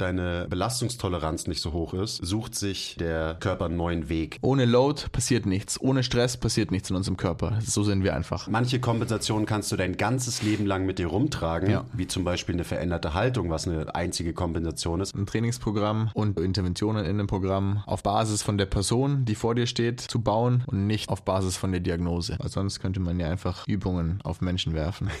deine 0.00 0.46
Belastungstoleranz 0.48 1.46
nicht 1.46 1.60
so 1.60 1.72
hoch 1.72 1.94
ist, 1.94 2.16
sucht 2.16 2.54
sich 2.54 2.96
der 2.98 3.36
Körper 3.40 3.66
einen 3.66 3.76
neuen 3.76 4.08
Weg. 4.08 4.38
Ohne 4.42 4.64
Load 4.64 5.02
passiert 5.12 5.46
nichts. 5.46 5.80
Ohne 5.80 6.02
Stress 6.02 6.36
passiert 6.36 6.70
nichts 6.70 6.90
in 6.90 6.96
unserem 6.96 7.16
Körper. 7.16 7.58
So 7.60 7.82
sind 7.82 8.02
wir 8.04 8.14
einfach. 8.14 8.48
Manche 8.48 8.80
Kompensationen 8.80 9.46
kannst 9.46 9.70
du 9.72 9.76
dein 9.76 9.96
ganzes 9.96 10.42
Leben 10.42 10.66
lang 10.66 10.86
mit 10.86 10.98
dir 10.98 11.06
rumtragen, 11.08 11.70
Ja. 11.70 11.84
wie 11.92 12.06
zum 12.06 12.24
Beispiel 12.24 12.54
eine 12.54 12.64
veränderte 12.64 13.14
Haltung, 13.14 13.50
was 13.50 13.66
eine 13.68 13.94
einzige 13.94 14.32
Kompensation 14.32 15.00
ist. 15.00 15.14
Ein 15.14 15.26
Trainingsprogramm 15.26 16.10
und 16.14 16.38
Interventionen 16.40 17.04
in 17.04 17.18
dem 17.18 17.26
Programm 17.26 17.82
auf 17.86 18.02
Basis 18.02 18.42
von 18.42 18.58
der 18.58 18.66
Person, 18.66 19.24
die 19.24 19.34
vor 19.34 19.54
dir 19.54 19.66
steht, 19.66 20.00
zu 20.00 20.20
bauen 20.20 20.64
und 20.66 20.86
nicht 20.86 21.08
auf 21.08 21.24
Basis 21.24 21.56
von 21.56 21.72
der 21.72 21.80
Diagnose. 21.80 22.36
Weil 22.38 22.48
sonst 22.50 22.80
könnte 22.80 23.00
man 23.00 23.18
ja 23.20 23.28
einfach 23.28 23.66
Übungen 23.66 24.20
auf 24.24 24.40
Menschen 24.40 24.74
werfen. 24.74 25.10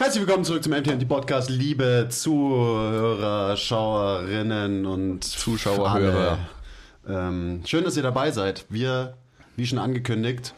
Herzlich 0.00 0.26
willkommen 0.26 0.46
zurück 0.46 0.64
zum 0.64 0.72
MTMT 0.72 1.06
Podcast, 1.06 1.50
liebe 1.50 2.06
Zuhörer, 2.08 3.54
Schauerinnen 3.54 4.86
und 4.86 5.24
Zuschauer, 5.24 5.90
alle. 5.90 6.12
Hörer. 6.12 6.38
Ähm, 7.06 7.60
schön, 7.66 7.84
dass 7.84 7.98
ihr 7.98 8.02
dabei 8.02 8.30
seid. 8.30 8.64
Wir, 8.70 9.18
wie 9.56 9.66
schon 9.66 9.78
angekündigt, 9.78 10.54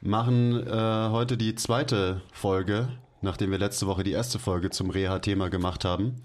machen 0.00 0.66
äh, 0.66 0.70
heute 0.70 1.36
die 1.36 1.54
zweite 1.54 2.22
Folge, 2.32 2.88
nachdem 3.20 3.50
wir 3.50 3.58
letzte 3.58 3.86
Woche 3.88 4.04
die 4.04 4.12
erste 4.12 4.38
Folge 4.38 4.70
zum 4.70 4.88
Reha-Thema 4.88 5.50
gemacht 5.50 5.84
haben. 5.84 6.22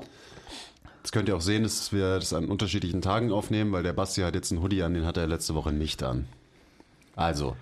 Jetzt 1.00 1.12
könnt 1.12 1.28
ihr 1.28 1.36
auch 1.36 1.42
sehen, 1.42 1.64
dass 1.64 1.92
wir 1.92 2.16
das 2.16 2.32
an 2.32 2.46
unterschiedlichen 2.46 3.02
Tagen 3.02 3.34
aufnehmen, 3.34 3.74
weil 3.74 3.84
der 3.84 3.92
Basti 3.92 4.22
hat 4.22 4.36
jetzt 4.36 4.54
einen 4.54 4.64
Hoodie 4.64 4.84
an, 4.84 4.94
den 4.94 5.06
hat 5.06 5.18
er 5.18 5.28
letzte 5.28 5.54
Woche 5.54 5.74
nicht 5.74 6.02
an. 6.02 6.30
Also, 7.14 7.58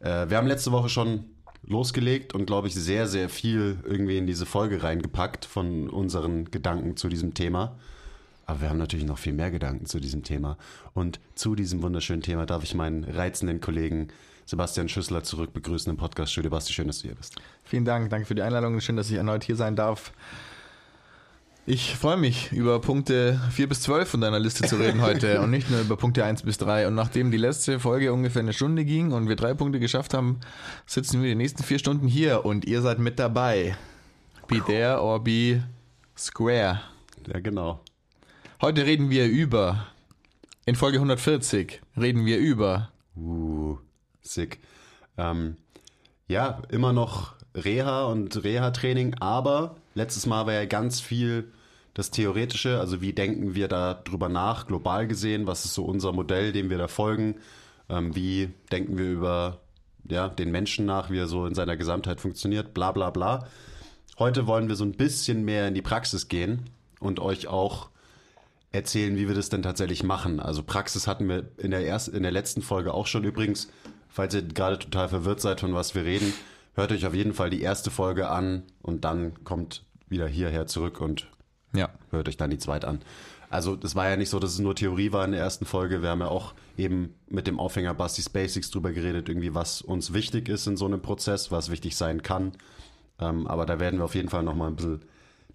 äh, 0.00 0.28
wir 0.28 0.36
haben 0.36 0.48
letzte 0.48 0.72
Woche 0.72 0.88
schon 0.88 1.26
losgelegt 1.66 2.34
und 2.34 2.46
glaube 2.46 2.68
ich 2.68 2.74
sehr, 2.74 3.06
sehr 3.06 3.28
viel 3.28 3.78
irgendwie 3.84 4.18
in 4.18 4.26
diese 4.26 4.46
Folge 4.46 4.82
reingepackt 4.82 5.44
von 5.44 5.90
unseren 5.90 6.50
Gedanken 6.50 6.96
zu 6.96 7.08
diesem 7.08 7.34
Thema. 7.34 7.76
Aber 8.46 8.60
wir 8.60 8.70
haben 8.70 8.78
natürlich 8.78 9.06
noch 9.06 9.18
viel 9.18 9.32
mehr 9.32 9.50
Gedanken 9.50 9.86
zu 9.86 9.98
diesem 9.98 10.22
Thema. 10.22 10.56
Und 10.94 11.18
zu 11.34 11.56
diesem 11.56 11.82
wunderschönen 11.82 12.22
Thema 12.22 12.46
darf 12.46 12.62
ich 12.62 12.74
meinen 12.74 13.04
reizenden 13.04 13.60
Kollegen 13.60 14.08
Sebastian 14.46 14.88
Schüssler 14.88 15.24
zurück 15.24 15.52
begrüßen 15.52 15.90
im 15.90 15.96
Podcast-Studio. 15.96 16.50
Basti, 16.50 16.72
schön, 16.72 16.86
dass 16.86 17.00
du 17.00 17.08
hier 17.08 17.16
bist. 17.16 17.34
Vielen 17.64 17.84
Dank, 17.84 18.10
danke 18.10 18.26
für 18.26 18.36
die 18.36 18.42
Einladung. 18.42 18.80
Schön, 18.80 18.96
dass 18.96 19.10
ich 19.10 19.16
erneut 19.16 19.42
hier 19.42 19.56
sein 19.56 19.74
darf. 19.74 20.12
Ich 21.68 21.96
freue 21.96 22.16
mich, 22.16 22.52
über 22.52 22.80
Punkte 22.80 23.40
4 23.50 23.68
bis 23.68 23.80
12 23.80 24.08
von 24.08 24.20
deiner 24.20 24.38
Liste 24.38 24.68
zu 24.68 24.76
reden 24.76 25.02
heute 25.02 25.40
und 25.42 25.50
nicht 25.50 25.68
nur 25.68 25.80
über 25.80 25.96
Punkte 25.96 26.24
1 26.24 26.44
bis 26.44 26.58
3. 26.58 26.86
Und 26.86 26.94
nachdem 26.94 27.32
die 27.32 27.38
letzte 27.38 27.80
Folge 27.80 28.12
ungefähr 28.12 28.42
eine 28.42 28.52
Stunde 28.52 28.84
ging 28.84 29.10
und 29.10 29.28
wir 29.28 29.34
drei 29.34 29.52
Punkte 29.52 29.80
geschafft 29.80 30.14
haben, 30.14 30.38
sitzen 30.86 31.22
wir 31.22 31.28
die 31.28 31.34
nächsten 31.34 31.64
vier 31.64 31.80
Stunden 31.80 32.06
hier 32.06 32.44
und 32.44 32.66
ihr 32.66 32.82
seid 32.82 33.00
mit 33.00 33.18
dabei. 33.18 33.76
Be 34.46 34.62
there 34.64 35.02
or 35.02 35.18
be 35.24 35.64
square. 36.16 36.82
Ja, 37.26 37.40
genau. 37.40 37.80
Heute 38.60 38.86
reden 38.86 39.10
wir 39.10 39.26
über, 39.26 39.88
in 40.66 40.76
Folge 40.76 40.98
140 40.98 41.80
reden 41.96 42.26
wir 42.26 42.38
über 42.38 42.92
Uh, 43.16 43.78
sick. 44.20 44.60
Ähm, 45.18 45.56
ja, 46.28 46.62
immer 46.68 46.92
noch 46.92 47.34
Reha 47.56 48.04
und 48.04 48.44
Reha-Training, 48.44 49.14
aber 49.18 49.74
letztes 49.94 50.26
Mal 50.26 50.46
war 50.46 50.52
ja 50.52 50.66
ganz 50.66 51.00
viel 51.00 51.50
das 51.96 52.10
Theoretische, 52.10 52.78
also 52.78 53.00
wie 53.00 53.14
denken 53.14 53.54
wir 53.54 53.68
da 53.68 53.94
drüber 53.94 54.28
nach, 54.28 54.66
global 54.66 55.06
gesehen, 55.06 55.46
was 55.46 55.64
ist 55.64 55.72
so 55.72 55.86
unser 55.86 56.12
Modell, 56.12 56.52
dem 56.52 56.68
wir 56.68 56.76
da 56.76 56.88
folgen, 56.88 57.36
ähm, 57.88 58.14
wie 58.14 58.50
denken 58.70 58.98
wir 58.98 59.10
über 59.10 59.60
ja, 60.06 60.28
den 60.28 60.50
Menschen 60.50 60.84
nach, 60.84 61.08
wie 61.08 61.16
er 61.16 61.26
so 61.26 61.46
in 61.46 61.54
seiner 61.54 61.78
Gesamtheit 61.78 62.20
funktioniert, 62.20 62.74
bla 62.74 62.92
bla 62.92 63.08
bla. 63.08 63.48
Heute 64.18 64.46
wollen 64.46 64.68
wir 64.68 64.76
so 64.76 64.84
ein 64.84 64.92
bisschen 64.92 65.46
mehr 65.46 65.68
in 65.68 65.74
die 65.74 65.80
Praxis 65.80 66.28
gehen 66.28 66.68
und 67.00 67.18
euch 67.18 67.48
auch 67.48 67.88
erzählen, 68.72 69.16
wie 69.16 69.26
wir 69.26 69.34
das 69.34 69.48
denn 69.48 69.62
tatsächlich 69.62 70.02
machen. 70.02 70.38
Also 70.38 70.62
Praxis 70.62 71.06
hatten 71.06 71.26
wir 71.30 71.48
in 71.56 71.70
der, 71.70 71.86
ersten, 71.86 72.14
in 72.14 72.24
der 72.24 72.32
letzten 72.32 72.60
Folge 72.60 72.92
auch 72.92 73.06
schon 73.06 73.24
übrigens. 73.24 73.68
Falls 74.10 74.34
ihr 74.34 74.42
gerade 74.42 74.78
total 74.78 75.08
verwirrt 75.08 75.40
seid, 75.40 75.60
von 75.60 75.72
was 75.72 75.94
wir 75.94 76.04
reden, 76.04 76.34
hört 76.74 76.92
euch 76.92 77.06
auf 77.06 77.14
jeden 77.14 77.32
Fall 77.32 77.48
die 77.48 77.62
erste 77.62 77.90
Folge 77.90 78.28
an 78.28 78.64
und 78.82 79.06
dann 79.06 79.44
kommt 79.44 79.82
wieder 80.10 80.28
hierher 80.28 80.66
zurück 80.66 81.00
und 81.00 81.26
ja, 81.76 81.90
hört 82.10 82.28
euch 82.28 82.36
dann 82.36 82.50
die 82.50 82.58
zweite 82.58 82.88
an. 82.88 83.00
Also 83.48 83.76
das 83.76 83.94
war 83.94 84.08
ja 84.08 84.16
nicht 84.16 84.30
so, 84.30 84.40
dass 84.40 84.52
es 84.52 84.58
nur 84.58 84.74
Theorie 84.74 85.12
war 85.12 85.24
in 85.24 85.32
der 85.32 85.40
ersten 85.40 85.66
Folge. 85.66 86.02
Wir 86.02 86.10
haben 86.10 86.20
ja 86.20 86.28
auch 86.28 86.54
eben 86.76 87.14
mit 87.28 87.46
dem 87.46 87.60
Aufhänger 87.60 87.94
Bastis 87.94 88.28
Basics 88.28 88.70
drüber 88.70 88.92
geredet, 88.92 89.28
irgendwie 89.28 89.54
was 89.54 89.82
uns 89.82 90.12
wichtig 90.12 90.48
ist 90.48 90.66
in 90.66 90.76
so 90.76 90.86
einem 90.86 91.00
Prozess, 91.00 91.52
was 91.52 91.70
wichtig 91.70 91.96
sein 91.96 92.22
kann. 92.22 92.52
Ähm, 93.20 93.46
aber 93.46 93.64
da 93.64 93.78
werden 93.78 94.00
wir 94.00 94.04
auf 94.04 94.14
jeden 94.14 94.28
Fall 94.28 94.42
nochmal 94.42 94.68
ein 94.68 94.76
bisschen 94.76 95.02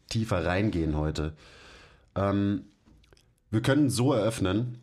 tiefer 0.09 0.45
reingehen 0.45 0.95
heute. 0.95 1.33
Ähm, 2.15 2.63
wir 3.49 3.61
können 3.61 3.89
so 3.89 4.13
eröffnen, 4.13 4.77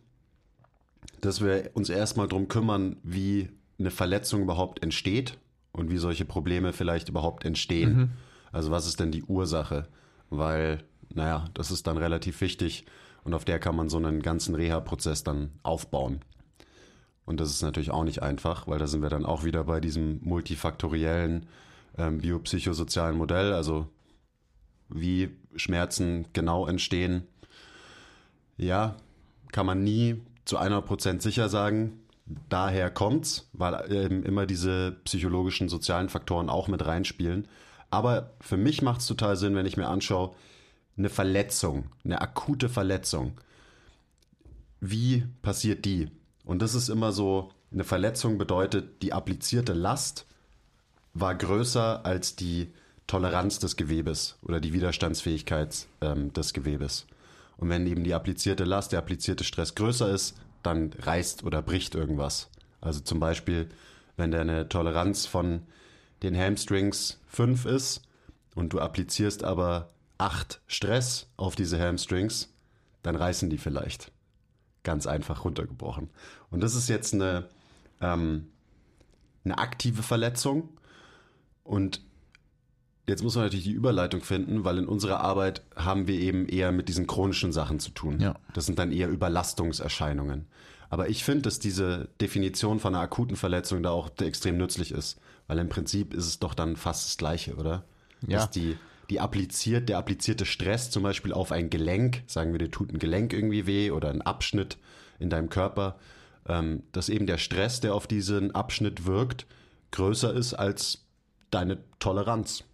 dass 1.23 1.43
wir 1.43 1.71
uns 1.75 1.89
erstmal 1.89 2.29
drum 2.29 2.49
kümmern, 2.49 2.97
wie 3.03 3.49
eine 3.79 3.91
Verletzung 3.91 4.43
überhaupt 4.43 4.83
entsteht 4.83 5.39
und 5.73 5.91
wie 5.91 5.99
solche 5.99 6.25
Probleme 6.25 6.73
vielleicht 6.73 7.09
überhaupt 7.09 7.45
entstehen. 7.45 8.13
Also 8.53 8.71
was 8.71 8.87
ist 8.87 9.01
denn 9.01 9.11
die 9.11 9.25
Ursache? 9.25 9.89
Weil, 10.31 10.85
naja, 11.19 11.45
das 11.55 11.71
ist 11.71 11.87
dann 11.87 11.99
relativ 11.99 12.41
wichtig 12.41 12.87
und 13.25 13.35
auf 13.35 13.45
der 13.45 13.59
kann 13.59 13.77
man 13.77 13.89
so 13.89 13.99
einen 13.99 14.23
ganzen 14.23 14.55
Reha-Prozess 14.55 15.25
dann 15.25 15.51
aufbauen. 15.63 16.21
Und 17.27 17.41
das 17.41 17.51
ist 17.51 17.61
natürlich 17.61 17.91
auch 17.91 18.05
nicht 18.05 18.23
einfach, 18.23 18.67
weil 18.67 18.79
da 18.79 18.87
sind 18.87 19.03
wir 19.03 19.11
dann 19.11 19.27
auch 19.27 19.45
wieder 19.45 19.65
bei 19.65 19.81
diesem 19.81 20.21
multifaktoriellen 20.23 21.47
ähm, 21.99 22.19
biopsychosozialen 22.19 23.19
Modell, 23.19 23.53
also 23.53 23.87
wie 24.89 25.37
Schmerzen 25.57 26.27
genau 26.33 26.67
entstehen. 26.67 27.27
Ja, 28.57 28.97
kann 29.53 29.67
man 29.67 29.85
nie 29.85 30.23
zu 30.45 30.59
100% 30.59 31.21
sicher 31.21 31.49
sagen. 31.49 32.01
Daher 32.49 32.91
kommt's, 32.91 33.51
weil 33.53 33.93
eben 33.93 34.23
immer 34.23 34.47
diese 34.47 34.93
psychologischen, 35.05 35.69
sozialen 35.69 36.09
Faktoren 36.09 36.49
auch 36.49 36.69
mit 36.69 36.87
reinspielen. 36.87 37.49
Aber 37.91 38.31
für 38.41 38.57
mich 38.57 38.83
macht 38.83 39.01
es 39.01 39.07
total 39.07 39.37
Sinn, 39.37 39.55
wenn 39.55 39.67
ich 39.67 39.77
mir 39.77 39.89
anschaue, 39.89 40.35
eine 40.99 41.09
Verletzung, 41.09 41.91
eine 42.05 42.21
akute 42.21 42.69
Verletzung. 42.69 43.41
Wie 44.81 45.25
passiert 45.43 45.85
die? 45.85 46.11
Und 46.45 46.61
das 46.61 46.75
ist 46.75 46.89
immer 46.89 47.13
so, 47.13 47.51
eine 47.73 47.85
Verletzung 47.85 48.39
bedeutet, 48.39 49.03
die 49.03 49.13
applizierte 49.13 49.75
Last 49.75 50.27
war 51.15 51.35
größer 51.35 52.05
als 52.05 52.37
die 52.37 52.73
Toleranz 53.07 53.59
des 53.59 53.77
Gewebes 53.77 54.39
oder 54.43 54.61
die 54.61 54.73
Widerstandsfähigkeit 54.73 55.87
ähm, 56.01 56.33
des 56.33 56.53
Gewebes. 56.53 57.07
Und 57.57 57.69
wenn 57.69 57.87
eben 57.87 58.05
die 58.05 58.15
applizierte 58.15 58.65
Last, 58.65 58.93
der 58.93 59.01
applizierte 59.01 59.45
Stress 59.45 59.75
größer 59.75 60.11
ist, 60.11 60.37
dann 60.63 60.93
reißt 60.99 61.45
oder 61.45 61.63
bricht 61.63 61.95
irgendwas. 61.95 62.49
Also 62.81 63.01
zum 63.01 63.21
Beispiel, 63.21 63.69
wenn 64.17 64.31
deine 64.31 64.69
Toleranz 64.69 65.27
von 65.27 65.63
den 66.23 66.37
Hamstrings 66.37 67.19
5 67.29 67.67
ist 67.67 68.03
und 68.55 68.73
du 68.73 68.81
applizierst 68.81 69.45
aber 69.45 69.89
8 70.19 70.61
Stress 70.67 71.31
auf 71.37 71.55
diese 71.55 71.81
Hamstrings, 71.81 72.53
dann 73.03 73.17
reißen 73.17 73.49
die 73.51 73.59
vielleicht. 73.59 74.13
Ganz 74.83 75.07
einfach 75.07 75.45
runtergebrochen. 75.45 76.11
Und 76.51 76.61
das 76.63 76.75
ist 76.75 76.89
jetzt 76.89 77.15
eine, 77.15 77.49
ähm, 78.01 78.49
eine 79.45 79.59
aktive 79.59 80.03
Verletzung. 80.03 80.69
Und 81.63 82.03
jetzt 83.07 83.23
muss 83.23 83.35
man 83.35 83.45
natürlich 83.45 83.65
die 83.65 83.73
Überleitung 83.73 84.23
finden, 84.23 84.65
weil 84.65 84.79
in 84.79 84.87
unserer 84.87 85.21
Arbeit 85.21 85.63
haben 85.77 86.07
wir 86.07 86.19
eben 86.19 86.47
eher 86.47 86.73
mit 86.73 86.89
diesen 86.89 87.07
chronischen 87.07 87.53
Sachen 87.53 87.81
zu 87.81 87.91
tun. 87.91 88.21
Ja. 88.21 88.35
Das 88.55 88.67
sind 88.67 88.79
dann 88.79 88.93
eher 88.93 89.09
Überlastungserscheinungen. 89.09 90.47
Aber 90.91 91.09
ich 91.09 91.25
finde, 91.25 91.43
dass 91.43 91.59
diese 91.59 92.09
Definition 92.21 92.81
von 92.81 92.95
einer 92.95 93.03
akuten 93.03 93.37
Verletzung 93.37 93.83
da 93.83 93.91
auch 93.91 94.11
extrem 94.21 94.57
nützlich 94.57 94.93
ist, 94.93 95.21
weil 95.47 95.59
im 95.59 95.69
Prinzip 95.69 96.15
ist 96.15 96.27
es 96.27 96.39
doch 96.39 96.55
dann 96.55 96.77
fast 96.77 97.07
das 97.07 97.17
Gleiche, 97.19 97.57
oder? 97.57 97.85
Ja. 98.27 98.39
Dass 98.39 98.51
die, 98.51 98.77
die 99.11 99.21
appliziert, 99.21 99.89
der 99.89 99.99
applizierte 99.99 100.45
Stress 100.45 100.91
zum 100.91 101.03
Beispiel 101.03 101.33
auf 101.33 101.53
ein 101.53 101.71
Gelenk, 101.71 102.23
sagen 102.27 102.53
wir, 102.53 102.59
dir 102.59 102.71
tut 102.71 102.93
ein 102.93 102.99
Gelenk 102.99 103.33
irgendwie 103.33 103.67
weh 103.67 103.91
oder 103.91 104.11
ein 104.11 104.23
Abschnitt 104.23 104.77
in 105.19 105.31
deinem 105.31 105.49
Körper, 105.49 105.99
ähm, 106.47 106.83
dass 106.93 107.09
eben 107.09 107.27
der 107.27 107.39
Stress, 107.39 107.81
der 107.81 107.95
auf 107.95 108.07
diesen 108.07 108.55
Abschnitt 108.55 109.07
wirkt, 109.07 109.47
größer 109.91 110.33
ist 110.35 110.55
als 110.55 111.05
deine 111.51 111.79
Toleranz, 111.99 112.65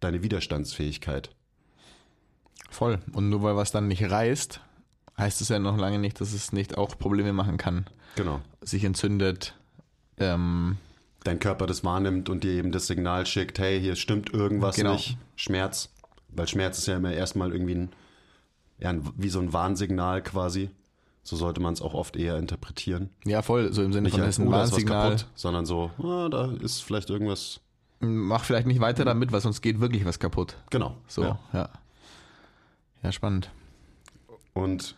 deine 0.00 0.22
Widerstandsfähigkeit. 0.22 1.30
Voll. 2.70 2.98
Und 3.12 3.28
nur 3.28 3.42
weil 3.42 3.56
was 3.56 3.70
dann 3.70 3.88
nicht 3.88 4.10
reißt, 4.10 4.60
heißt 5.16 5.40
es 5.40 5.48
ja 5.48 5.58
noch 5.58 5.78
lange 5.78 5.98
nicht, 5.98 6.20
dass 6.20 6.32
es 6.32 6.52
nicht 6.52 6.76
auch 6.76 6.98
Probleme 6.98 7.32
machen 7.32 7.56
kann. 7.56 7.86
Genau. 8.16 8.40
Sich 8.60 8.84
entzündet. 8.84 9.54
Ähm, 10.18 10.78
Dein 11.26 11.38
Körper 11.40 11.66
das 11.66 11.82
wahrnimmt 11.84 12.28
und 12.28 12.44
dir 12.44 12.52
eben 12.52 12.70
das 12.72 12.86
Signal 12.86 13.26
schickt, 13.26 13.58
hey, 13.58 13.80
hier 13.80 13.96
stimmt 13.96 14.32
irgendwas 14.32 14.76
Genau. 14.76 14.92
nicht. 14.92 15.18
Schmerz. 15.34 15.90
Weil 16.28 16.46
Schmerz 16.46 16.78
ist 16.78 16.86
ja 16.86 16.96
immer 16.96 17.12
erstmal 17.12 17.52
irgendwie 17.52 17.74
ein, 17.74 17.88
ja, 18.78 18.90
ein, 18.90 19.08
wie 19.16 19.28
so 19.28 19.40
ein 19.40 19.52
Warnsignal 19.52 20.22
quasi. 20.22 20.70
So 21.22 21.34
sollte 21.34 21.60
man 21.60 21.72
es 21.74 21.82
auch 21.82 21.94
oft 21.94 22.16
eher 22.16 22.36
interpretieren. 22.36 23.10
ja, 23.24 23.42
voll. 23.42 23.72
So 23.72 23.82
im 23.82 23.92
Sinne 23.92 24.04
Nicht 24.04 24.12
von, 24.14 24.22
als, 24.22 24.36
das 24.36 24.38
ist 24.38 24.44
ein 24.44 24.54
oh, 24.54 24.62
ist 24.62 24.70
Warnsignal. 24.70 25.10
kaputt, 25.16 25.26
sondern 25.34 25.66
so, 25.66 25.90
ah, 26.00 26.28
da 26.28 26.52
ist 26.52 26.82
vielleicht 26.82 27.10
irgendwas. 27.10 27.60
Mach 27.98 28.44
vielleicht 28.44 28.68
nicht 28.68 28.80
weiter 28.80 29.04
damit, 29.04 29.32
weil 29.32 29.40
sonst 29.40 29.60
geht 29.62 29.80
wirklich 29.80 30.04
was 30.04 30.20
kaputt. 30.20 30.56
Genau. 30.70 30.96
So, 31.08 31.22
Ja. 31.22 31.38
ja. 31.52 31.68
Ja, 33.02 33.10
spannend. 33.12 33.50
Und 34.54 34.94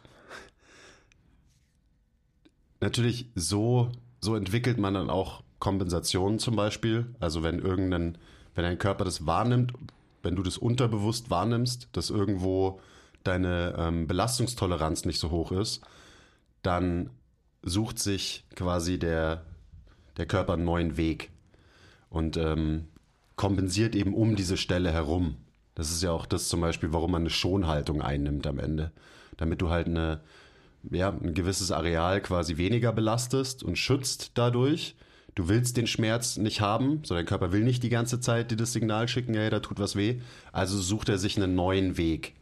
natürlich 2.81 3.27
so, 3.35 3.91
so 4.21 4.35
entwickelt 4.37 4.79
man 4.79 4.95
dann 4.95 5.11
auch 5.11 5.43
Kompensationen 5.59 6.39
zum 6.39 6.57
Beispiel. 6.57 7.07
Also 7.21 7.43
wenn 7.43 7.59
irgendein, 7.59 8.19
wenn 8.55 8.65
dein 8.65 8.79
Körper 8.79 9.05
das 9.05 9.27
wahrnimmt, 9.27 9.73
wenn 10.23 10.37
du 10.37 10.43
das 10.43 10.59
unterbewusst 10.59 11.31
wahrnimmst, 11.31 11.89
dass 11.93 12.11
irgendwo 12.11 12.81
deine 13.25 13.75
ähm, 13.79 14.07
Belastungstoleranz 14.07 15.05
nicht 15.05 15.21
so 15.21 15.31
hoch 15.31 15.53
ist, 15.53 15.83
dann 16.63 17.11
sucht 17.63 17.99
sich 17.99 18.45
quasi 18.55 18.99
der, 18.99 19.45
der 20.17 20.27
Körper 20.27 20.55
einen 20.55 20.65
neuen 20.65 20.97
Weg 20.97 21.31
und 22.11 22.37
ähm, 22.37 22.89
kompensiert 23.37 23.95
eben 23.95 24.15
um 24.15 24.37
diese 24.37 24.57
Stelle 24.57 24.93
herum. 24.93 25.37
Das 25.75 25.91
ist 25.91 26.03
ja 26.03 26.11
auch 26.11 26.27
das 26.27 26.49
zum 26.49 26.61
Beispiel, 26.61 26.93
warum 26.93 27.13
man 27.13 27.23
eine 27.23 27.31
Schonhaltung 27.31 28.03
einnimmt 28.03 28.47
am 28.47 28.59
Ende. 28.59 28.91
Damit 29.37 29.63
du 29.63 29.71
halt 29.71 29.87
eine, 29.87 30.21
ja, 30.91 31.11
ein 31.11 31.35
gewisses 31.35 31.71
Areal 31.71 32.21
quasi 32.21 32.57
weniger 32.57 32.93
belastest 32.93 33.63
und 33.63 33.79
schützt 33.79 34.33
dadurch. 34.35 34.97
Du 35.39 35.49
willst 35.49 35.77
den 35.77 35.87
Schmerz 35.87 36.37
nicht 36.37 36.61
haben, 36.61 37.01
so 37.05 37.15
dein 37.15 37.25
Körper 37.25 37.53
will 37.53 37.63
nicht 37.63 37.85
die 37.85 37.91
ganze 37.91 38.19
Zeit 38.19 38.51
dir 38.51 38.57
das 38.57 38.73
Signal 38.73 39.07
schicken, 39.07 39.35
hey, 39.35 39.51
da 39.51 39.61
tut 39.61 39.79
was 39.79 39.95
weh. 39.95 40.21
Also 40.51 40.77
sucht 40.81 41.09
er 41.09 41.17
sich 41.17 41.37
einen 41.37 41.55
neuen 41.55 41.97
Weg. 41.97 42.35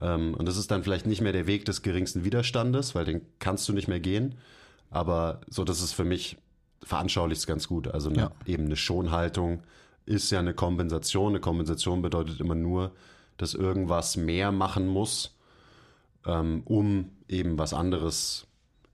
Ähm, 0.00 0.34
und 0.34 0.46
das 0.46 0.56
ist 0.56 0.70
dann 0.70 0.84
vielleicht 0.84 1.04
nicht 1.04 1.20
mehr 1.20 1.32
der 1.32 1.48
Weg 1.48 1.64
des 1.64 1.82
geringsten 1.82 2.24
Widerstandes, 2.24 2.94
weil 2.94 3.04
den 3.04 3.22
kannst 3.40 3.68
du 3.68 3.72
nicht 3.72 3.88
mehr 3.88 3.98
gehen. 3.98 4.36
Aber 4.88 5.40
so, 5.48 5.64
das 5.64 5.82
ist 5.82 5.94
für 5.94 6.04
mich 6.04 6.36
veranschaulicht 6.84 7.44
ganz 7.48 7.66
gut. 7.66 7.88
Also 7.88 8.08
eine, 8.08 8.18
Ja. 8.20 8.30
eben 8.46 8.66
eine 8.66 8.76
Schonhaltung 8.76 9.64
ist 10.06 10.30
ja 10.30 10.38
eine 10.38 10.54
Kompensation. 10.54 11.32
Eine 11.32 11.40
Kompensation 11.40 12.02
bedeutet 12.02 12.38
immer 12.38 12.54
nur, 12.54 12.92
dass 13.36 13.54
irgendwas 13.54 14.16
mehr 14.16 14.52
machen 14.52 14.86
muss, 14.86 15.36
ähm, 16.24 16.62
um 16.66 17.10
eben 17.28 17.58
was 17.58 17.74
anderes, 17.74 18.46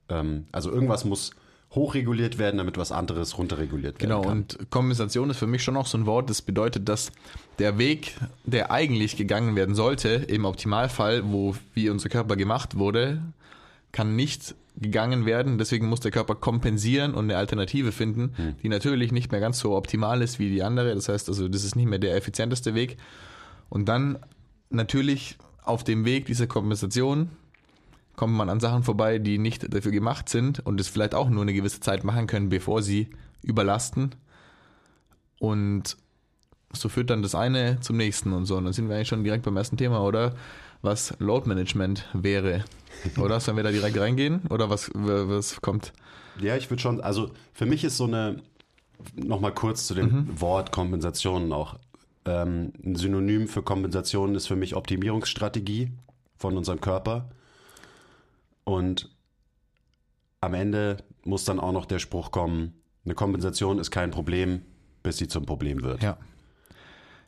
ähm, 0.09 0.47
also 0.51 0.71
irgendwas 0.71 1.05
muss 1.05 1.29
hochreguliert 1.75 2.37
werden, 2.37 2.57
damit 2.57 2.77
was 2.77 2.91
anderes 2.91 3.37
runterreguliert 3.37 3.95
werden 4.01 4.09
Genau, 4.09 4.21
kann. 4.21 4.31
und 4.31 4.71
Kompensation 4.71 5.29
ist 5.29 5.37
für 5.37 5.47
mich 5.47 5.61
schon 5.63 5.75
auch 5.77 5.87
so 5.87 5.97
ein 5.97 6.05
Wort, 6.05 6.29
das 6.29 6.41
bedeutet, 6.41 6.87
dass 6.89 7.11
der 7.59 7.77
Weg, 7.77 8.15
der 8.45 8.71
eigentlich 8.71 9.17
gegangen 9.17 9.55
werden 9.55 9.75
sollte, 9.75 10.09
im 10.09 10.45
Optimalfall, 10.45 11.23
wo 11.31 11.55
wie 11.73 11.89
unser 11.89 12.09
Körper 12.09 12.35
gemacht 12.35 12.77
wurde, 12.77 13.21
kann 13.91 14.15
nicht 14.15 14.55
gegangen 14.77 15.25
werden. 15.25 15.57
Deswegen 15.57 15.87
muss 15.87 16.01
der 16.01 16.11
Körper 16.11 16.35
kompensieren 16.35 17.13
und 17.13 17.25
eine 17.25 17.37
Alternative 17.37 17.91
finden, 17.93 18.33
Hm. 18.35 18.55
die 18.61 18.67
natürlich 18.69 19.11
nicht 19.13 19.31
mehr 19.31 19.39
ganz 19.39 19.59
so 19.59 19.75
optimal 19.75 20.21
ist 20.21 20.37
wie 20.39 20.49
die 20.49 20.63
andere. 20.63 20.93
Das 20.95 21.07
heißt 21.07 21.29
also, 21.29 21.47
das 21.47 21.63
ist 21.63 21.75
nicht 21.77 21.85
mehr 21.87 21.99
der 21.99 22.15
effizienteste 22.15 22.73
Weg. 22.73 22.97
Und 23.69 23.87
dann 23.87 24.17
natürlich 24.69 25.37
auf 25.63 25.83
dem 25.83 26.03
Weg 26.05 26.25
dieser 26.25 26.47
Kompensation 26.47 27.29
kommt 28.15 28.33
man 28.33 28.49
an 28.49 28.59
Sachen 28.59 28.83
vorbei, 28.83 29.19
die 29.19 29.37
nicht 29.37 29.73
dafür 29.73 29.91
gemacht 29.91 30.29
sind 30.29 30.59
und 30.65 30.79
es 30.79 30.87
vielleicht 30.87 31.15
auch 31.15 31.29
nur 31.29 31.41
eine 31.41 31.53
gewisse 31.53 31.79
Zeit 31.79 32.03
machen 32.03 32.27
können, 32.27 32.49
bevor 32.49 32.81
sie 32.81 33.09
überlasten. 33.41 34.15
Und 35.39 35.97
so 36.73 36.89
führt 36.89 37.09
dann 37.09 37.21
das 37.21 37.35
eine 37.35 37.79
zum 37.79 37.97
nächsten 37.97 38.33
und 38.33 38.45
so. 38.45 38.57
Und 38.57 38.65
dann 38.65 38.73
sind 38.73 38.89
wir 38.89 38.95
eigentlich 38.95 39.07
schon 39.07 39.23
direkt 39.23 39.43
beim 39.43 39.57
ersten 39.57 39.77
Thema, 39.77 40.03
oder? 40.03 40.35
Was 40.81 41.15
Load 41.19 41.47
Management 41.47 42.05
wäre. 42.13 42.63
Oder 43.17 43.39
sollen 43.39 43.57
wir 43.57 43.63
da 43.63 43.71
direkt 43.71 43.97
reingehen? 43.97 44.41
Oder 44.49 44.69
was, 44.69 44.89
was 44.93 45.59
kommt? 45.61 45.93
Ja, 46.39 46.55
ich 46.55 46.69
würde 46.69 46.81
schon, 46.81 47.01
also 47.01 47.31
für 47.53 47.65
mich 47.65 47.83
ist 47.83 47.97
so 47.97 48.05
eine, 48.05 48.41
nochmal 49.15 49.53
kurz 49.53 49.87
zu 49.87 49.95
dem 49.95 50.39
Wort 50.39 50.71
Kompensation 50.71 51.51
auch. 51.51 51.75
Ähm, 52.25 52.73
ein 52.83 52.95
Synonym 52.95 53.47
für 53.47 53.63
Kompensation 53.63 54.35
ist 54.35 54.47
für 54.47 54.55
mich 54.55 54.75
Optimierungsstrategie 54.75 55.91
von 56.37 56.57
unserem 56.57 56.81
Körper. 56.81 57.29
Und 58.65 59.09
am 60.41 60.53
Ende 60.53 60.97
muss 61.23 61.45
dann 61.45 61.59
auch 61.59 61.71
noch 61.71 61.85
der 61.85 61.99
Spruch 61.99 62.31
kommen, 62.31 62.73
eine 63.05 63.15
Kompensation 63.15 63.79
ist 63.79 63.91
kein 63.91 64.11
Problem, 64.11 64.63
bis 65.03 65.17
sie 65.17 65.27
zum 65.27 65.45
Problem 65.45 65.81
wird. 65.83 66.01
Ja. 66.03 66.17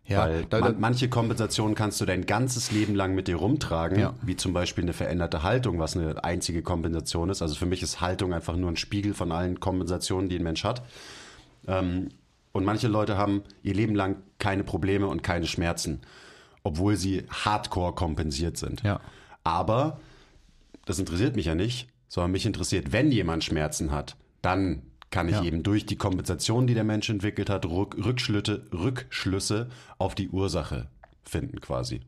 Ja, 0.05 0.21
Weil 0.21 0.45
da, 0.45 0.59
da, 0.59 0.69
man, 0.69 0.79
manche 0.79 1.09
Kompensationen 1.09 1.75
kannst 1.75 1.99
du 1.99 2.05
dein 2.05 2.25
ganzes 2.25 2.71
Leben 2.71 2.95
lang 2.95 3.13
mit 3.13 3.27
dir 3.27 3.35
rumtragen, 3.35 3.99
Ja. 3.99 4.13
wie 4.21 4.37
zum 4.37 4.53
Beispiel 4.53 4.85
eine 4.85 4.93
veränderte 4.93 5.43
Haltung, 5.43 5.79
was 5.79 5.97
eine 5.97 6.23
einzige 6.23 6.61
Kompensation 6.63 7.29
ist. 7.29 7.41
Also 7.41 7.55
für 7.55 7.65
mich 7.65 7.83
ist 7.83 7.99
Haltung 7.99 8.33
einfach 8.33 8.55
nur 8.55 8.71
ein 8.71 8.77
Spiegel 8.77 9.13
von 9.13 9.33
allen 9.33 9.59
Kompensationen, 9.59 10.29
die 10.29 10.37
ein 10.37 10.43
Mensch 10.43 10.63
hat. 10.63 10.81
Ähm, 11.67 12.07
und 12.53 12.63
manche 12.63 12.87
Leute 12.87 13.17
haben 13.17 13.43
ihr 13.63 13.73
Leben 13.73 13.95
lang 13.95 14.15
keine 14.39 14.63
Probleme 14.63 15.07
und 15.07 15.23
keine 15.23 15.45
Schmerzen, 15.45 15.99
obwohl 16.63 16.95
sie 16.95 17.25
hardcore 17.29 17.93
kompensiert 17.93 18.57
sind. 18.57 18.81
ja. 18.83 19.01
Aber 19.43 19.99
das 20.87 20.99
interessiert 20.99 21.35
mich 21.35 21.45
ja 21.45 21.53
nicht, 21.55 21.89
sondern 22.07 22.31
mich 22.31 22.45
interessiert, 22.45 22.93
wenn 22.93 23.11
jemand 23.11 23.43
Schmerzen 23.43 23.91
hat, 23.91 24.15
dann 24.41 24.83
kann 25.11 25.27
ich 25.27 25.35
Ja. 25.35 25.43
eben 25.43 25.61
durch 25.61 25.85
die 25.85 25.97
Kompensation, 25.97 26.65
die 26.65 26.73
der 26.73 26.85
Mensch 26.85 27.09
entwickelt 27.09 27.49
hat, 27.49 27.65
Rück, 27.65 27.97
Rückschlüsse, 28.03 28.65
Rückschlüsse 28.73 29.69
auf 29.97 30.15
die 30.15 30.29
Ursache 30.29 30.87
finden 31.23 31.59
quasi. 31.59 32.01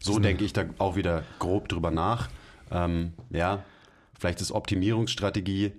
So 0.00 0.18
denke 0.18 0.44
ich 0.44 0.52
da 0.52 0.64
auch 0.78 0.96
wieder 0.96 1.22
grob 1.38 1.68
drüber 1.68 1.90
nach. 1.92 2.28
Ähm, 2.70 3.12
ja, 3.30 3.64
vielleicht 4.18 4.40
ist 4.40 4.50
Optimierungsstrategie, 4.50 5.72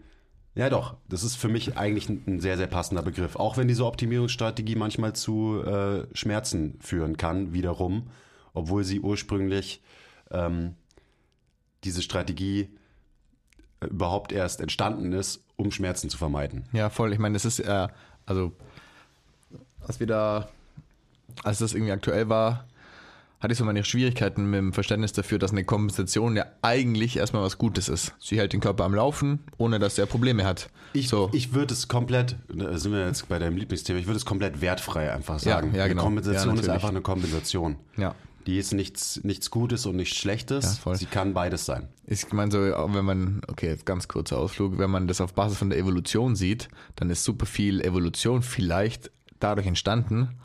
ja 0.55 0.69
doch, 0.69 0.95
das 1.09 1.23
ist 1.23 1.35
für 1.35 1.49
mich 1.49 1.77
eigentlich 1.77 2.07
ein, 2.07 2.23
ein 2.27 2.39
sehr, 2.39 2.55
sehr 2.55 2.67
passender 2.67 3.03
Begriff. 3.03 3.35
Auch 3.35 3.57
wenn 3.57 3.67
diese 3.67 3.85
Optimierungsstrategie 3.85 4.75
manchmal 4.75 5.13
zu 5.13 5.61
äh, 5.63 6.07
Schmerzen 6.13 6.79
führen 6.79 7.17
kann, 7.17 7.51
wiederum, 7.53 8.07
obwohl 8.53 8.85
sie 8.85 9.01
ursprünglich 9.01 9.81
ähm, 10.31 10.75
diese 11.85 12.01
Strategie 12.01 12.67
äh, 13.79 13.85
überhaupt 13.87 14.31
erst 14.31 14.59
entstanden 14.61 15.13
ist, 15.13 15.41
um 15.55 15.71
Schmerzen 15.71 16.09
zu 16.09 16.17
vermeiden. 16.17 16.65
Ja, 16.73 16.89
voll. 16.89 17.13
Ich 17.13 17.19
meine, 17.19 17.35
es 17.37 17.45
ist, 17.45 17.59
äh, 17.59 17.87
also, 18.25 18.51
als 19.87 19.99
wir 19.99 20.07
da, 20.07 20.49
als 21.43 21.59
das 21.59 21.73
irgendwie 21.73 21.91
aktuell 21.91 22.27
war, 22.29 22.65
hatte 23.39 23.51
ich 23.51 23.57
so 23.59 23.65
meine 23.65 23.83
Schwierigkeiten 23.83 24.49
mit 24.49 24.57
dem 24.57 24.73
Verständnis 24.73 25.11
dafür, 25.13 25.37
dass 25.37 25.51
eine 25.51 25.63
Kompensation 25.65 26.35
ja 26.35 26.45
eigentlich 26.63 27.17
erstmal 27.17 27.43
was 27.43 27.57
Gutes 27.59 27.89
ist. 27.89 28.13
Sie 28.19 28.39
hält 28.39 28.53
den 28.53 28.59
Körper 28.61 28.85
am 28.85 28.95
Laufen, 28.95 29.39
ohne 29.57 29.77
dass 29.77 29.97
er 29.99 30.07
Probleme 30.07 30.45
hat. 30.45 30.69
Ich, 30.93 31.09
so. 31.09 31.29
ich 31.33 31.53
würde 31.53 31.73
es 31.73 31.87
komplett, 31.87 32.37
da 32.47 32.75
sind 32.77 32.93
wir 32.93 33.05
jetzt 33.05 33.27
bei 33.27 33.37
deinem 33.37 33.57
Lieblingsthema, 33.57 33.99
ich 33.99 34.07
würde 34.07 34.17
es 34.17 34.25
komplett 34.25 34.61
wertfrei 34.61 35.11
einfach 35.13 35.35
Ja, 35.43 35.55
sagen. 35.55 35.75
ja, 35.75 35.87
genau. 35.87 36.01
Eine 36.03 36.15
Kompensation 36.15 36.55
Ja, 36.55 36.61
ist 36.61 36.69
einfach 36.69 36.89
eine 36.89 37.01
Kompensation. 37.01 37.75
ja. 37.97 38.15
Die 38.45 38.59
ist 38.59 38.73
nichts, 38.73 39.23
nichts 39.23 39.49
Gutes 39.49 39.85
und 39.85 39.95
nichts 39.95 40.17
Schlechtes. 40.17 40.81
Ja. 40.85 40.95
Sie 40.95 41.07
kann 41.07 41.33
beides 41.33 41.65
sein. 41.65 41.87
Ich 42.05 42.31
meine 42.31 42.51
so, 42.51 42.59
wenn 42.59 43.05
man, 43.05 43.41
okay, 43.47 43.75
ganz 43.85 44.07
kurzer 44.07 44.37
Ausflug, 44.37 44.77
wenn 44.77 44.91
man 44.91 45.07
das 45.07 45.19
auf 45.19 45.33
Basis 45.33 45.57
von 45.57 45.71
der 45.71 45.79
Evolution 45.79 46.35
sieht, 46.35 46.69
dann 46.95 47.09
ist 47.09 47.23
super 47.23 47.47
viel 47.47 47.81
Evolution 47.81 48.43
vielleicht 48.43 49.11
dadurch 49.39 49.65
entstanden, 49.65 50.37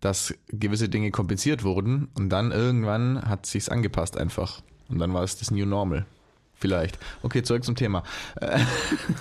dass 0.00 0.32
gewisse 0.48 0.88
Dinge 0.88 1.10
kompensiert 1.10 1.64
wurden 1.64 2.08
und 2.14 2.30
dann 2.30 2.52
irgendwann 2.52 3.22
hat 3.22 3.46
sich's 3.46 3.68
angepasst 3.68 4.16
einfach. 4.16 4.62
Und 4.88 4.98
dann 4.98 5.12
war 5.12 5.22
es 5.22 5.36
das 5.36 5.50
New 5.50 5.66
Normal. 5.66 6.06
Vielleicht. 6.54 6.98
Okay, 7.22 7.42
zurück 7.42 7.64
zum 7.64 7.74
Thema. 7.74 8.02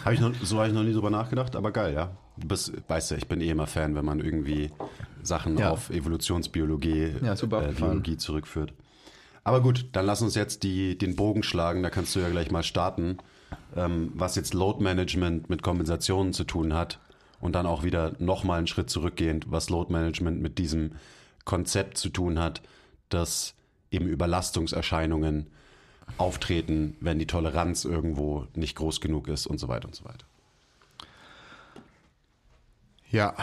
Hab 0.03 0.13
ich 0.13 0.19
noch, 0.19 0.33
so 0.43 0.57
habe 0.57 0.67
ich 0.67 0.74
noch 0.74 0.83
nie 0.83 0.93
drüber 0.93 1.09
nachgedacht, 1.09 1.55
aber 1.55 1.71
geil, 1.71 1.93
ja. 1.93 2.12
Du 2.39 2.48
bist, 2.48 2.72
weißt 2.88 3.12
ja, 3.12 3.17
ich 3.17 3.27
bin 3.27 3.41
eh 3.41 3.50
immer 3.50 3.67
Fan, 3.67 3.96
wenn 3.96 4.05
man 4.05 4.19
irgendwie 4.19 4.72
Sachen 5.24 5.58
Ja. 5.58 5.72
auf 5.72 5.89
Evolutionsbiologie 5.89 7.15
Ja, 7.22 7.36
super 7.36 7.67
äh. 7.67 7.74
Biologie 7.74 8.17
zurückführt. 8.17 8.74
Aber 9.43 9.62
gut, 9.62 9.88
dann 9.93 10.05
lass 10.05 10.22
uns 10.22 10.36
jetzt 10.36 10.63
die, 10.63 10.98
den 10.98 11.15
Bogen 11.15 11.43
schlagen, 11.43 11.81
da 11.84 11.89
kannst 11.89 12.15
du 12.15 12.19
ja 12.19 12.29
gleich 12.29 12.51
mal 12.51 12.63
starten, 12.63 13.17
ähm, 13.75 14.12
was 14.15 14.36
jetzt 14.36 14.53
Load 14.53 14.84
Management 14.84 15.50
mit 15.50 15.63
Kompensationen 15.63 16.34
zu 16.34 16.43
tun 16.43 16.74
hat 16.74 17.00
und 17.39 17.53
dann 17.53 17.65
auch 17.65 17.84
wieder 17.84 18.13
nochmal 18.19 18.60
einen 18.60 18.67
Schritt 18.67 18.89
zurückgehend, 18.89 19.46
was 19.50 19.69
Load 19.69 19.91
Management 19.91 20.41
mit 20.41 20.58
diesem 20.58 20.91
Konzept 21.46 21.98
zu 21.98 22.10
tun 22.10 22.39
hat, 22.39 22.62
dass 23.10 23.55
eben 23.91 24.08
Überlastungserscheinungen 24.08 25.48
auftreten, 26.17 26.96
wenn 27.00 27.19
die 27.19 27.27
Toleranz 27.27 27.86
irgendwo 27.86 28.46
nicht 28.55 28.75
groß 28.75 29.01
genug 29.01 29.27
ist 29.27 29.48
und 29.48 29.60
so 29.60 29.67
weiter 29.67 29.88
und 29.88 29.96
so 29.96 30.05
weiter. 30.05 30.25
Ja, 33.12 33.34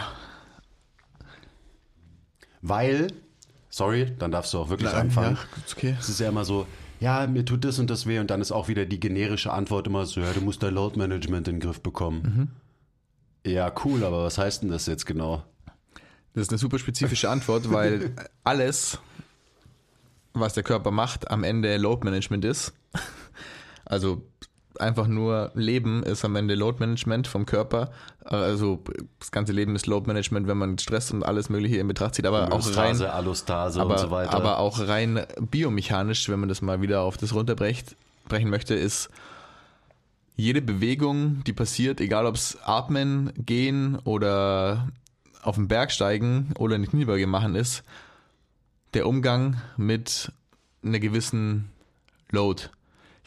Weil, 2.61 3.07
sorry, 3.69 4.13
dann 4.17 4.31
darfst 4.31 4.53
du 4.53 4.59
auch 4.59 4.69
wirklich 4.69 4.91
Na, 4.91 4.99
anfangen. 4.99 5.35
ja, 5.35 5.71
okay. 5.75 5.95
Es 5.99 6.09
ist 6.09 6.19
ja 6.19 6.29
immer 6.29 6.45
so, 6.45 6.65
ja, 6.99 7.27
mir 7.27 7.45
tut 7.45 7.63
das 7.63 7.79
und 7.79 7.89
das 7.89 8.05
weh 8.07 8.19
und 8.19 8.29
dann 8.31 8.41
ist 8.41 8.51
auch 8.51 8.67
wieder 8.67 8.85
die 8.85 8.99
generische 8.99 9.51
Antwort 9.53 9.87
immer 9.87 10.05
so, 10.05 10.21
ja, 10.21 10.31
du 10.33 10.41
musst 10.41 10.63
dein 10.63 10.73
Load 10.73 10.97
Management 10.97 11.47
in 11.47 11.55
den 11.55 11.59
Griff 11.61 11.81
bekommen. 11.81 12.51
Ja, 13.45 13.71
cool, 13.85 14.03
aber 14.03 14.23
was 14.23 14.37
heißt 14.37 14.63
denn 14.63 14.69
das 14.69 14.85
jetzt 14.87 15.05
genau? 15.05 15.43
Das 16.33 16.43
ist 16.43 16.49
eine 16.49 16.57
super 16.57 16.79
spezifische 16.79 17.29
Antwort, 17.29 17.71
weil 17.71 18.13
alles, 18.43 18.99
was 20.33 20.53
der 20.53 20.63
Körper 20.63 20.91
macht, 20.91 21.29
am 21.29 21.43
Ende 21.43 21.77
Load 21.77 22.03
Management 22.03 22.45
ist. 22.45 22.73
Also 23.85 24.23
einfach 24.79 25.07
nur 25.07 25.51
Leben 25.53 26.03
ist 26.03 26.23
am 26.25 26.35
Ende 26.35 26.55
Load 26.55 26.79
Management 26.79 27.27
vom 27.27 27.45
Körper. 27.45 27.91
Also 28.23 28.83
das 29.19 29.31
ganze 29.31 29.53
Leben 29.53 29.75
ist 29.75 29.87
Load 29.87 30.07
Management, 30.07 30.47
wenn 30.47 30.57
man 30.57 30.77
Stress 30.77 31.11
und 31.11 31.23
alles 31.23 31.49
Mögliche 31.49 31.77
in 31.77 31.87
Betracht 31.87 32.15
zieht, 32.15 32.25
aber 32.25 32.51
auch 32.51 32.77
rein, 32.77 33.01
Allostase 33.01 33.81
aber, 33.81 33.91
und 33.91 33.99
so 33.99 34.11
weiter. 34.11 34.33
aber 34.33 34.59
auch 34.59 34.79
rein 34.79 35.25
biomechanisch, 35.39 36.29
wenn 36.29 36.39
man 36.39 36.49
das 36.49 36.61
mal 36.61 36.81
wieder 36.81 37.01
auf 37.01 37.17
das 37.17 37.33
runterbrechen 37.33 37.95
brechen 38.27 38.49
möchte, 38.49 38.75
ist 38.75 39.09
jede 40.35 40.61
Bewegung, 40.61 41.43
die 41.45 41.53
passiert, 41.53 41.99
egal 41.99 42.25
ob 42.25 42.35
es 42.35 42.57
atmen, 42.63 43.31
gehen 43.37 43.97
oder 44.03 44.89
auf 45.41 45.55
den 45.55 45.67
Berg 45.67 45.91
steigen 45.91 46.53
oder 46.59 46.75
eine 46.75 46.87
Kniebeuge 46.87 47.25
machen 47.25 47.55
ist, 47.55 47.83
der 48.93 49.07
Umgang 49.07 49.61
mit 49.77 50.31
einer 50.83 50.99
gewissen 50.99 51.69
Load. 52.29 52.63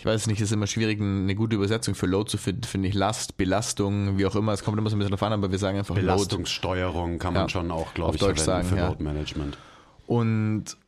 Ich 0.01 0.07
weiß 0.07 0.29
nicht, 0.29 0.41
es 0.41 0.49
ist 0.49 0.53
immer 0.53 0.67
schwierig, 0.67 0.99
eine 0.99 1.35
gute 1.35 1.57
Übersetzung 1.57 1.95
für 1.95 2.07
Load 2.07 2.31
zu 2.31 2.39
finden, 2.39 2.63
finde 2.63 2.89
ich. 2.89 2.95
Last, 2.95 3.37
Belastung, 3.37 4.17
wie 4.17 4.25
auch 4.25 4.35
immer, 4.35 4.55
es 4.55 4.65
kommt 4.65 4.79
immer 4.79 4.89
so 4.89 4.97
ein 4.97 4.99
bisschen 4.99 5.11
drauf 5.11 5.23
an, 5.23 5.35
aber 5.35 5.51
wir 5.51 5.59
sagen 5.59 5.77
einfach 5.77 5.95
Load. 5.95 6.07
Belastungssteuerung 6.07 7.19
kann 7.19 7.35
man 7.35 7.43
Ja, 7.43 7.49
schon 7.51 7.71
auch, 7.71 7.93
glaube 7.93 8.15
ich, 8.15 8.21
Deutsch 8.23 8.41
sagen, 8.41 8.67
für 8.67 8.77
ja. 8.77 8.89
Load 8.89 9.05
Management. 9.05 9.59
Und 10.07 10.79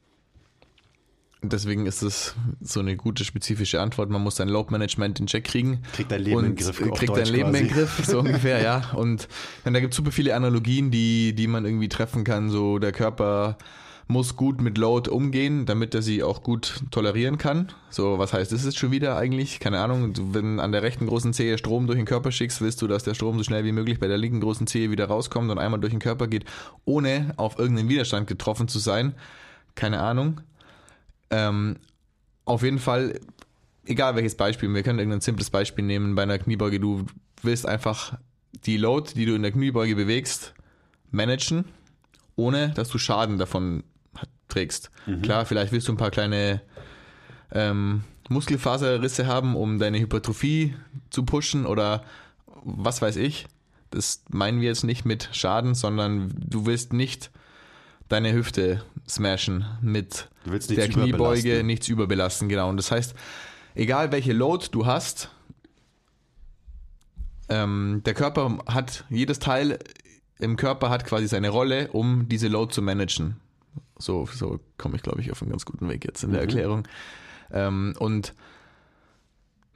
deswegen 1.42 1.84
ist 1.84 2.00
es 2.00 2.34
so 2.62 2.80
eine 2.80 2.96
gute 2.96 3.26
spezifische 3.26 3.82
Antwort. 3.82 4.08
Man 4.08 4.22
muss 4.22 4.36
sein 4.36 4.48
Load-Management 4.48 5.20
in 5.20 5.26
Check 5.26 5.44
kriegen. 5.44 5.82
Kriegt 5.92 6.10
dein 6.10 6.22
Leben 6.22 6.36
und 6.38 6.44
in 6.46 6.56
den 6.56 6.64
Griff, 6.64 6.78
Kriegt 6.78 7.10
Deutsch 7.10 7.18
dein 7.18 7.34
Leben 7.34 7.48
in 7.48 7.54
den 7.54 7.68
quasi. 7.68 7.80
Griff, 7.80 8.06
so 8.06 8.18
ungefähr, 8.20 8.62
ja. 8.62 8.92
Und 8.94 9.28
dann, 9.64 9.74
da 9.74 9.80
gibt 9.80 9.92
es 9.92 9.98
super 9.98 10.10
viele 10.10 10.34
Analogien, 10.34 10.90
die, 10.90 11.34
die 11.34 11.48
man 11.48 11.66
irgendwie 11.66 11.90
treffen 11.90 12.24
kann. 12.24 12.48
So 12.48 12.78
der 12.78 12.92
Körper 12.92 13.58
muss 14.08 14.36
gut 14.36 14.60
mit 14.60 14.78
Load 14.78 15.10
umgehen, 15.10 15.66
damit 15.66 15.94
er 15.94 16.02
sie 16.02 16.22
auch 16.22 16.42
gut 16.42 16.82
tolerieren 16.90 17.38
kann. 17.38 17.68
So, 17.90 18.18
was 18.18 18.32
heißt 18.32 18.52
das 18.52 18.64
jetzt 18.64 18.78
schon 18.78 18.90
wieder 18.90 19.16
eigentlich? 19.16 19.60
Keine 19.60 19.80
Ahnung. 19.80 20.12
Wenn 20.32 20.60
an 20.60 20.72
der 20.72 20.82
rechten 20.82 21.06
großen 21.06 21.32
Zehe 21.32 21.56
Strom 21.58 21.86
durch 21.86 21.98
den 21.98 22.06
Körper 22.06 22.32
schickst, 22.32 22.60
willst 22.60 22.82
du, 22.82 22.86
dass 22.86 23.04
der 23.04 23.14
Strom 23.14 23.38
so 23.38 23.44
schnell 23.44 23.64
wie 23.64 23.72
möglich 23.72 23.98
bei 23.98 24.08
der 24.08 24.18
linken 24.18 24.40
großen 24.40 24.66
Zehe 24.66 24.90
wieder 24.90 25.06
rauskommt 25.06 25.50
und 25.50 25.58
einmal 25.58 25.80
durch 25.80 25.92
den 25.92 26.00
Körper 26.00 26.26
geht, 26.26 26.44
ohne 26.84 27.32
auf 27.36 27.58
irgendeinen 27.58 27.88
Widerstand 27.88 28.26
getroffen 28.26 28.68
zu 28.68 28.78
sein. 28.78 29.14
Keine 29.74 30.00
Ahnung. 30.00 30.40
Ähm, 31.30 31.76
auf 32.44 32.62
jeden 32.62 32.78
Fall, 32.78 33.18
egal 33.86 34.16
welches 34.16 34.36
Beispiel, 34.36 34.72
wir 34.72 34.82
können 34.82 34.98
irgendein 34.98 35.20
simples 35.20 35.50
Beispiel 35.50 35.84
nehmen 35.84 36.14
bei 36.14 36.24
einer 36.24 36.38
Kniebeuge. 36.38 36.80
Du 36.80 37.06
willst 37.42 37.66
einfach 37.66 38.18
die 38.66 38.76
Load, 38.76 39.12
die 39.14 39.26
du 39.26 39.34
in 39.34 39.42
der 39.42 39.52
Kniebeuge 39.52 39.96
bewegst, 39.96 40.54
managen, 41.10 41.64
ohne 42.36 42.70
dass 42.70 42.88
du 42.88 42.98
Schaden 42.98 43.38
davon 43.38 43.84
trägst. 44.52 44.90
Klar, 45.22 45.46
vielleicht 45.46 45.72
willst 45.72 45.88
du 45.88 45.92
ein 45.92 45.96
paar 45.96 46.10
kleine 46.10 46.60
ähm, 47.52 48.02
Muskelfaserrisse 48.28 49.26
haben, 49.26 49.56
um 49.56 49.78
deine 49.78 49.98
Hypertrophie 49.98 50.74
zu 51.10 51.24
pushen 51.24 51.66
oder 51.66 52.04
was 52.64 53.02
weiß 53.02 53.16
ich. 53.16 53.46
Das 53.90 54.22
meinen 54.30 54.60
wir 54.60 54.68
jetzt 54.68 54.84
nicht 54.84 55.04
mit 55.04 55.28
Schaden, 55.32 55.74
sondern 55.74 56.32
du 56.36 56.66
willst 56.66 56.92
nicht 56.92 57.30
deine 58.08 58.32
Hüfte 58.32 58.82
smashen 59.08 59.64
mit 59.80 60.28
nichts 60.44 60.66
der 60.68 60.88
Kniebeuge, 60.88 61.62
nichts 61.62 61.88
überbelasten, 61.88 62.48
genau. 62.48 62.68
Und 62.68 62.76
das 62.76 62.90
heißt, 62.90 63.14
egal 63.74 64.12
welche 64.12 64.32
Load 64.32 64.68
du 64.70 64.86
hast, 64.86 65.30
ähm, 67.48 68.02
der 68.04 68.14
Körper 68.14 68.58
hat, 68.66 69.04
jedes 69.10 69.38
Teil 69.38 69.78
im 70.38 70.56
Körper 70.56 70.90
hat 70.90 71.04
quasi 71.04 71.28
seine 71.28 71.50
Rolle, 71.50 71.88
um 71.92 72.28
diese 72.28 72.48
Load 72.48 72.72
zu 72.72 72.82
managen. 72.82 73.36
So, 74.02 74.26
so 74.26 74.60
komme 74.78 74.96
ich, 74.96 75.02
glaube 75.02 75.20
ich, 75.20 75.30
auf 75.30 75.42
einen 75.42 75.50
ganz 75.50 75.64
guten 75.64 75.88
Weg 75.88 76.04
jetzt 76.04 76.22
in 76.24 76.32
der 76.32 76.40
Erklärung. 76.40 76.86
Ähm, 77.52 77.94
und 77.98 78.34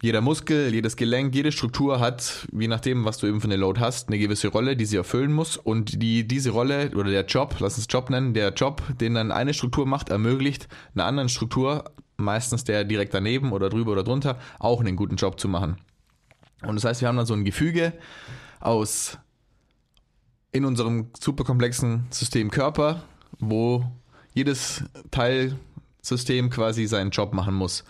jeder 0.02 0.20
Muskel, 0.20 0.74
jedes 0.74 0.96
Gelenk, 0.96 1.34
jede 1.34 1.52
Struktur 1.52 2.00
hat, 2.00 2.46
je 2.52 2.68
nachdem, 2.68 3.04
was 3.04 3.16
du 3.18 3.26
eben 3.26 3.40
für 3.40 3.46
eine 3.46 3.56
Load 3.56 3.80
hast, 3.80 4.08
eine 4.08 4.18
gewisse 4.18 4.48
Rolle, 4.48 4.76
die 4.76 4.84
sie 4.84 4.96
erfüllen 4.96 5.32
muss. 5.32 5.56
Und 5.56 6.02
die, 6.02 6.28
diese 6.28 6.50
Rolle 6.50 6.90
oder 6.94 7.10
der 7.10 7.24
Job, 7.24 7.56
lass 7.60 7.78
uns 7.78 7.86
Job 7.88 8.10
nennen, 8.10 8.34
der 8.34 8.52
Job, 8.52 8.82
den 9.00 9.14
dann 9.14 9.32
eine 9.32 9.54
Struktur 9.54 9.86
macht, 9.86 10.10
ermöglicht 10.10 10.68
einer 10.94 11.06
anderen 11.06 11.28
Struktur, 11.30 11.84
meistens 12.18 12.64
der 12.64 12.84
direkt 12.84 13.14
daneben 13.14 13.52
oder 13.52 13.70
drüber 13.70 13.92
oder 13.92 14.04
drunter, 14.04 14.38
auch 14.58 14.80
einen 14.80 14.96
guten 14.96 15.16
Job 15.16 15.40
zu 15.40 15.48
machen. 15.48 15.78
Und 16.62 16.74
das 16.74 16.84
heißt, 16.84 17.00
wir 17.00 17.08
haben 17.08 17.16
dann 17.16 17.26
so 17.26 17.34
ein 17.34 17.44
Gefüge 17.44 17.92
aus 18.60 19.18
in 20.52 20.64
unserem 20.64 21.08
superkomplexen 21.18 22.06
System 22.10 22.50
Körper, 22.50 23.02
wo 23.38 23.84
jedes 24.36 24.84
Teilsystem 25.10 26.50
quasi 26.50 26.86
seinen 26.86 27.10
Job 27.10 27.32
machen 27.32 27.54
muss. 27.54 27.84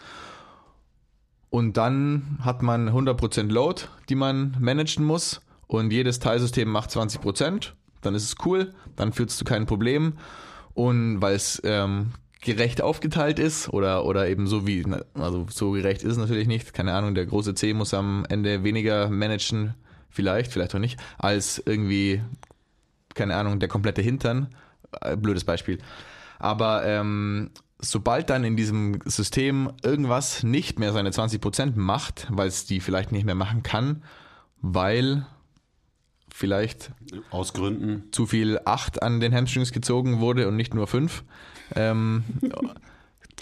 Und 1.50 1.76
dann 1.76 2.38
hat 2.40 2.62
man 2.62 2.88
100% 2.88 3.50
Load, 3.50 3.82
die 4.08 4.14
man 4.14 4.56
managen 4.60 5.04
muss. 5.04 5.40
Und 5.66 5.92
jedes 5.92 6.20
Teilsystem 6.20 6.68
macht 6.68 6.90
20%. 6.90 7.72
Dann 8.00 8.14
ist 8.14 8.22
es 8.22 8.34
cool. 8.46 8.72
Dann 8.94 9.12
führt 9.12 9.30
es 9.30 9.36
zu 9.36 9.44
keinem 9.44 9.66
Problem. 9.66 10.14
Und 10.74 11.20
weil 11.20 11.34
es 11.34 11.60
ähm, 11.64 12.12
gerecht 12.42 12.80
aufgeteilt 12.80 13.40
ist 13.40 13.70
oder, 13.70 14.04
oder 14.04 14.28
eben 14.28 14.46
so 14.46 14.68
wie, 14.68 14.84
also 15.14 15.46
so 15.50 15.72
gerecht 15.72 16.02
ist 16.02 16.12
es 16.12 16.18
natürlich 16.18 16.46
nicht. 16.46 16.72
Keine 16.74 16.92
Ahnung, 16.92 17.16
der 17.16 17.26
große 17.26 17.54
C 17.54 17.74
muss 17.74 17.92
am 17.92 18.24
Ende 18.28 18.62
weniger 18.62 19.10
managen, 19.10 19.74
vielleicht, 20.10 20.52
vielleicht 20.52 20.74
auch 20.76 20.78
nicht, 20.78 21.00
als 21.18 21.60
irgendwie, 21.66 22.22
keine 23.14 23.34
Ahnung, 23.34 23.58
der 23.58 23.68
komplette 23.68 24.02
Hintern. 24.02 24.54
Äh, 25.00 25.16
Blödes 25.16 25.42
Beispiel. 25.42 25.78
Aber 26.38 26.84
ähm, 26.84 27.50
sobald 27.78 28.30
dann 28.30 28.44
in 28.44 28.56
diesem 28.56 29.00
System 29.04 29.72
irgendwas 29.82 30.42
nicht 30.42 30.78
mehr 30.78 30.92
seine 30.92 31.10
20% 31.10 31.72
macht, 31.76 32.26
weil 32.30 32.48
es 32.48 32.66
die 32.66 32.80
vielleicht 32.80 33.12
nicht 33.12 33.24
mehr 33.24 33.34
machen 33.34 33.62
kann, 33.62 34.02
weil 34.60 35.26
vielleicht 36.32 36.90
Aus 37.30 37.52
Gründen. 37.52 38.04
zu 38.12 38.26
viel 38.26 38.60
8 38.64 39.02
an 39.02 39.20
den 39.20 39.34
Hamstrings 39.34 39.72
gezogen 39.72 40.20
wurde 40.20 40.48
und 40.48 40.56
nicht 40.56 40.74
nur 40.74 40.86
5, 40.86 41.24
ähm, 41.74 42.24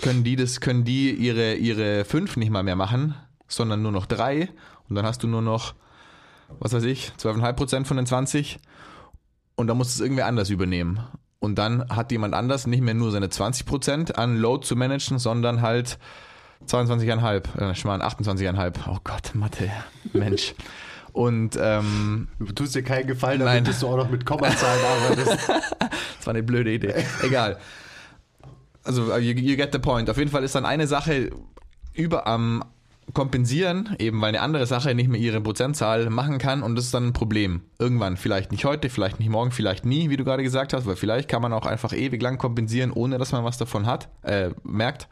können 0.01 0.25
die 0.25 0.37
das, 0.37 0.61
können 0.61 0.85
die 0.85 1.13
ihre, 1.13 1.55
ihre 1.55 2.05
5 2.05 2.37
nicht 2.37 2.51
mal 2.51 2.63
mehr 2.63 2.77
machen, 2.77 3.15
sondern 3.49 3.83
nur 3.83 3.93
noch 3.93 4.07
3 4.07 4.49
und 4.89 4.97
dann 4.97 5.05
hast 5.05 5.23
du 5.23 5.27
nur 5.27 5.43
noch, 5.43 5.75
was 6.61 6.73
weiß 6.73 6.85
ich, 6.85 7.13
12,5% 7.19 7.85
von 7.85 7.97
den 7.97 8.07
20 8.07 8.59
und 9.57 9.67
dann 9.67 9.77
muss 9.77 9.95
es 9.95 10.01
irgendwer 10.01 10.27
anders 10.27 10.51
übernehmen. 10.51 11.01
Und 11.45 11.57
dann 11.57 11.89
hat 11.91 12.11
jemand 12.11 12.35
anders 12.35 12.67
nicht 12.67 12.81
mehr 12.81 12.95
nur 12.95 13.11
seine 13.11 13.27
20% 13.27 14.13
an 14.13 14.37
Load 14.39 14.67
zu 14.67 14.77
managen, 14.77 15.19
sondern 15.19 15.61
halt 15.61 15.99
22,5, 16.67 17.59
äh, 17.59 17.75
Schmarrn, 17.75 18.01
28,5. 18.01 18.73
Oh 18.89 18.97
Gott, 19.05 19.35
Mathe, 19.35 19.71
Mensch. 20.15 20.55
Und 21.13 21.57
ähm, 21.61 22.29
Du 22.41 22.53
tust 22.53 22.75
dir 22.75 22.83
keinen 22.83 23.07
Gefallen, 23.07 23.39
Nein. 23.39 23.63
damit 23.63 23.69
dass 23.69 23.81
du 23.81 23.89
auch 23.89 23.97
noch 23.97 24.09
mit 24.11 24.27
Kommazahlen 24.27 24.83
arbeitest. 24.85 25.51
Das 26.17 26.27
war 26.27 26.35
eine 26.35 26.43
blöde 26.43 26.73
Idee. 26.73 26.95
Egal. 27.23 27.59
Also, 28.83 29.15
you, 29.19 29.35
you 29.35 29.57
get 29.57 29.73
the 29.73 29.79
point. 29.79 30.09
Auf 30.09 30.17
jeden 30.17 30.31
Fall 30.31 30.43
ist 30.43 30.55
dann 30.55 30.65
eine 30.65 30.87
Sache 30.87 31.31
über 31.93 32.27
am 32.27 32.65
Kompensieren, 33.13 33.95
eben 33.99 34.21
weil 34.21 34.31
eine 34.31 34.41
andere 34.41 34.67
Sache 34.67 34.95
nicht 34.95 35.09
mehr 35.09 35.21
ihre 35.21 35.41
Prozentzahl 35.41 36.11
machen 36.11 36.39
kann 36.39 36.63
und 36.63 36.75
das 36.75 36.87
ist 36.87 36.95
dann 36.95 37.09
ein 37.09 37.13
Problem. 37.13 37.63
Irgendwann, 37.79 38.17
vielleicht 38.17 38.51
nicht 38.51 38.65
heute, 38.65 38.89
vielleicht 38.89 39.21
nicht 39.21 39.29
morgen, 39.29 39.51
vielleicht 39.51 39.85
nie, 39.85 40.11
wie 40.11 40.17
du 40.17 40.25
gerade 40.25 40.43
gesagt 40.43 40.73
hast, 40.73 40.87
weil 40.87 40.97
vielleicht 40.97 41.29
kann 41.29 41.43
man 41.43 41.53
auch 41.53 41.67
einfach 41.67 41.93
ewig 41.93 42.21
lang 42.23 42.39
kompensieren, 42.39 42.91
ohne 42.91 43.19
dass 43.19 43.33
man 43.33 43.45
was 43.45 43.59
davon 43.59 43.87
hat, 43.87 44.09
äh, 44.23 44.51
merkt. 44.65 45.09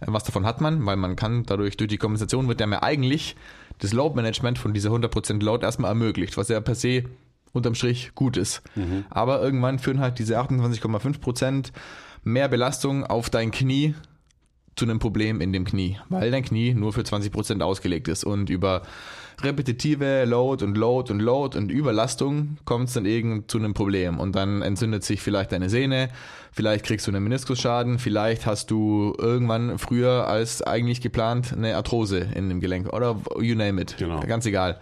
Äh, 0.00 0.06
Was 0.08 0.24
davon 0.24 0.46
hat 0.46 0.60
man, 0.60 0.84
weil 0.86 0.96
man 0.96 1.16
kann 1.16 1.44
dadurch, 1.44 1.76
durch 1.76 1.88
die 1.88 1.98
Kompensation 1.98 2.48
wird 2.48 2.60
ja 2.60 2.66
mir 2.66 2.82
eigentlich 2.82 3.36
das 3.80 3.92
Load-Management 3.92 4.58
von 4.58 4.72
dieser 4.72 4.90
100% 4.90 5.42
Load 5.42 5.64
erstmal 5.64 5.90
ermöglicht, 5.90 6.36
was 6.36 6.48
ja 6.48 6.60
per 6.60 6.74
se 6.74 7.04
unterm 7.52 7.74
Strich 7.74 8.12
gut 8.14 8.36
ist. 8.36 8.62
Aber 9.10 9.42
irgendwann 9.42 9.78
führen 9.78 10.00
halt 10.00 10.18
diese 10.18 10.38
28,5% 10.38 11.72
mehr 12.24 12.48
Belastung 12.48 13.04
auf 13.04 13.30
dein 13.30 13.50
Knie 13.50 13.94
zu 14.78 14.84
einem 14.84 14.98
Problem 14.98 15.40
in 15.40 15.52
dem 15.52 15.64
Knie, 15.64 15.98
weil 16.08 16.30
dein 16.30 16.44
Knie 16.44 16.72
nur 16.74 16.92
für 16.92 17.02
20% 17.02 17.60
ausgelegt 17.60 18.08
ist 18.08 18.24
und 18.24 18.48
über 18.50 18.82
repetitive 19.42 20.24
Load 20.24 20.64
und 20.64 20.76
Load 20.76 21.12
und 21.12 21.20
Load 21.20 21.56
und 21.56 21.70
Überlastung 21.70 22.58
kommt 22.64 22.88
es 22.88 22.94
dann 22.94 23.06
irgend 23.06 23.50
zu 23.50 23.58
einem 23.58 23.74
Problem 23.74 24.18
und 24.18 24.34
dann 24.34 24.62
entzündet 24.62 25.04
sich 25.04 25.20
vielleicht 25.20 25.52
deine 25.52 25.70
Sehne, 25.70 26.08
vielleicht 26.52 26.84
kriegst 26.84 27.06
du 27.06 27.12
einen 27.12 27.22
Meniskusschaden, 27.22 27.98
vielleicht 27.98 28.46
hast 28.46 28.70
du 28.70 29.14
irgendwann 29.18 29.78
früher 29.78 30.26
als 30.26 30.62
eigentlich 30.62 31.00
geplant 31.00 31.52
eine 31.52 31.76
Arthrose 31.76 32.26
in 32.34 32.48
dem 32.48 32.60
Gelenk 32.60 32.92
oder 32.92 33.16
you 33.40 33.54
name 33.54 33.80
it, 33.80 33.96
Genau. 33.98 34.20
ganz 34.20 34.44
egal. 34.46 34.80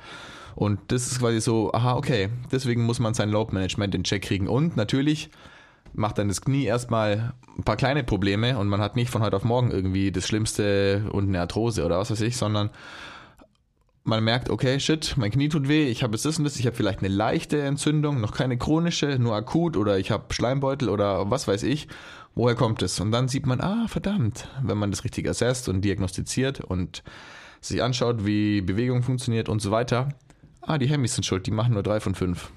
Und 0.54 0.78
das 0.88 1.06
ist 1.06 1.18
quasi 1.18 1.40
so, 1.42 1.70
aha, 1.74 1.96
okay, 1.96 2.30
deswegen 2.50 2.84
muss 2.84 2.98
man 2.98 3.12
sein 3.12 3.28
Load 3.28 3.52
Management 3.52 3.94
in 3.94 4.04
Check 4.04 4.22
kriegen 4.22 4.48
und 4.48 4.74
natürlich 4.76 5.28
macht 5.96 6.18
dann 6.18 6.28
das 6.28 6.42
Knie 6.42 6.64
erstmal 6.64 7.32
ein 7.56 7.64
paar 7.64 7.76
kleine 7.76 8.04
Probleme 8.04 8.58
und 8.58 8.68
man 8.68 8.80
hat 8.80 8.96
nicht 8.96 9.10
von 9.10 9.22
heute 9.22 9.36
auf 9.36 9.44
morgen 9.44 9.70
irgendwie 9.70 10.12
das 10.12 10.26
Schlimmste 10.26 11.06
und 11.10 11.28
eine 11.28 11.40
Arthrose 11.40 11.84
oder 11.84 11.98
was 11.98 12.10
weiß 12.10 12.20
ich, 12.20 12.36
sondern 12.36 12.70
man 14.04 14.22
merkt, 14.22 14.50
okay, 14.50 14.78
shit, 14.78 15.14
mein 15.16 15.32
Knie 15.32 15.48
tut 15.48 15.68
weh, 15.68 15.88
ich 15.88 16.02
habe 16.02 16.12
jetzt 16.12 16.24
das 16.24 16.38
und 16.38 16.44
das, 16.44 16.58
ich 16.58 16.66
habe 16.66 16.76
vielleicht 16.76 17.00
eine 17.00 17.08
leichte 17.08 17.60
Entzündung, 17.60 18.20
noch 18.20 18.32
keine 18.32 18.56
chronische, 18.56 19.18
nur 19.18 19.34
akut 19.34 19.76
oder 19.76 19.98
ich 19.98 20.10
habe 20.10 20.32
Schleimbeutel 20.32 20.88
oder 20.88 21.30
was 21.30 21.48
weiß 21.48 21.64
ich. 21.64 21.88
Woher 22.34 22.54
kommt 22.54 22.82
es? 22.82 23.00
Und 23.00 23.12
dann 23.12 23.28
sieht 23.28 23.46
man, 23.46 23.62
ah, 23.62 23.86
verdammt, 23.88 24.48
wenn 24.62 24.76
man 24.76 24.90
das 24.90 25.04
richtig 25.04 25.26
assesst 25.26 25.68
und 25.70 25.80
diagnostiziert 25.80 26.60
und 26.60 27.02
sich 27.62 27.82
anschaut, 27.82 28.26
wie 28.26 28.60
Bewegung 28.60 29.02
funktioniert 29.02 29.48
und 29.48 29.60
so 29.60 29.70
weiter. 29.70 30.10
Ah, 30.60 30.76
die 30.78 30.86
Hemis 30.86 31.14
sind 31.14 31.24
schuld, 31.24 31.46
die 31.46 31.50
machen 31.50 31.72
nur 31.72 31.82
drei 31.82 31.98
von 31.98 32.14
fünf. 32.14 32.52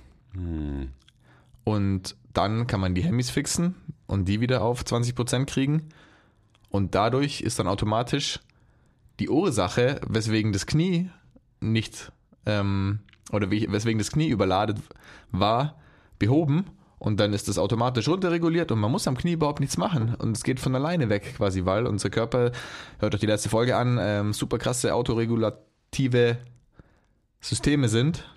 Und 1.69 2.15
dann 2.33 2.65
kann 2.65 2.79
man 2.79 2.95
die 2.95 3.03
Hemis 3.03 3.29
fixen 3.29 3.75
und 4.07 4.25
die 4.25 4.41
wieder 4.41 4.63
auf 4.63 4.81
20% 4.81 5.45
kriegen. 5.45 5.89
Und 6.69 6.95
dadurch 6.95 7.41
ist 7.41 7.59
dann 7.59 7.67
automatisch 7.67 8.39
die 9.19 9.29
Ursache, 9.29 10.01
weswegen 10.07 10.51
das 10.51 10.65
Knie 10.65 11.11
nicht 11.59 12.11
ähm, 12.47 13.01
oder 13.31 13.51
weswegen 13.51 13.99
das 13.99 14.11
Knie 14.11 14.29
überladet 14.29 14.79
war, 15.31 15.75
behoben. 16.17 16.65
Und 16.97 17.19
dann 17.19 17.33
ist 17.33 17.47
das 17.47 17.59
automatisch 17.59 18.07
runterreguliert 18.07 18.71
und 18.71 18.79
man 18.79 18.91
muss 18.91 19.07
am 19.07 19.15
Knie 19.15 19.33
überhaupt 19.33 19.59
nichts 19.59 19.77
machen. 19.77 20.15
Und 20.15 20.35
es 20.35 20.43
geht 20.43 20.59
von 20.59 20.73
alleine 20.73 21.09
weg 21.09 21.35
quasi, 21.37 21.65
weil 21.65 21.85
unser 21.85 22.09
Körper, 22.09 22.51
hört 22.97 23.13
euch 23.13 23.21
die 23.21 23.27
letzte 23.27 23.49
Folge 23.49 23.77
an, 23.77 23.99
ähm, 24.01 24.33
super 24.33 24.57
krasse 24.57 24.95
autoregulative 24.95 26.39
Systeme 27.41 27.89
sind 27.89 28.27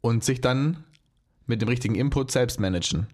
und 0.00 0.24
sich 0.24 0.40
dann 0.40 0.84
mit 1.52 1.62
dem 1.62 1.68
richtigen 1.68 1.94
Input 1.94 2.30
selbst 2.30 2.60
managen. 2.60 3.06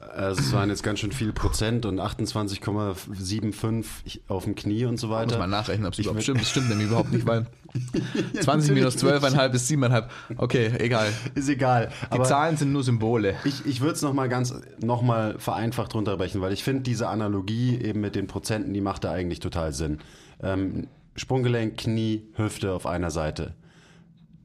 Also 0.00 0.40
es 0.40 0.52
waren 0.52 0.68
jetzt 0.68 0.82
ganz 0.82 0.98
schön 1.00 1.12
viel 1.12 1.32
Prozent 1.32 1.86
und 1.86 1.98
28,75 2.00 4.20
auf 4.28 4.44
dem 4.44 4.54
Knie 4.54 4.84
und 4.84 4.98
so 4.98 5.06
Muss 5.08 5.16
weiter. 5.16 5.38
mal 5.38 5.46
nachrechnen, 5.46 5.86
ob 5.86 5.94
es 5.94 5.98
überhaupt 6.00 6.22
stimmt. 6.22 6.40
Das 6.40 6.50
stimmt 6.50 6.68
nämlich 6.68 6.88
überhaupt 6.88 7.10
nicht, 7.12 7.26
weil 7.26 7.46
20 8.40 8.74
minus 8.74 8.96
12,5 9.02 9.52
ist 9.54 9.70
7,5. 9.70 10.04
Okay, 10.36 10.70
egal. 10.78 11.08
Ist 11.34 11.48
egal. 11.48 11.88
Die 12.02 12.12
Aber 12.12 12.24
Zahlen 12.24 12.56
sind 12.58 12.72
nur 12.72 12.84
Symbole. 12.84 13.36
ich, 13.44 13.64
ich 13.66 13.80
würde 13.80 13.94
es 13.94 14.02
nochmal 14.02 14.28
ganz, 14.28 14.54
nochmal 14.80 15.38
vereinfacht 15.38 15.94
runterbrechen, 15.94 16.40
weil 16.42 16.52
ich 16.52 16.62
finde 16.62 16.82
diese 16.82 17.08
Analogie 17.08 17.78
eben 17.80 18.00
mit 18.00 18.14
den 18.14 18.26
Prozenten, 18.26 18.74
die 18.74 18.80
macht 18.82 19.04
da 19.04 19.12
eigentlich 19.12 19.40
total 19.40 19.72
Sinn. 19.72 19.98
Ähm, 20.42 20.86
Sprunggelenk, 21.16 21.78
Knie, 21.78 22.28
Hüfte 22.34 22.72
auf 22.72 22.86
einer 22.86 23.10
Seite. 23.10 23.54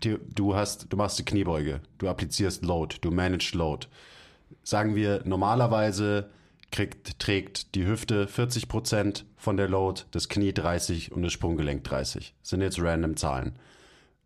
Du, 0.03 0.55
hast, 0.55 0.91
du 0.91 0.97
machst 0.97 1.17
die 1.19 1.25
Kniebeuge, 1.25 1.79
du 1.97 2.09
applizierst 2.09 2.65
Load, 2.65 2.97
du 3.01 3.11
managst 3.11 3.55
Load. 3.55 3.87
Sagen 4.63 4.95
wir, 4.95 5.21
normalerweise 5.25 6.29
kriegt, 6.71 7.19
trägt 7.19 7.75
die 7.75 7.85
Hüfte 7.85 8.25
40% 8.25 9.23
von 9.37 9.57
der 9.57 9.69
Load, 9.69 10.01
das 10.11 10.27
Knie 10.27 10.53
30 10.53 11.11
und 11.11 11.23
das 11.23 11.31
Sprunggelenk 11.31 11.83
30. 11.83 12.33
Das 12.41 12.49
sind 12.49 12.61
jetzt 12.61 12.81
random 12.81 13.15
Zahlen. 13.15 13.57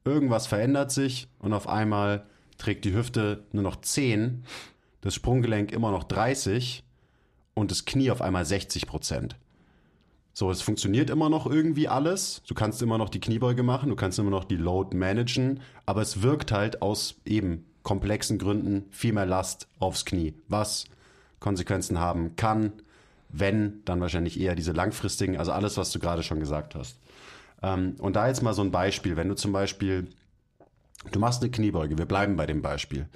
Irgendwas 0.05 0.47
verändert 0.47 0.91
sich 0.91 1.27
und 1.39 1.53
auf 1.53 1.67
einmal 1.67 2.25
trägt 2.57 2.85
die 2.85 2.93
Hüfte 2.93 3.43
nur 3.51 3.63
noch 3.63 3.81
10, 3.81 4.45
das 5.01 5.13
Sprunggelenk 5.13 5.71
immer 5.71 5.91
noch 5.91 6.05
30 6.05 6.83
und 7.53 7.71
das 7.71 7.85
Knie 7.85 8.09
auf 8.11 8.21
einmal 8.21 8.45
60 8.45 8.87
Prozent. 8.87 9.35
So, 10.37 10.51
es 10.51 10.61
funktioniert 10.61 11.09
immer 11.09 11.29
noch 11.31 11.47
irgendwie 11.47 11.87
alles. 11.87 12.43
Du 12.45 12.53
kannst 12.53 12.79
immer 12.83 12.99
noch 12.99 13.09
die 13.09 13.19
Kniebeuge 13.19 13.63
machen, 13.63 13.89
du 13.89 13.95
kannst 13.95 14.19
immer 14.19 14.29
noch 14.29 14.43
die 14.43 14.55
Load 14.55 14.95
managen, 14.95 15.61
aber 15.87 16.03
es 16.03 16.21
wirkt 16.21 16.51
halt 16.51 16.83
aus 16.83 17.15
eben 17.25 17.65
komplexen 17.81 18.37
Gründen 18.37 18.85
viel 18.91 19.13
mehr 19.13 19.25
Last 19.25 19.67
aufs 19.79 20.05
Knie, 20.05 20.35
was 20.47 20.85
Konsequenzen 21.39 21.99
haben 21.99 22.35
kann, 22.35 22.73
wenn, 23.29 23.81
dann 23.85 23.99
wahrscheinlich 23.99 24.39
eher 24.39 24.53
diese 24.53 24.73
langfristigen, 24.73 25.37
also 25.37 25.53
alles, 25.53 25.75
was 25.75 25.89
du 25.89 25.97
gerade 25.97 26.21
schon 26.21 26.39
gesagt 26.39 26.75
hast. 26.75 26.99
Ähm, 27.63 27.95
und 27.97 28.15
da 28.15 28.27
jetzt 28.27 28.43
mal 28.43 28.53
so 28.53 28.61
ein 28.61 28.69
Beispiel, 28.69 29.17
wenn 29.17 29.29
du 29.29 29.35
zum 29.35 29.53
Beispiel 29.53 30.07
Du 31.11 31.19
machst 31.19 31.41
eine 31.41 31.51
Kniebeuge, 31.51 31.97
wir 31.97 32.05
bleiben 32.05 32.35
bei 32.35 32.45
dem 32.45 32.61
Beispiel. 32.61 33.07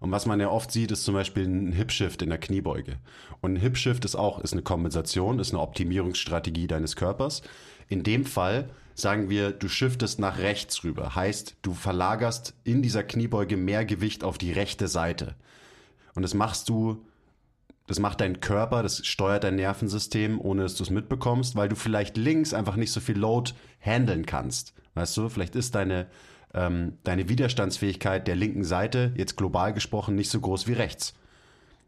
Und 0.00 0.12
was 0.12 0.26
man 0.26 0.40
ja 0.40 0.48
oft 0.48 0.70
sieht, 0.70 0.92
ist 0.92 1.04
zum 1.04 1.14
Beispiel 1.14 1.44
ein 1.44 1.72
Hip-Shift 1.72 2.22
in 2.22 2.28
der 2.28 2.38
Kniebeuge. 2.38 2.98
Und 3.40 3.54
ein 3.54 3.60
Hip-Shift 3.60 4.04
ist 4.04 4.14
auch 4.14 4.40
ist 4.40 4.52
eine 4.52 4.62
Kompensation, 4.62 5.38
ist 5.38 5.52
eine 5.52 5.62
Optimierungsstrategie 5.62 6.66
deines 6.66 6.94
Körpers. 6.94 7.42
In 7.88 8.02
dem 8.02 8.24
Fall 8.24 8.70
sagen 8.94 9.30
wir, 9.30 9.52
du 9.52 9.68
shiftest 9.68 10.18
nach 10.18 10.38
rechts 10.38 10.84
rüber. 10.84 11.14
Heißt, 11.14 11.56
du 11.62 11.72
verlagerst 11.72 12.54
in 12.64 12.82
dieser 12.82 13.02
Kniebeuge 13.02 13.56
mehr 13.56 13.84
Gewicht 13.84 14.24
auf 14.24 14.38
die 14.38 14.52
rechte 14.52 14.88
Seite. 14.88 15.34
Und 16.14 16.22
das 16.22 16.34
machst 16.34 16.68
du, 16.68 17.04
das 17.86 18.00
macht 18.00 18.20
dein 18.20 18.40
Körper, 18.40 18.82
das 18.82 19.06
steuert 19.06 19.44
dein 19.44 19.54
Nervensystem, 19.54 20.40
ohne 20.40 20.62
dass 20.62 20.74
du 20.74 20.82
es 20.82 20.90
mitbekommst, 20.90 21.54
weil 21.54 21.68
du 21.68 21.76
vielleicht 21.76 22.16
links 22.16 22.52
einfach 22.52 22.76
nicht 22.76 22.92
so 22.92 23.00
viel 23.00 23.16
Load 23.16 23.52
handeln 23.80 24.26
kannst. 24.26 24.74
Weißt 24.94 25.16
du, 25.16 25.28
vielleicht 25.28 25.54
ist 25.54 25.76
deine, 25.76 26.08
ähm, 26.58 26.98
deine 27.04 27.28
Widerstandsfähigkeit 27.28 28.26
der 28.26 28.34
linken 28.34 28.64
Seite, 28.64 29.12
jetzt 29.16 29.36
global 29.36 29.72
gesprochen, 29.72 30.16
nicht 30.16 30.30
so 30.30 30.40
groß 30.40 30.66
wie 30.66 30.72
rechts. 30.72 31.14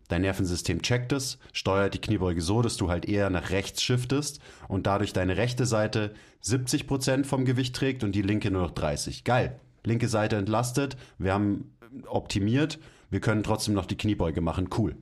Dein 0.06 0.22
Nervensystem 0.22 0.82
checkt 0.82 1.12
es, 1.12 1.38
steuert 1.52 1.94
die 1.94 2.00
Kniebeuge 2.00 2.40
so, 2.40 2.62
dass 2.62 2.76
du 2.76 2.88
halt 2.88 3.06
eher 3.06 3.30
nach 3.30 3.50
rechts 3.50 3.82
shiftest 3.82 4.40
und 4.68 4.86
dadurch 4.86 5.12
deine 5.12 5.36
rechte 5.36 5.66
Seite 5.66 6.14
70% 6.44 7.24
vom 7.24 7.44
Gewicht 7.44 7.74
trägt 7.74 8.04
und 8.04 8.12
die 8.12 8.22
linke 8.22 8.50
nur 8.50 8.62
noch 8.62 8.70
30. 8.70 9.24
Geil. 9.24 9.58
Linke 9.84 10.08
Seite 10.08 10.36
entlastet, 10.36 10.96
wir 11.18 11.32
haben 11.32 11.72
optimiert, 12.06 12.78
wir 13.10 13.20
können 13.20 13.42
trotzdem 13.42 13.74
noch 13.74 13.86
die 13.86 13.96
Kniebeuge 13.96 14.40
machen. 14.40 14.68
Cool. 14.76 14.96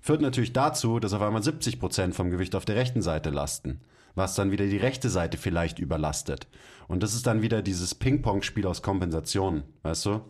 Führt 0.00 0.20
natürlich 0.20 0.52
dazu, 0.52 0.98
dass 0.98 1.12
auf 1.12 1.22
einmal 1.22 1.42
70% 1.42 2.12
vom 2.12 2.30
Gewicht 2.30 2.56
auf 2.56 2.64
der 2.64 2.76
rechten 2.76 3.02
Seite 3.02 3.30
lasten, 3.30 3.80
was 4.14 4.34
dann 4.34 4.50
wieder 4.50 4.66
die 4.66 4.76
rechte 4.76 5.08
Seite 5.08 5.38
vielleicht 5.38 5.78
überlastet. 5.78 6.46
Und 6.88 7.02
das 7.02 7.14
ist 7.14 7.26
dann 7.26 7.42
wieder 7.42 7.62
dieses 7.62 7.94
Ping-Pong-Spiel 7.94 8.66
aus 8.66 8.82
Kompensationen, 8.82 9.62
weißt 9.82 10.06
du? 10.06 10.20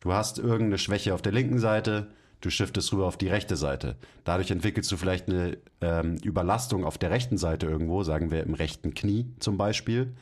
Du 0.00 0.12
hast 0.12 0.38
irgendeine 0.38 0.78
Schwäche 0.78 1.12
auf 1.12 1.22
der 1.22 1.32
linken 1.32 1.58
Seite, 1.58 2.08
du 2.40 2.50
shiftest 2.50 2.92
rüber 2.92 3.06
auf 3.06 3.16
die 3.16 3.28
rechte 3.28 3.56
Seite. 3.56 3.96
Dadurch 4.24 4.50
entwickelst 4.50 4.90
du 4.92 4.96
vielleicht 4.96 5.28
eine 5.28 5.58
ähm, 5.80 6.16
Überlastung 6.22 6.84
auf 6.84 6.98
der 6.98 7.10
rechten 7.10 7.36
Seite 7.36 7.66
irgendwo, 7.66 8.04
sagen 8.04 8.30
wir 8.30 8.44
im 8.44 8.54
rechten 8.54 8.94
Knie 8.94 9.26
zum 9.40 9.58
Beispiel. 9.58 10.14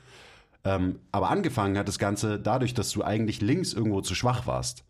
Ähm, 0.65 0.99
aber 1.13 1.31
angefangen 1.31 1.77
hat 1.77 1.89
das 1.89 1.99
Ganze 1.99 2.41
dadurch, 2.41 2.75
dass 2.75 2.91
du 2.91 3.05
eigentlich 3.05 3.41
links 3.43 3.73
irgendwo 3.75 4.01
zu 4.01 4.15
schwach 4.15 4.47
warst. 4.47 4.83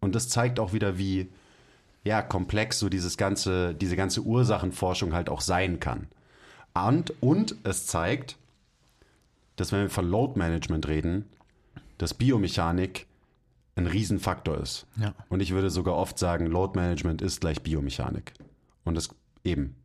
Und 0.00 0.14
das 0.14 0.28
zeigt 0.28 0.58
auch 0.58 0.72
wieder, 0.72 0.98
wie 0.98 1.30
ja, 2.04 2.20
komplex 2.22 2.78
so 2.78 2.88
dieses 2.88 3.16
ganze, 3.16 3.74
diese 3.74 3.96
ganze 3.96 4.20
Ursachenforschung 4.20 5.14
halt 5.14 5.30
auch 5.30 5.40
sein 5.40 5.80
kann. 5.80 6.08
Und, 6.74 7.14
und 7.22 7.56
es 7.62 7.86
zeigt, 7.86 8.36
dass 9.56 9.72
wenn 9.72 9.82
wir 9.82 9.90
von 9.90 10.08
Load 10.08 10.38
Management 10.38 10.88
reden, 10.88 11.24
dass 11.98 12.14
Biomechanik 12.14 13.06
ein 13.76 13.86
Riesenfaktor 13.86 14.58
ist. 14.58 14.86
Ja. 14.96 15.14
Und 15.28 15.40
ich 15.40 15.52
würde 15.52 15.70
sogar 15.70 15.94
oft 15.94 16.18
sagen, 16.18 16.46
Load 16.46 16.78
Management 16.78 17.22
ist 17.22 17.40
gleich 17.40 17.62
Biomechanik. 17.62 18.32
Und 18.84 18.96
das 18.96 19.08
eben 19.44 19.76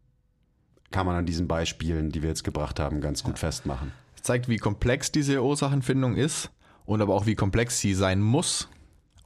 kann 0.92 1.06
man 1.06 1.16
an 1.16 1.26
diesen 1.26 1.48
Beispielen, 1.48 2.12
die 2.12 2.22
wir 2.22 2.30
jetzt 2.30 2.44
gebracht 2.44 2.80
haben, 2.80 3.02
ganz 3.02 3.24
gut 3.24 3.38
festmachen. 3.38 3.92
Es 4.16 4.24
zeigt, 4.24 4.50
wie 4.50 4.58
komplex 4.58 5.12
diese 5.12 5.44
Ursachenfindung 5.44 6.16
ist 6.16 6.50
und 6.86 7.02
aber 7.02 7.14
auch, 7.14 7.26
wie 7.26 7.36
komplex 7.36 7.80
sie 7.80 7.94
sein 7.94 8.22
muss, 8.22 8.68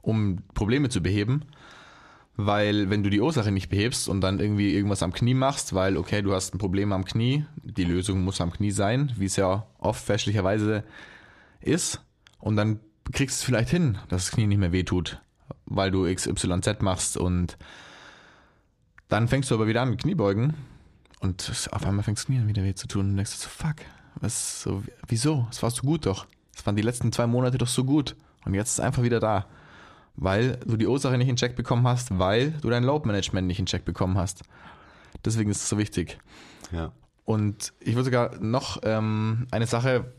um 0.02 0.42
Probleme 0.52 0.90
zu 0.90 1.02
beheben. 1.02 1.42
Weil 2.36 2.90
wenn 2.90 3.02
du 3.02 3.10
die 3.10 3.20
Ursache 3.20 3.52
nicht 3.52 3.68
behebst 3.68 4.08
und 4.08 4.20
dann 4.20 4.40
irgendwie 4.40 4.74
irgendwas 4.74 5.02
am 5.02 5.12
Knie 5.12 5.34
machst, 5.34 5.72
weil, 5.72 5.96
okay, 5.96 6.20
du 6.20 6.34
hast 6.34 6.54
ein 6.54 6.58
Problem 6.58 6.92
am 6.92 7.04
Knie, 7.04 7.44
die 7.62 7.84
Lösung 7.84 8.22
muss 8.22 8.40
am 8.40 8.52
Knie 8.52 8.72
sein, 8.72 9.12
wie 9.16 9.26
es 9.26 9.36
ja 9.36 9.66
oft 9.78 10.04
fälschlicherweise 10.04 10.82
ist, 11.60 12.00
und 12.40 12.56
dann 12.56 12.80
kriegst 13.12 13.38
du 13.38 13.40
es 13.40 13.44
vielleicht 13.44 13.70
hin, 13.70 13.98
dass 14.08 14.26
das 14.26 14.32
Knie 14.32 14.46
nicht 14.46 14.58
mehr 14.58 14.72
wehtut, 14.72 15.20
weil 15.66 15.90
du 15.90 16.12
XYZ 16.12 16.80
machst 16.80 17.16
und 17.16 17.56
dann 19.08 19.28
fängst 19.28 19.50
du 19.50 19.54
aber 19.54 19.66
wieder 19.66 19.82
an 19.82 19.90
mit 19.90 20.02
Kniebeugen 20.02 20.54
und 21.20 21.68
auf 21.70 21.86
einmal 21.86 22.02
fängt 22.02 22.18
das 22.18 22.26
Knie 22.26 22.38
an 22.38 22.48
wieder 22.48 22.64
weh 22.64 22.74
zu 22.74 22.88
tun 22.88 23.10
und 23.10 23.16
denkst 23.16 23.32
du 23.32 23.38
so, 23.38 23.48
fuck, 23.48 23.76
was, 24.16 24.62
so, 24.62 24.82
wieso? 25.08 25.46
Das 25.50 25.62
warst 25.62 25.78
du 25.78 25.82
gut 25.82 26.06
doch. 26.06 26.26
Das 26.54 26.66
waren 26.66 26.76
die 26.76 26.82
letzten 26.82 27.12
zwei 27.12 27.26
Monate 27.26 27.58
doch 27.58 27.68
so 27.68 27.84
gut. 27.84 28.16
Und 28.44 28.54
jetzt 28.54 28.68
ist 28.68 28.74
es 28.74 28.80
einfach 28.80 29.02
wieder 29.02 29.20
da. 29.20 29.46
Weil 30.16 30.58
du 30.64 30.76
die 30.76 30.86
Ursache 30.86 31.18
nicht 31.18 31.28
in 31.28 31.36
Check 31.36 31.56
bekommen 31.56 31.86
hast, 31.86 32.18
weil 32.18 32.52
du 32.62 32.70
dein 32.70 32.84
Load-Management 32.84 33.46
nicht 33.46 33.58
in 33.58 33.66
Check 33.66 33.84
bekommen 33.84 34.16
hast. 34.16 34.42
Deswegen 35.24 35.50
ist 35.50 35.62
es 35.62 35.68
so 35.68 35.78
wichtig. 35.78 36.18
Ja. 36.70 36.92
Und 37.24 37.72
ich 37.80 37.94
würde 37.94 38.04
sogar 38.04 38.38
noch 38.38 38.78
ähm, 38.82 39.46
eine 39.50 39.66
Sache 39.66 40.12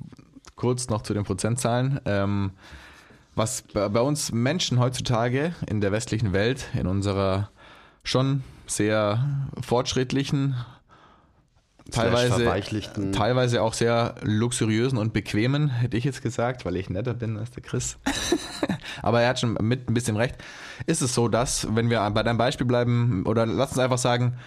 kurz 0.55 0.89
noch 0.89 1.01
zu 1.01 1.13
den 1.13 1.23
Prozentzahlen. 1.23 1.99
Ähm, 2.05 2.51
was 3.35 3.61
bei, 3.61 3.89
bei 3.89 4.01
uns 4.01 4.31
Menschen 4.31 4.79
heutzutage 4.79 5.53
in 5.67 5.81
der 5.81 5.91
westlichen 5.91 6.33
Welt, 6.33 6.67
in 6.73 6.87
unserer 6.87 7.49
schon 8.03 8.43
sehr 8.65 9.47
fortschrittlichen, 9.61 10.55
teilweise, 11.91 12.43
teilweise 13.11 13.61
auch 13.61 13.73
sehr 13.73 14.15
luxuriösen 14.21 14.97
und 14.97 15.13
bequemen, 15.13 15.69
hätte 15.69 15.97
ich 15.97 16.03
jetzt 16.03 16.21
gesagt, 16.21 16.65
weil 16.65 16.75
ich 16.75 16.89
netter 16.89 17.13
bin 17.13 17.37
als 17.37 17.51
der 17.51 17.63
Chris. 17.63 17.97
Aber 19.01 19.21
er 19.21 19.29
hat 19.29 19.39
schon 19.39 19.53
mit 19.61 19.89
ein 19.89 19.93
bisschen 19.93 20.15
recht. 20.17 20.35
Ist 20.87 21.01
es 21.01 21.13
so, 21.13 21.27
dass, 21.27 21.67
wenn 21.75 21.89
wir 21.89 22.09
bei 22.11 22.23
deinem 22.23 22.37
Beispiel 22.37 22.65
bleiben, 22.67 23.23
oder 23.25 23.45
lass 23.45 23.69
uns 23.71 23.79
einfach 23.79 23.97
sagen, 23.97 24.37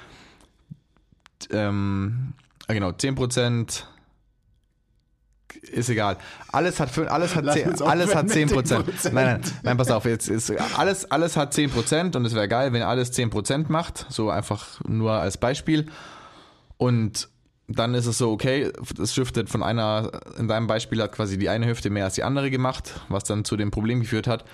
ähm, 1.51 2.33
ah, 2.67 2.73
genau, 2.73 2.91
10% 2.91 3.83
ist 5.73 5.89
egal. 5.89 6.17
Alles 6.53 6.79
hat, 6.81 6.91
fün- 6.91 7.07
alles 7.07 7.35
hat, 7.35 7.45
Lass 7.45 7.55
10, 7.57 7.69
uns 7.71 7.83
alles 7.83 8.15
hat 8.15 8.27
aufhören 8.27 8.49
10 8.49 8.57
mit 8.57 8.71
den 8.71 8.85
Prozent. 8.85 9.15
Nein, 9.15 9.41
nein, 9.41 9.41
nein, 9.63 9.77
pass 9.77 9.91
auf, 9.91 10.05
jetzt 10.05 10.29
ist 10.29 10.51
alles, 10.77 11.11
alles 11.11 11.37
hat 11.37 11.55
10 11.55 11.71
Prozent 11.71 12.17
und 12.17 12.25
es 12.25 12.35
wäre 12.35 12.49
geil, 12.49 12.73
wenn 12.73 12.83
alles 12.83 13.13
10 13.13 13.31
Prozent 13.31 13.71
macht. 13.71 14.07
So 14.09 14.31
einfach 14.31 14.67
nur 14.87 15.13
als 15.13 15.37
Beispiel. 15.39 15.87
Und 16.79 17.29
dann 17.69 17.95
ist 17.95 18.07
es 18.07 18.17
so, 18.17 18.31
okay, 18.31 18.73
das 18.97 19.15
shiftet 19.15 19.51
von 19.51 19.63
einer, 19.63 20.23
in 20.39 20.49
deinem 20.49 20.67
Beispiel 20.67 21.03
hat 21.03 21.13
quasi 21.13 21.37
die 21.37 21.51
eine 21.51 21.67
Hüfte 21.67 21.91
mehr 21.91 22.05
als 22.05 22.15
die 22.15 22.25
andere 22.25 22.51
gemacht, 22.51 23.01
was 23.11 23.25
dann 23.25 23.45
zu 23.45 23.57
dem 23.57 23.71
Problem 23.71 24.01
geführt 24.01 24.27
hat. 24.27 24.45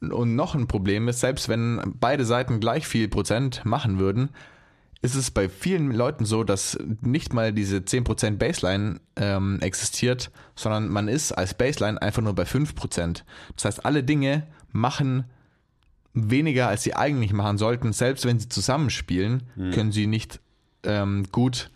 Und 0.00 0.36
noch 0.36 0.54
ein 0.54 0.66
Problem 0.66 1.08
ist, 1.08 1.20
selbst 1.20 1.48
wenn 1.48 1.80
beide 1.98 2.24
Seiten 2.26 2.60
gleich 2.60 2.86
viel 2.86 3.08
Prozent 3.08 3.64
machen 3.64 3.98
würden, 3.98 4.30
ist 5.00 5.14
es 5.14 5.30
bei 5.30 5.48
vielen 5.48 5.92
Leuten 5.92 6.24
so, 6.24 6.44
dass 6.44 6.78
nicht 7.00 7.32
mal 7.32 7.52
diese 7.52 7.78
10% 7.78 8.36
Baseline 8.36 9.00
ähm, 9.16 9.58
existiert, 9.60 10.30
sondern 10.54 10.88
man 10.88 11.08
ist 11.08 11.32
als 11.32 11.54
Baseline 11.54 12.00
einfach 12.00 12.22
nur 12.22 12.34
bei 12.34 12.44
5%. 12.44 13.22
Das 13.56 13.64
heißt, 13.64 13.84
alle 13.84 14.04
Dinge 14.04 14.46
machen 14.70 15.24
weniger, 16.14 16.68
als 16.68 16.82
sie 16.82 16.94
eigentlich 16.94 17.32
machen 17.32 17.58
sollten. 17.58 17.92
Selbst 17.92 18.26
wenn 18.26 18.38
sie 18.38 18.48
zusammenspielen, 18.48 19.44
können 19.72 19.92
sie 19.92 20.06
nicht 20.06 20.40
ähm, 20.84 21.26
gut 21.32 21.70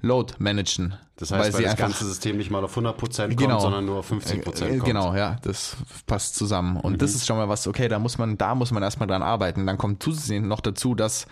Load 0.00 0.34
managen. 0.38 0.94
Das 1.16 1.32
heißt, 1.32 1.44
weil, 1.44 1.52
sie 1.52 1.64
das 1.64 1.76
ganze 1.76 2.04
System 2.04 2.36
nicht 2.36 2.50
mal 2.50 2.62
auf 2.62 2.76
100% 2.76 2.94
kommt, 2.94 3.36
Genau. 3.36 3.58
sondern 3.58 3.84
nur 3.84 3.98
auf 3.98 4.12
50% 4.12 4.34
äh, 4.34 4.40
kommt. 4.40 4.84
Genau, 4.84 5.14
ja, 5.14 5.36
das 5.42 5.76
passt 6.06 6.36
zusammen. 6.36 6.76
Und 6.76 7.02
das 7.02 7.14
ist 7.14 7.26
schon 7.26 7.36
mal 7.36 7.48
was, 7.48 7.66
okay, 7.66 7.88
da 7.88 7.98
muss 7.98 8.18
man, 8.18 8.38
da 8.38 8.54
muss 8.54 8.70
man 8.70 8.82
erstmal 8.82 9.08
dran 9.08 9.22
arbeiten. 9.22 9.66
Dann 9.66 9.76
kommt 9.76 10.02
zusätzlich 10.02 10.40
noch 10.40 10.60
dazu, 10.60 10.94
dass 10.94 11.26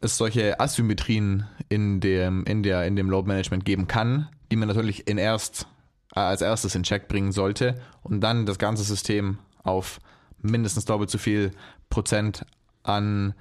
es 0.00 0.16
solche 0.16 0.58
Asymmetrien 0.58 1.46
in 1.68 2.00
dem, 2.00 2.44
in 2.44 2.64
der, 2.64 2.84
in 2.86 2.96
dem 2.96 3.08
Load 3.08 3.28
Management 3.28 3.64
geben 3.64 3.86
kann, 3.86 4.28
die 4.50 4.56
man 4.56 4.66
natürlich 4.66 5.06
in 5.06 5.16
erst, 5.16 5.68
äh, 6.16 6.20
als 6.20 6.42
erstes 6.42 6.74
in 6.74 6.82
Check 6.82 7.06
bringen 7.06 7.30
sollte 7.30 7.76
und 8.02 8.20
dann 8.20 8.44
das 8.46 8.58
ganze 8.58 8.82
System 8.82 9.38
auf 9.62 10.00
mindestens 10.40 10.84
doppelt 10.84 11.08
so 11.08 11.18
viel 11.18 11.52
Prozent 11.88 12.44
an 12.82 13.34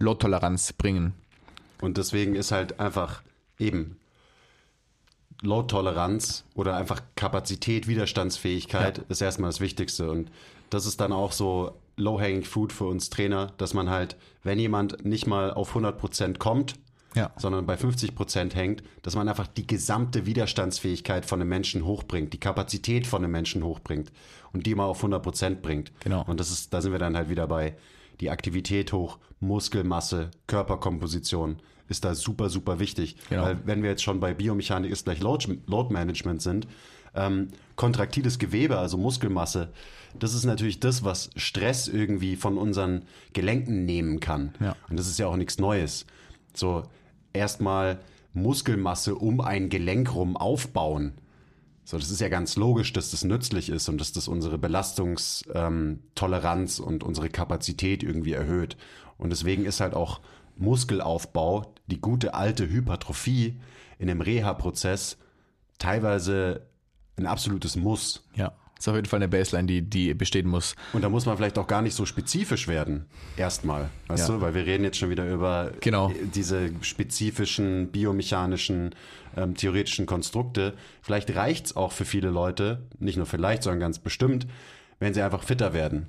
Load-Toleranz 0.00 0.72
bringen. 0.72 1.14
Und 1.80 1.96
deswegen 1.96 2.34
ist 2.34 2.50
halt 2.52 2.80
einfach 2.80 3.22
eben 3.58 3.96
Load-Toleranz 5.42 6.44
oder 6.54 6.76
einfach 6.76 7.00
Kapazität, 7.14 7.86
Widerstandsfähigkeit 7.86 8.98
ist 9.08 9.20
erstmal 9.20 9.50
das 9.50 9.60
Wichtigste. 9.60 10.10
Und 10.10 10.30
das 10.70 10.84
ist 10.86 11.00
dann 11.00 11.12
auch 11.12 11.32
so 11.32 11.78
low-hanging 11.96 12.42
fruit 12.44 12.72
für 12.72 12.86
uns 12.86 13.10
Trainer, 13.10 13.52
dass 13.56 13.74
man 13.74 13.88
halt, 13.90 14.16
wenn 14.42 14.58
jemand 14.58 15.04
nicht 15.04 15.26
mal 15.26 15.52
auf 15.52 15.74
100% 15.74 16.38
kommt, 16.38 16.74
Ja. 17.14 17.30
sondern 17.36 17.66
bei 17.66 17.74
50% 17.76 18.54
hängt, 18.54 18.82
dass 19.02 19.14
man 19.16 19.28
einfach 19.28 19.46
die 19.46 19.66
gesamte 19.66 20.26
Widerstandsfähigkeit 20.26 21.24
von 21.24 21.40
einem 21.40 21.48
Menschen 21.48 21.84
hochbringt, 21.84 22.32
die 22.32 22.40
Kapazität 22.40 23.06
von 23.06 23.22
einem 23.22 23.32
Menschen 23.32 23.62
hochbringt 23.64 24.12
und 24.52 24.66
die 24.66 24.74
mal 24.74 24.84
auf 24.86 25.02
100% 25.02 25.56
bringt. 25.62 25.92
Genau. 26.00 26.24
Und 26.26 26.38
das 26.40 26.50
ist, 26.50 26.72
da 26.74 26.80
sind 26.82 26.92
wir 26.92 26.98
dann 26.98 27.16
halt 27.16 27.30
wieder 27.30 27.46
bei 27.46 27.76
die 28.20 28.30
Aktivität 28.30 28.92
hoch, 28.92 29.18
Muskelmasse, 29.40 30.30
Körperkomposition 30.46 31.60
ist 31.88 32.04
da 32.04 32.14
super, 32.14 32.50
super 32.50 32.78
wichtig. 32.80 33.16
Genau. 33.28 33.42
Weil 33.44 33.58
wenn 33.64 33.82
wir 33.82 33.90
jetzt 33.90 34.02
schon 34.02 34.20
bei 34.20 34.34
Biomechanik 34.34 34.90
ist 34.90 35.04
gleich 35.04 35.20
Load, 35.20 35.58
Load 35.66 35.92
Management 35.92 36.42
sind, 36.42 36.66
ähm, 37.14 37.48
kontraktiles 37.76 38.38
Gewebe, 38.38 38.78
also 38.78 38.98
Muskelmasse, 38.98 39.72
das 40.18 40.34
ist 40.34 40.44
natürlich 40.44 40.80
das, 40.80 41.04
was 41.04 41.30
Stress 41.36 41.88
irgendwie 41.88 42.36
von 42.36 42.58
unseren 42.58 43.02
Gelenken 43.32 43.84
nehmen 43.84 44.20
kann. 44.20 44.52
Ja. 44.60 44.76
Und 44.88 44.98
das 44.98 45.08
ist 45.08 45.18
ja 45.18 45.26
auch 45.26 45.36
nichts 45.36 45.58
Neues. 45.58 46.06
So, 46.54 46.82
erstmal 47.32 48.00
Muskelmasse 48.34 49.14
um 49.14 49.40
ein 49.40 49.68
Gelenk 49.68 50.14
rum 50.14 50.36
aufbauen. 50.36 51.12
So, 51.88 51.96
das 51.96 52.10
ist 52.10 52.20
ja 52.20 52.28
ganz 52.28 52.56
logisch, 52.56 52.92
dass 52.92 53.12
das 53.12 53.24
nützlich 53.24 53.70
ist 53.70 53.88
und 53.88 53.98
dass 53.98 54.12
das 54.12 54.28
unsere 54.28 54.58
Belastungstoleranz 54.58 56.78
ähm, 56.80 56.84
und 56.84 57.02
unsere 57.02 57.30
Kapazität 57.30 58.02
irgendwie 58.02 58.34
erhöht. 58.34 58.76
Und 59.16 59.30
deswegen 59.30 59.64
ist 59.64 59.80
halt 59.80 59.94
auch 59.94 60.20
Muskelaufbau, 60.58 61.72
die 61.86 61.98
gute 61.98 62.34
alte 62.34 62.68
Hypertrophie 62.68 63.58
in 63.98 64.08
dem 64.08 64.20
Reha-Prozess 64.20 65.16
teilweise 65.78 66.66
ein 67.16 67.24
absolutes 67.24 67.74
Muss. 67.74 68.22
Ja. 68.34 68.52
Ist 68.78 68.88
auf 68.88 68.94
jeden 68.94 69.06
Fall 69.08 69.18
eine 69.18 69.28
Baseline, 69.28 69.66
die, 69.66 69.82
die 69.82 70.14
bestehen 70.14 70.46
muss. 70.48 70.76
Und 70.92 71.02
da 71.02 71.08
muss 71.08 71.26
man 71.26 71.36
vielleicht 71.36 71.58
auch 71.58 71.66
gar 71.66 71.82
nicht 71.82 71.94
so 71.94 72.06
spezifisch 72.06 72.68
werden. 72.68 73.06
Erstmal. 73.36 73.90
Weißt 74.06 74.28
Ja. 74.28 74.36
du? 74.36 74.40
Weil 74.40 74.54
wir 74.54 74.64
reden 74.66 74.84
jetzt 74.84 74.98
schon 74.98 75.10
wieder 75.10 75.28
über 75.28 75.72
Genau. 75.80 76.12
diese 76.34 76.70
spezifischen, 76.80 77.88
biomechanischen, 77.90 78.94
ähm, 79.36 79.54
theoretischen 79.56 80.06
Konstrukte. 80.06 80.74
Vielleicht 81.02 81.34
reicht's 81.34 81.74
auch 81.76 81.90
für 81.92 82.04
viele 82.04 82.30
Leute, 82.30 82.82
nicht 83.00 83.16
nur 83.16 83.26
vielleicht, 83.26 83.64
sondern 83.64 83.80
ganz 83.80 83.98
bestimmt, 83.98 84.46
wenn 85.00 85.12
sie 85.14 85.22
einfach 85.22 85.42
fitter 85.42 85.72
werden. 85.72 86.06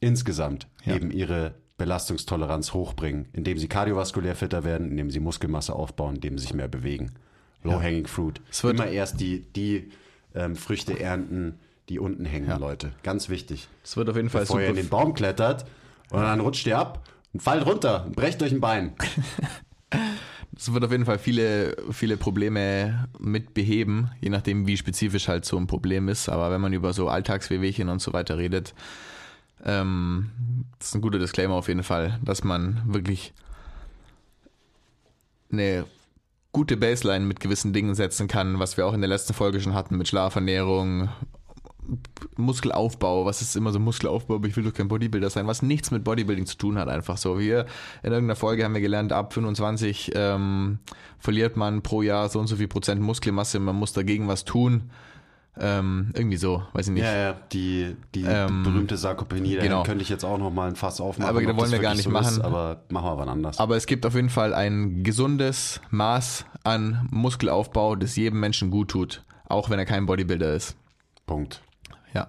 Insgesamt 0.00 0.66
Ja. 0.84 0.96
eben 0.96 1.10
ihre 1.10 1.54
Belastungstoleranz 1.78 2.72
hochbringen, 2.74 3.26
indem 3.32 3.58
sie 3.58 3.68
kardiovaskulär 3.68 4.34
fitter 4.34 4.64
werden, 4.64 4.90
indem 4.90 5.10
sie 5.10 5.20
Muskelmasse 5.20 5.74
aufbauen, 5.74 6.16
indem 6.16 6.38
sie 6.38 6.42
sich 6.46 6.54
mehr 6.54 6.68
bewegen. 6.68 7.12
Low-hanging 7.62 8.06
fruit. 8.06 8.40
Es 8.50 8.64
wird- 8.64 8.74
Immer 8.74 8.88
erst 8.88 9.20
die, 9.20 9.40
die 9.54 9.90
ähm, 10.34 10.54
Früchte 10.56 10.98
ernten, 11.00 11.54
die 11.90 11.98
unten 11.98 12.24
hängen, 12.24 12.48
Ja. 12.48 12.56
Leute. 12.56 12.92
Ganz 13.02 13.28
wichtig. 13.28 13.68
Es 13.84 13.96
wird 13.96 14.08
auf 14.08 14.16
jeden 14.16 14.30
Fall 14.30 14.42
Bevor 14.42 14.60
ihr 14.60 14.68
in 14.68 14.74
super. 14.76 14.82
den 14.82 14.88
Baum 14.88 15.12
klettert 15.14 15.66
und 16.10 16.20
dann 16.22 16.40
rutscht 16.40 16.66
ihr 16.66 16.78
ab 16.78 17.06
und 17.32 17.42
fallt 17.42 17.66
runter 17.66 18.06
und 18.06 18.16
brecht 18.16 18.42
euch 18.42 18.52
ein 18.52 18.60
Bein. 18.60 18.92
Es 20.56 20.72
wird 20.74 20.84
auf 20.84 20.90
jeden 20.92 21.06
Fall 21.06 21.18
viele, 21.18 21.74
viele 21.90 22.18
Probleme 22.18 23.08
mit 23.18 23.54
beheben, 23.54 24.10
je 24.20 24.28
nachdem, 24.28 24.66
wie 24.66 24.76
spezifisch 24.76 25.26
halt 25.26 25.46
so 25.46 25.56
ein 25.56 25.66
Problem 25.66 26.08
ist. 26.08 26.28
Aber 26.28 26.50
wenn 26.50 26.60
man 26.60 26.74
über 26.74 26.92
so 26.92 27.08
Alltagswehwehchen 27.08 27.88
und 27.88 28.02
so 28.02 28.12
weiter 28.12 28.36
redet, 28.36 28.74
ähm, 29.64 30.30
das 30.78 30.88
ist 30.88 30.94
ein 30.96 31.00
guter 31.00 31.18
Disclaimer 31.18 31.54
auf 31.54 31.68
jeden 31.68 31.82
Fall, 31.82 32.18
dass 32.22 32.44
man 32.44 32.82
wirklich 32.86 33.32
eine 35.50 35.86
gute 36.52 36.76
Baseline 36.76 37.24
mit 37.24 37.40
gewissen 37.40 37.72
Dingen 37.72 37.94
setzen 37.94 38.28
kann, 38.28 38.58
was 38.58 38.76
wir 38.76 38.86
auch 38.86 38.92
in 38.92 39.00
der 39.00 39.08
letzten 39.08 39.32
Folge 39.32 39.60
schon 39.62 39.74
hatten 39.74 39.96
mit 39.96 40.08
Schlafernährung, 40.08 41.08
Muskelaufbau, 42.36 43.24
was 43.24 43.42
ist 43.42 43.56
immer 43.56 43.72
so 43.72 43.78
Muskelaufbau, 43.78 44.36
aber 44.36 44.48
ich 44.48 44.56
will 44.56 44.64
doch 44.64 44.74
kein 44.74 44.88
Bodybuilder 44.88 45.30
sein, 45.30 45.46
was 45.46 45.62
nichts 45.62 45.90
mit 45.90 46.04
Bodybuilding 46.04 46.46
zu 46.46 46.56
tun 46.56 46.78
hat, 46.78 46.88
einfach 46.88 47.16
so. 47.16 47.38
Wir 47.38 47.66
in 48.02 48.12
irgendeiner 48.12 48.36
Folge 48.36 48.64
haben 48.64 48.74
wir 48.74 48.80
gelernt, 48.80 49.12
ab 49.12 49.32
25 49.32 50.12
ähm, 50.14 50.78
verliert 51.18 51.56
man 51.56 51.82
pro 51.82 52.02
Jahr 52.02 52.28
so 52.28 52.38
und 52.38 52.46
so 52.46 52.56
viel 52.56 52.68
Prozent 52.68 53.00
Muskelmasse, 53.00 53.58
man 53.58 53.76
muss 53.76 53.92
dagegen 53.92 54.28
was 54.28 54.44
tun. 54.44 54.90
Ähm, 55.58 56.12
irgendwie 56.14 56.36
so, 56.36 56.62
weiß 56.72 56.86
ich 56.88 56.94
nicht. 56.94 57.02
Ja, 57.02 57.12
ja, 57.14 57.32
die, 57.52 57.96
die 58.14 58.22
Ähm, 58.22 58.62
berühmte 58.62 58.96
Sarkopenie, 58.96 59.56
da 59.56 59.62
genau. 59.62 59.82
könnte 59.82 60.02
ich 60.02 60.08
jetzt 60.08 60.24
auch 60.24 60.38
noch 60.38 60.50
mal 60.50 60.68
ein 60.68 60.76
Fass 60.76 61.00
aufmachen. 61.00 61.28
Aber 61.28 61.42
da 61.44 61.56
wollen 61.56 61.72
wir 61.72 61.80
gar 61.80 61.94
nicht 61.94 62.04
so 62.04 62.10
Ist, 62.10 62.14
machen. 62.14 62.40
aber 62.42 62.82
machen 62.88 63.06
wir 63.10 63.18
wann 63.18 63.28
anders. 63.28 63.58
Aber 63.58 63.76
es 63.76 63.86
gibt 63.86 64.06
auf 64.06 64.14
jeden 64.14 64.30
Fall 64.30 64.54
ein 64.54 65.02
gesundes 65.02 65.80
Maß 65.90 66.46
an 66.62 67.06
Muskelaufbau, 67.10 67.96
das 67.96 68.16
jedem 68.16 68.40
Menschen 68.40 68.70
gut 68.70 68.88
tut, 68.90 69.24
auch 69.48 69.68
wenn 69.70 69.78
er 69.78 69.86
kein 69.86 70.06
Bodybuilder 70.06 70.54
ist. 70.54 70.76
Punkt. 71.26 71.62
Ja. 72.14 72.28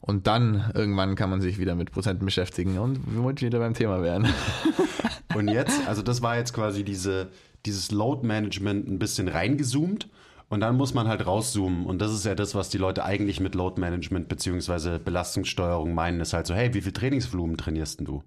Und 0.00 0.26
dann 0.26 0.70
irgendwann 0.74 1.16
kann 1.16 1.28
man 1.28 1.40
sich 1.40 1.58
wieder 1.58 1.74
mit 1.74 1.90
Prozenten 1.90 2.24
beschäftigen 2.24 2.78
und 2.78 3.00
wir 3.12 3.22
wollen 3.22 3.40
wieder 3.40 3.58
beim 3.58 3.74
Thema 3.74 4.02
werden. 4.02 4.28
Und 5.34 5.48
jetzt, 5.48 5.86
also 5.86 6.02
das 6.02 6.22
war 6.22 6.36
jetzt 6.36 6.54
quasi 6.54 6.82
diese, 6.84 7.28
dieses 7.66 7.90
Load-Management 7.90 8.88
ein 8.88 8.98
bisschen 8.98 9.28
reingezoomt 9.28 10.08
und 10.48 10.60
dann 10.60 10.76
muss 10.76 10.94
man 10.94 11.06
halt 11.06 11.26
rauszoomen. 11.26 11.84
Und 11.86 12.00
das 12.00 12.12
ist 12.12 12.24
ja 12.24 12.34
das, 12.34 12.54
was 12.54 12.70
die 12.70 12.78
Leute 12.78 13.04
eigentlich 13.04 13.38
mit 13.38 13.54
Load-Management 13.54 14.28
beziehungsweise 14.28 14.98
Belastungssteuerung 14.98 15.94
meinen, 15.94 16.20
ist 16.20 16.32
halt 16.32 16.46
so, 16.46 16.54
hey, 16.54 16.72
wie 16.72 16.80
viel 16.80 16.92
Trainingsvolumen 16.92 17.56
trainierst 17.56 18.00
denn 18.00 18.06
du? 18.06 18.22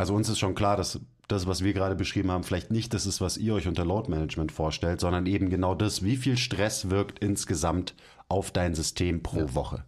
Also 0.00 0.14
uns 0.14 0.30
ist 0.30 0.38
schon 0.38 0.54
klar, 0.54 0.78
dass 0.78 0.98
das, 1.28 1.46
was 1.46 1.62
wir 1.62 1.74
gerade 1.74 1.94
beschrieben 1.94 2.30
haben, 2.30 2.42
vielleicht 2.42 2.70
nicht 2.70 2.94
das 2.94 3.04
ist, 3.04 3.20
was 3.20 3.36
ihr 3.36 3.52
euch 3.52 3.68
unter 3.68 3.84
Load-Management 3.84 4.50
vorstellt, 4.50 4.98
sondern 4.98 5.26
eben 5.26 5.50
genau 5.50 5.74
das, 5.74 6.02
wie 6.02 6.16
viel 6.16 6.38
Stress 6.38 6.88
wirkt 6.88 7.18
insgesamt 7.18 7.94
auf 8.26 8.50
dein 8.50 8.74
System 8.74 9.22
pro 9.22 9.54
Woche. 9.54 9.84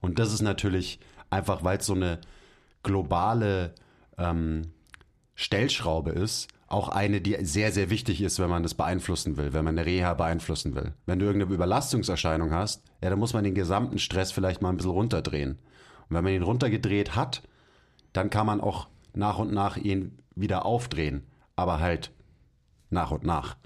Und 0.00 0.18
das 0.18 0.32
ist 0.32 0.42
natürlich 0.42 0.98
einfach, 1.30 1.62
weil 1.62 1.78
es 1.78 1.86
so 1.86 1.94
eine 1.94 2.18
globale 2.82 3.76
ähm, 4.18 4.72
Stellschraube 5.36 6.10
ist, 6.10 6.48
auch 6.66 6.88
eine, 6.88 7.20
die 7.20 7.36
sehr, 7.44 7.70
sehr 7.70 7.90
wichtig 7.90 8.20
ist, 8.20 8.40
wenn 8.40 8.50
man 8.50 8.64
das 8.64 8.74
beeinflussen 8.74 9.36
will, 9.36 9.52
wenn 9.52 9.64
man 9.64 9.78
eine 9.78 9.86
Reha 9.86 10.14
beeinflussen 10.14 10.74
will. 10.74 10.94
Wenn 11.06 11.20
du 11.20 11.26
irgendeine 11.26 11.54
Überlastungserscheinung 11.54 12.52
hast, 12.52 12.82
ja, 13.00 13.08
dann 13.08 13.20
muss 13.20 13.34
man 13.34 13.44
den 13.44 13.54
gesamten 13.54 14.00
Stress 14.00 14.32
vielleicht 14.32 14.62
mal 14.62 14.70
ein 14.70 14.78
bisschen 14.78 14.90
runterdrehen. 14.90 15.52
Und 16.08 16.16
wenn 16.16 16.24
man 16.24 16.32
ihn 16.32 16.42
runtergedreht 16.42 17.14
hat, 17.14 17.44
dann 18.12 18.30
kann 18.30 18.44
man 18.44 18.60
auch 18.60 18.88
nach 19.14 19.38
und 19.38 19.52
nach 19.52 19.76
ihn 19.76 20.18
wieder 20.34 20.64
aufdrehen, 20.64 21.22
aber 21.56 21.80
halt 21.80 22.12
nach 22.90 23.10
und 23.10 23.24
nach. 23.24 23.56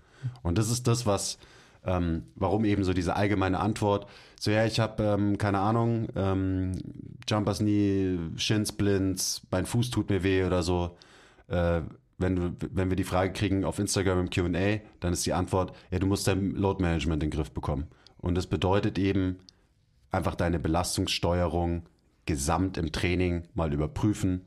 Und 0.42 0.58
das 0.58 0.70
ist 0.70 0.86
das, 0.86 1.06
was, 1.06 1.38
ähm, 1.84 2.24
warum 2.34 2.64
eben 2.64 2.84
so 2.84 2.92
diese 2.92 3.16
allgemeine 3.16 3.60
Antwort, 3.60 4.06
so 4.40 4.50
ja, 4.50 4.64
ich 4.64 4.80
habe 4.80 5.02
ähm, 5.02 5.38
keine 5.38 5.58
Ahnung, 5.58 6.08
ähm, 6.16 6.72
Jumpers 7.28 7.58
Knee, 7.58 8.18
Shinsplints, 8.36 9.46
mein 9.50 9.66
Fuß 9.66 9.90
tut 9.90 10.10
mir 10.10 10.22
weh 10.22 10.44
oder 10.44 10.62
so. 10.62 10.96
Äh, 11.48 11.82
wenn, 12.18 12.56
wenn 12.60 12.88
wir 12.88 12.96
die 12.96 13.04
Frage 13.04 13.32
kriegen 13.32 13.64
auf 13.64 13.78
Instagram 13.78 14.20
im 14.20 14.30
QA, 14.30 14.80
dann 15.00 15.12
ist 15.12 15.26
die 15.26 15.32
Antwort, 15.32 15.76
ja, 15.90 15.98
du 15.98 16.06
musst 16.06 16.26
dein 16.26 16.52
Load 16.52 16.82
Management 16.82 17.22
in 17.22 17.30
den 17.30 17.36
Griff 17.36 17.50
bekommen. 17.50 17.86
Und 18.18 18.36
das 18.36 18.46
bedeutet 18.46 18.98
eben 18.98 19.38
einfach 20.12 20.34
deine 20.34 20.58
Belastungssteuerung 20.58 21.82
gesamt 22.26 22.76
im 22.76 22.92
Training 22.92 23.42
mal 23.54 23.72
überprüfen. 23.72 24.42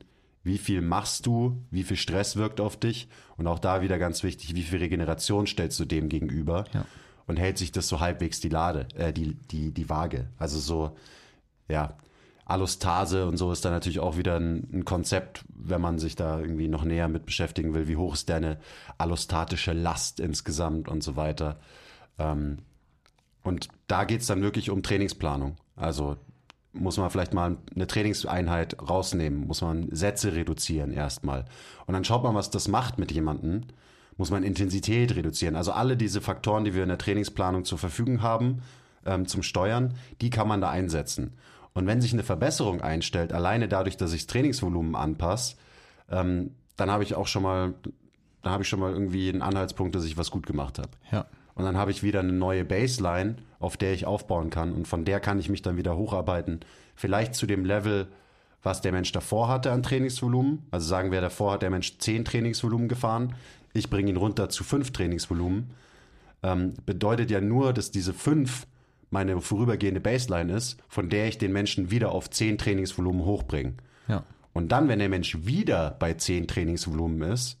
Wie 0.46 0.58
viel 0.58 0.80
machst 0.80 1.26
du? 1.26 1.60
Wie 1.72 1.82
viel 1.82 1.96
Stress 1.96 2.36
wirkt 2.36 2.60
auf 2.60 2.76
dich? 2.76 3.08
Und 3.36 3.48
auch 3.48 3.58
da 3.58 3.82
wieder 3.82 3.98
ganz 3.98 4.22
wichtig, 4.22 4.54
wie 4.54 4.62
viel 4.62 4.78
Regeneration 4.78 5.48
stellst 5.48 5.80
du 5.80 5.84
dem 5.84 6.08
gegenüber? 6.08 6.66
Ja. 6.72 6.86
Und 7.26 7.36
hält 7.36 7.58
sich 7.58 7.72
das 7.72 7.88
so 7.88 7.98
halbwegs 7.98 8.38
die 8.38 8.48
Lade, 8.48 8.86
äh, 8.94 9.12
die, 9.12 9.34
die, 9.34 9.72
die 9.72 9.90
Waage? 9.90 10.28
Also 10.38 10.60
so, 10.60 10.96
ja, 11.68 11.96
Allostase 12.44 13.26
und 13.26 13.38
so 13.38 13.50
ist 13.50 13.64
da 13.64 13.70
natürlich 13.70 13.98
auch 13.98 14.18
wieder 14.18 14.36
ein, 14.36 14.68
ein, 14.72 14.84
Konzept, 14.84 15.44
wenn 15.48 15.80
man 15.80 15.98
sich 15.98 16.14
da 16.14 16.38
irgendwie 16.38 16.68
noch 16.68 16.84
näher 16.84 17.08
mit 17.08 17.26
beschäftigen 17.26 17.74
will. 17.74 17.88
Wie 17.88 17.96
hoch 17.96 18.14
ist 18.14 18.28
deine 18.28 18.60
allostatische 18.98 19.72
Last 19.72 20.20
insgesamt 20.20 20.86
und 20.86 21.02
so 21.02 21.16
weiter. 21.16 21.58
Ähm, 22.20 22.58
und 23.42 23.66
da 23.88 24.04
geht 24.04 24.20
es 24.20 24.28
dann 24.28 24.42
wirklich 24.42 24.70
um 24.70 24.84
Trainingsplanung. 24.84 25.56
Also 25.74 26.18
muss 26.78 26.96
man 26.98 27.10
vielleicht 27.10 27.34
mal 27.34 27.56
eine 27.74 27.86
Trainingseinheit 27.86 28.76
rausnehmen, 28.80 29.46
muss 29.46 29.62
man 29.62 29.88
Sätze 29.90 30.34
reduzieren 30.34 30.92
erstmal. 30.92 31.44
Und 31.86 31.94
dann 31.94 32.04
schaut 32.04 32.22
man, 32.22 32.34
was 32.34 32.50
das 32.50 32.68
macht 32.68 32.98
mit 32.98 33.12
jemandem. 33.12 33.62
Muss 34.18 34.30
man 34.30 34.44
Intensität 34.44 35.14
reduzieren. 35.14 35.56
Also 35.56 35.72
alle 35.72 35.96
diese 35.96 36.22
Faktoren, 36.22 36.64
die 36.64 36.74
wir 36.74 36.82
in 36.82 36.88
der 36.88 36.96
Trainingsplanung 36.96 37.64
zur 37.64 37.76
Verfügung 37.76 38.22
haben, 38.22 38.62
ähm, 39.04 39.26
zum 39.26 39.42
Steuern, 39.42 39.94
die 40.20 40.30
kann 40.30 40.48
man 40.48 40.60
da 40.60 40.70
einsetzen. 40.70 41.34
Und 41.74 41.86
wenn 41.86 42.00
sich 42.00 42.14
eine 42.14 42.22
Verbesserung 42.22 42.80
einstellt, 42.80 43.34
alleine 43.34 43.68
dadurch, 43.68 43.98
dass 43.98 44.14
ich 44.14 44.22
das 44.22 44.28
Trainingsvolumen 44.28 44.94
anpasse, 44.94 45.56
ähm, 46.10 46.52
dann 46.76 46.90
habe 46.90 47.02
ich 47.02 47.14
auch 47.14 47.26
schon 47.26 47.42
mal, 47.42 47.74
dann 48.42 48.52
habe 48.52 48.62
ich 48.62 48.68
schon 48.68 48.80
mal 48.80 48.92
irgendwie 48.92 49.28
einen 49.28 49.42
Anhaltspunkt, 49.42 49.94
dass 49.94 50.04
ich 50.04 50.16
was 50.16 50.30
gut 50.30 50.46
gemacht 50.46 50.78
habe. 50.78 50.90
Ja. 51.12 51.26
Und 51.56 51.64
dann 51.64 51.76
habe 51.76 51.90
ich 51.90 52.02
wieder 52.02 52.20
eine 52.20 52.34
neue 52.34 52.64
Baseline, 52.64 53.36
auf 53.58 53.76
der 53.76 53.92
ich 53.92 54.06
aufbauen 54.06 54.50
kann. 54.50 54.72
Und 54.72 54.86
von 54.86 55.04
der 55.04 55.20
kann 55.20 55.40
ich 55.40 55.48
mich 55.48 55.62
dann 55.62 55.78
wieder 55.78 55.96
hocharbeiten. 55.96 56.60
Vielleicht 56.94 57.34
zu 57.34 57.46
dem 57.46 57.64
Level, 57.64 58.06
was 58.62 58.82
der 58.82 58.92
Mensch 58.92 59.10
davor 59.10 59.48
hatte 59.48 59.72
an 59.72 59.82
Trainingsvolumen. 59.82 60.66
Also 60.70 60.86
sagen 60.86 61.10
wir, 61.10 61.20
davor 61.22 61.52
hat 61.52 61.62
der 61.62 61.70
Mensch 61.70 61.98
10 61.98 62.26
Trainingsvolumen 62.26 62.88
gefahren. 62.88 63.34
Ich 63.72 63.88
bringe 63.88 64.10
ihn 64.10 64.16
runter 64.18 64.50
zu 64.50 64.64
5 64.64 64.92
Trainingsvolumen. 64.92 65.70
Ähm, 66.42 66.74
bedeutet 66.84 67.30
ja 67.30 67.40
nur, 67.40 67.72
dass 67.72 67.90
diese 67.90 68.12
5 68.12 68.66
meine 69.08 69.40
vorübergehende 69.40 70.00
Baseline 70.00 70.52
ist, 70.52 70.76
von 70.88 71.08
der 71.08 71.28
ich 71.28 71.38
den 71.38 71.52
Menschen 71.52 71.90
wieder 71.90 72.12
auf 72.12 72.28
10 72.28 72.58
Trainingsvolumen 72.58 73.24
hochbringe. 73.24 73.74
Ja. 74.08 74.24
Und 74.52 74.72
dann, 74.72 74.88
wenn 74.88 74.98
der 74.98 75.08
Mensch 75.08 75.46
wieder 75.46 75.96
bei 75.98 76.14
10 76.14 76.48
Trainingsvolumen 76.48 77.22
ist, 77.22 77.58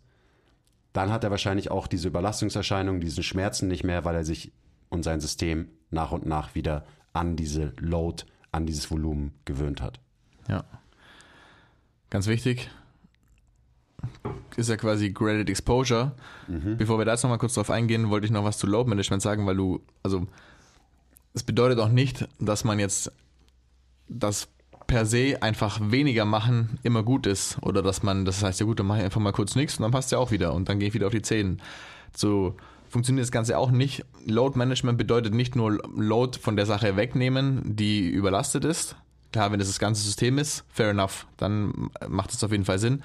dann 0.96 1.12
hat 1.12 1.24
er 1.24 1.30
wahrscheinlich 1.30 1.70
auch 1.70 1.86
diese 1.86 2.08
Überlastungserscheinungen, 2.08 3.00
diesen 3.00 3.22
Schmerzen 3.22 3.68
nicht 3.68 3.84
mehr, 3.84 4.04
weil 4.06 4.14
er 4.14 4.24
sich 4.24 4.52
und 4.88 5.02
sein 5.02 5.20
System 5.20 5.68
nach 5.90 6.12
und 6.12 6.24
nach 6.24 6.54
wieder 6.54 6.86
an 7.12 7.36
diese 7.36 7.74
Load, 7.78 8.24
an 8.50 8.64
dieses 8.64 8.90
Volumen 8.90 9.34
gewöhnt 9.44 9.82
hat. 9.82 10.00
Ja. 10.48 10.64
Ganz 12.08 12.26
wichtig. 12.28 12.70
Ist 14.56 14.70
ja 14.70 14.76
quasi 14.76 15.10
Graded 15.10 15.50
Exposure. 15.50 16.12
Mhm. 16.46 16.78
Bevor 16.78 16.98
wir 16.98 17.04
da 17.04 17.12
jetzt 17.12 17.22
nochmal 17.22 17.38
kurz 17.38 17.54
drauf 17.54 17.70
eingehen, 17.70 18.08
wollte 18.08 18.26
ich 18.26 18.32
noch 18.32 18.44
was 18.44 18.56
zu 18.56 18.66
Load 18.66 18.88
Management 18.88 19.22
sagen, 19.22 19.46
weil 19.46 19.56
du, 19.56 19.82
also 20.02 20.26
es 21.34 21.42
bedeutet 21.42 21.78
auch 21.78 21.90
nicht, 21.90 22.26
dass 22.38 22.64
man 22.64 22.78
jetzt 22.78 23.12
das 24.08 24.48
per 24.86 25.06
se 25.06 25.42
einfach 25.42 25.80
weniger 25.82 26.24
machen 26.24 26.78
immer 26.82 27.02
gut 27.02 27.26
ist. 27.26 27.58
Oder 27.62 27.82
dass 27.82 28.02
man, 28.02 28.24
das 28.24 28.42
heißt, 28.42 28.60
ja 28.60 28.66
gut, 28.66 28.78
dann 28.78 28.86
mache 28.86 28.98
ich 28.98 29.04
einfach 29.04 29.20
mal 29.20 29.32
kurz 29.32 29.54
nichts 29.54 29.78
und 29.78 29.82
dann 29.82 29.92
passt 29.92 30.12
ja 30.12 30.18
auch 30.18 30.30
wieder 30.30 30.54
und 30.54 30.68
dann 30.68 30.78
gehe 30.78 30.88
ich 30.88 30.94
wieder 30.94 31.06
auf 31.06 31.12
die 31.12 31.22
Zehen. 31.22 31.60
So 32.14 32.56
funktioniert 32.88 33.24
das 33.24 33.32
Ganze 33.32 33.58
auch 33.58 33.70
nicht. 33.70 34.04
Load 34.24 34.58
Management 34.58 34.98
bedeutet 34.98 35.34
nicht 35.34 35.56
nur 35.56 35.78
Load 35.96 36.38
von 36.38 36.56
der 36.56 36.66
Sache 36.66 36.96
wegnehmen, 36.96 37.76
die 37.76 38.08
überlastet 38.08 38.64
ist. 38.64 38.96
Klar, 39.32 39.52
wenn 39.52 39.58
das 39.58 39.68
das 39.68 39.78
ganze 39.78 40.02
System 40.02 40.38
ist, 40.38 40.64
fair 40.72 40.90
enough, 40.90 41.26
dann 41.36 41.90
macht 42.08 42.32
es 42.32 42.42
auf 42.42 42.52
jeden 42.52 42.64
Fall 42.64 42.78
Sinn. 42.78 43.02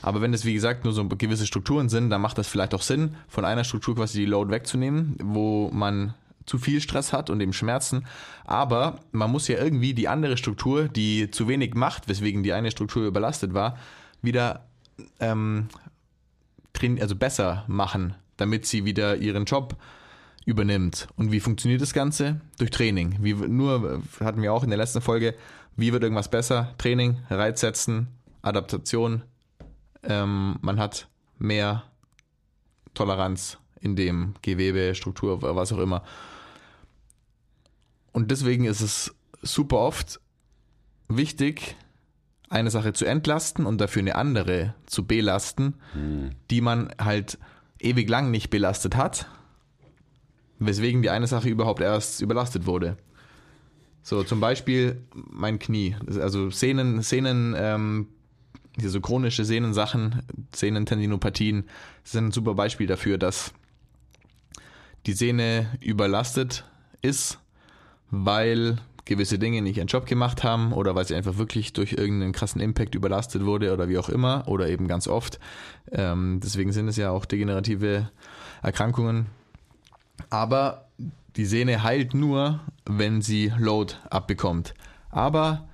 Aber 0.00 0.20
wenn 0.20 0.32
es, 0.32 0.44
wie 0.44 0.54
gesagt, 0.54 0.84
nur 0.84 0.92
so 0.92 1.06
gewisse 1.06 1.46
Strukturen 1.46 1.88
sind, 1.88 2.10
dann 2.10 2.20
macht 2.20 2.38
das 2.38 2.48
vielleicht 2.48 2.74
auch 2.74 2.82
Sinn, 2.82 3.16
von 3.28 3.44
einer 3.44 3.64
Struktur 3.64 3.96
quasi 3.96 4.18
die 4.18 4.26
Load 4.26 4.50
wegzunehmen, 4.50 5.16
wo 5.22 5.70
man 5.72 6.14
zu 6.48 6.58
viel 6.58 6.80
Stress 6.80 7.12
hat 7.12 7.30
und 7.30 7.40
eben 7.40 7.52
Schmerzen. 7.52 8.06
Aber 8.44 9.00
man 9.12 9.30
muss 9.30 9.48
ja 9.48 9.58
irgendwie 9.58 9.94
die 9.94 10.08
andere 10.08 10.36
Struktur, 10.36 10.88
die 10.88 11.30
zu 11.30 11.46
wenig 11.46 11.74
macht, 11.74 12.08
weswegen 12.08 12.42
die 12.42 12.52
eine 12.52 12.70
Struktur 12.70 13.06
überlastet 13.06 13.54
war, 13.54 13.78
wieder 14.22 14.66
ähm, 15.20 15.68
also 17.00 17.16
besser 17.16 17.64
machen, 17.66 18.14
damit 18.36 18.64
sie 18.66 18.84
wieder 18.84 19.16
ihren 19.16 19.44
Job 19.44 19.76
übernimmt. 20.44 21.08
Und 21.16 21.32
wie 21.32 21.40
funktioniert 21.40 21.82
das 21.82 21.92
Ganze? 21.92 22.40
Durch 22.58 22.70
Training. 22.70 23.16
Wie 23.20 23.34
nur 23.34 24.02
hatten 24.20 24.42
wir 24.42 24.52
auch 24.52 24.62
in 24.62 24.70
der 24.70 24.78
letzten 24.78 25.00
Folge, 25.00 25.34
wie 25.76 25.92
wird 25.92 26.02
irgendwas 26.02 26.30
besser? 26.30 26.74
Training, 26.78 27.18
Reiz 27.30 27.60
setzen, 27.60 28.08
Adaptation. 28.42 29.22
Ähm, 30.02 30.56
man 30.62 30.80
hat 30.80 31.08
mehr 31.38 31.84
Toleranz 32.94 33.58
in 33.80 33.94
dem 33.94 34.34
Gewebe, 34.42 34.94
Struktur, 34.94 35.42
was 35.42 35.72
auch 35.72 35.78
immer. 35.78 36.02
Und 38.18 38.32
deswegen 38.32 38.64
ist 38.64 38.80
es 38.80 39.14
super 39.42 39.78
oft 39.78 40.18
wichtig, 41.06 41.76
eine 42.48 42.68
Sache 42.68 42.92
zu 42.92 43.04
entlasten 43.04 43.64
und 43.64 43.80
dafür 43.80 44.02
eine 44.02 44.16
andere 44.16 44.74
zu 44.86 45.06
belasten, 45.06 45.74
mhm. 45.94 46.30
die 46.50 46.60
man 46.60 46.92
halt 47.00 47.38
ewig 47.78 48.08
lang 48.08 48.32
nicht 48.32 48.50
belastet 48.50 48.96
hat, 48.96 49.28
weswegen 50.58 51.00
die 51.00 51.10
eine 51.10 51.28
Sache 51.28 51.48
überhaupt 51.48 51.80
erst 51.80 52.20
überlastet 52.20 52.66
wurde. 52.66 52.96
So, 54.02 54.24
zum 54.24 54.40
Beispiel 54.40 55.00
mein 55.14 55.60
Knie. 55.60 55.94
Also 56.08 56.50
Sehnen, 56.50 57.02
Sehnen, 57.02 57.54
ähm, 57.56 58.08
diese 58.78 59.00
chronische 59.00 59.44
Sehnensachen, 59.44 60.22
Sehnentendinopathien 60.52 61.68
sind 62.02 62.26
ein 62.26 62.32
super 62.32 62.54
Beispiel 62.54 62.88
dafür, 62.88 63.16
dass 63.16 63.54
die 65.06 65.12
Sehne 65.12 65.68
überlastet 65.80 66.64
ist 67.00 67.38
weil 68.10 68.78
gewisse 69.08 69.38
Dinge 69.38 69.62
nicht 69.62 69.78
ihren 69.78 69.88
Job 69.88 70.06
gemacht 70.06 70.44
haben 70.44 70.72
oder 70.72 70.94
weil 70.94 71.06
sie 71.06 71.14
einfach 71.14 71.38
wirklich 71.38 71.72
durch 71.72 71.94
irgendeinen 71.94 72.32
krassen 72.32 72.60
Impact 72.60 72.94
überlastet 72.94 73.44
wurde 73.44 73.72
oder 73.72 73.88
wie 73.88 73.98
auch 73.98 74.08
immer 74.08 74.44
oder 74.46 74.68
eben 74.68 74.86
ganz 74.86 75.08
oft. 75.08 75.40
Ähm, 75.90 76.40
deswegen 76.42 76.72
sind 76.72 76.88
es 76.88 76.96
ja 76.96 77.10
auch 77.10 77.24
degenerative 77.24 78.10
Erkrankungen. 78.62 79.26
Aber 80.30 80.88
die 81.36 81.46
Sehne 81.46 81.82
heilt 81.82 82.14
nur, 82.14 82.60
wenn 82.84 83.22
sie 83.22 83.52
Load 83.58 83.94
abbekommt. 84.10 84.74
Aber 85.10 85.68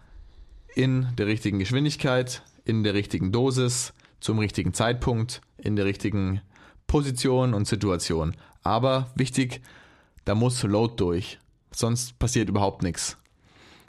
in 0.75 1.09
der 1.19 1.27
richtigen 1.27 1.59
Geschwindigkeit, 1.59 2.43
in 2.65 2.85
der 2.85 2.95
richtigen 2.95 3.33
Dosis, 3.33 3.95
zum 4.21 4.39
richtigen 4.39 4.75
Zeitpunkt, 4.75 5.41
in 5.59 5.77
der 5.77 5.85
richtigen 5.85 6.41
Position 6.87 7.53
und 7.53 7.67
Situation. 7.67 8.37
Aber 8.63 9.11
wichtig, 9.17 9.61
da 10.25 10.35
muss 10.35 10.63
Load 10.63 10.95
durch 10.97 11.39
sonst 11.75 12.19
passiert 12.19 12.49
überhaupt 12.49 12.83
nichts. 12.83 13.17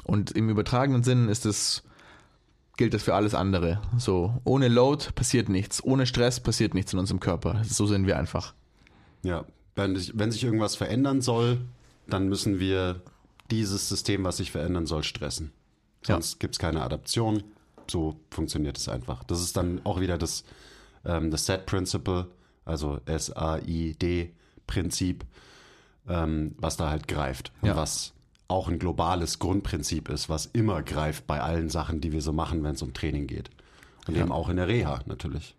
Und 0.04 0.32
im 0.32 0.50
übertragenen 0.50 1.04
Sinn 1.04 1.30
ist 1.30 1.46
es, 1.46 1.84
gilt 2.78 2.94
das 2.94 3.04
für 3.04 3.16
alles 3.16 3.34
andere. 3.34 3.82
So, 3.98 4.40
ohne 4.44 4.68
Load 4.68 5.08
passiert 5.16 5.50
nichts, 5.50 5.84
ohne 5.84 6.06
Stress 6.06 6.40
passiert 6.40 6.74
nichts 6.74 6.94
in 6.94 7.00
unserem 7.00 7.20
Körper. 7.20 7.62
So 7.64 7.88
sind 7.88 8.06
wir 8.06 8.18
einfach. 8.18 8.54
Ja, 9.24 9.46
wenn, 9.76 10.00
wenn 10.14 10.32
sich 10.32 10.44
irgendwas 10.44 10.76
verändern 10.76 11.22
soll, 11.22 11.62
dann 12.08 12.30
müssen 12.30 12.60
wir 12.60 13.02
dieses 13.52 13.90
System, 13.90 14.24
was 14.24 14.38
sich 14.38 14.52
verändern 14.52 14.86
soll, 14.86 15.04
stressen. 15.04 15.52
Sonst 16.04 16.34
ja. 16.34 16.38
gibt 16.40 16.56
es 16.56 16.60
keine 16.60 16.82
Adaption. 16.82 17.44
So 17.90 18.20
funktioniert 18.32 18.78
es 18.78 18.88
einfach. 18.90 19.24
Das 19.24 19.42
ist 19.42 19.58
dann 19.58 19.82
auch 19.84 20.00
wieder 20.00 20.18
das, 20.18 20.44
ähm, 21.04 21.30
das 21.32 21.46
Set 21.46 21.66
Principle, 21.66 22.28
also 22.64 23.00
S-A-I-D-Prinzip 23.06 23.56
ähm, 26.10 26.56
was 26.58 26.78
da 26.78 26.90
halt 26.90 27.08
greift. 27.08 27.52
Und 27.62 27.70
ja. 27.70 27.76
was 27.76 28.14
auch 28.48 28.68
ein 28.68 28.78
globales 28.80 29.40
Grundprinzip 29.40 30.10
ist, 30.10 30.30
was 30.30 30.46
immer 30.48 30.84
greift 30.84 31.26
bei 31.26 31.42
allen 31.42 31.70
Sachen, 31.70 32.00
die 32.02 32.12
wir 32.12 32.22
so 32.22 32.32
machen, 32.32 32.64
wenn 32.64 32.76
es 32.76 32.82
um 32.82 32.94
Training 32.94 33.28
geht. 33.28 33.50
Und 34.08 34.16
ja. 34.16 34.22
eben 34.22 34.32
auch 34.32 34.50
in 34.50 34.58
der 34.58 34.68
Reha 34.68 35.00
natürlich. 35.08 35.56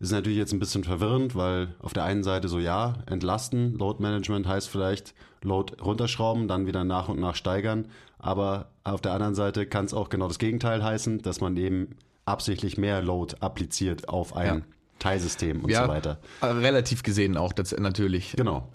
ist 0.00 0.12
natürlich 0.12 0.38
jetzt 0.38 0.52
ein 0.52 0.58
bisschen 0.58 0.84
verwirrend, 0.84 1.34
weil 1.34 1.74
auf 1.80 1.92
der 1.92 2.04
einen 2.04 2.22
Seite 2.24 2.48
so 2.48 2.58
ja, 2.58 2.94
entlasten, 3.06 3.74
Load 3.76 4.02
Management 4.02 4.46
heißt 4.46 4.68
vielleicht 4.70 5.14
Load 5.42 5.74
runterschrauben, 5.82 6.48
dann 6.48 6.66
wieder 6.66 6.84
nach 6.84 7.08
und 7.08 7.20
nach 7.20 7.34
steigern, 7.34 7.88
aber 8.18 8.70
auf 8.84 9.02
der 9.02 9.12
anderen 9.12 9.34
Seite 9.34 9.66
kann 9.66 9.84
es 9.84 9.92
auch 9.92 10.08
genau 10.08 10.28
das 10.28 10.38
Gegenteil 10.38 10.82
heißen, 10.82 11.20
dass 11.20 11.40
man 11.42 11.56
eben 11.58 11.94
absichtlich 12.24 12.78
mehr 12.78 13.02
Load 13.02 13.36
appliziert 13.40 14.08
auf 14.08 14.34
ein 14.34 14.46
Ja. 14.46 14.62
Teilsystem 14.98 15.60
und 15.62 15.70
ja, 15.70 15.84
so 15.84 15.88
weiter. 15.90 16.18
äh, 16.40 16.46
relativ 16.46 17.02
gesehen 17.02 17.36
auch, 17.36 17.52
das 17.52 17.76
natürlich. 17.76 18.32
Genau. 18.36 18.68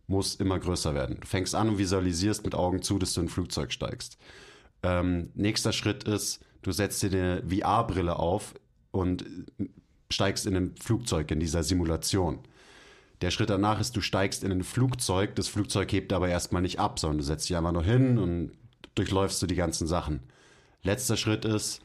muss 0.08 0.36
immer 0.36 0.60
größer 0.60 0.94
werden. 0.94 1.18
Du 1.22 1.28
fängst 1.28 1.56
an 1.56 1.70
und 1.70 1.78
visualisierst 1.78 2.44
mit 2.44 2.56
Augen 2.56 2.82
zu, 2.82 3.00
dass 3.00 3.14
du 3.14 3.22
in 3.22 3.28
ein 3.28 3.30
Flugzeug 3.30 3.72
steigst. 3.72 4.18
Ähm, 4.84 5.30
nächster 5.36 5.74
Schritt 5.74 6.04
ist, 6.04 6.44
du 6.62 6.72
setzt 6.72 7.02
dir 7.04 7.12
eine 7.12 7.44
VR-Brille 7.48 8.18
auf 8.18 8.54
und 8.92 9.26
steigst 10.10 10.46
in 10.46 10.56
ein 10.56 10.76
Flugzeug 10.76 11.32
in 11.32 11.40
dieser 11.40 11.64
Simulation. 11.64 12.40
Der 13.22 13.32
Schritt 13.32 13.52
danach 13.52 13.80
ist, 13.80 13.96
du 13.96 14.02
steigst 14.02 14.44
in 14.44 14.52
ein 14.52 14.64
Flugzeug, 14.64 15.36
das 15.36 15.48
Flugzeug 15.48 15.92
hebt 15.92 16.12
aber 16.12 16.30
erstmal 16.30 16.64
nicht 16.64 16.80
ab, 16.80 17.00
sondern 17.00 17.20
du 17.20 17.24
setzt 17.24 17.48
dich 17.48 17.56
einfach 17.56 17.72
nur 17.72 17.84
hin 17.84 18.18
und 18.18 18.52
durchläufst 18.96 19.42
du 19.42 19.48
die 19.48 19.56
ganzen 19.56 19.88
Sachen. 19.88 20.22
Letzter 20.84 21.18
Schritt 21.18 21.46
ist, 21.46 21.82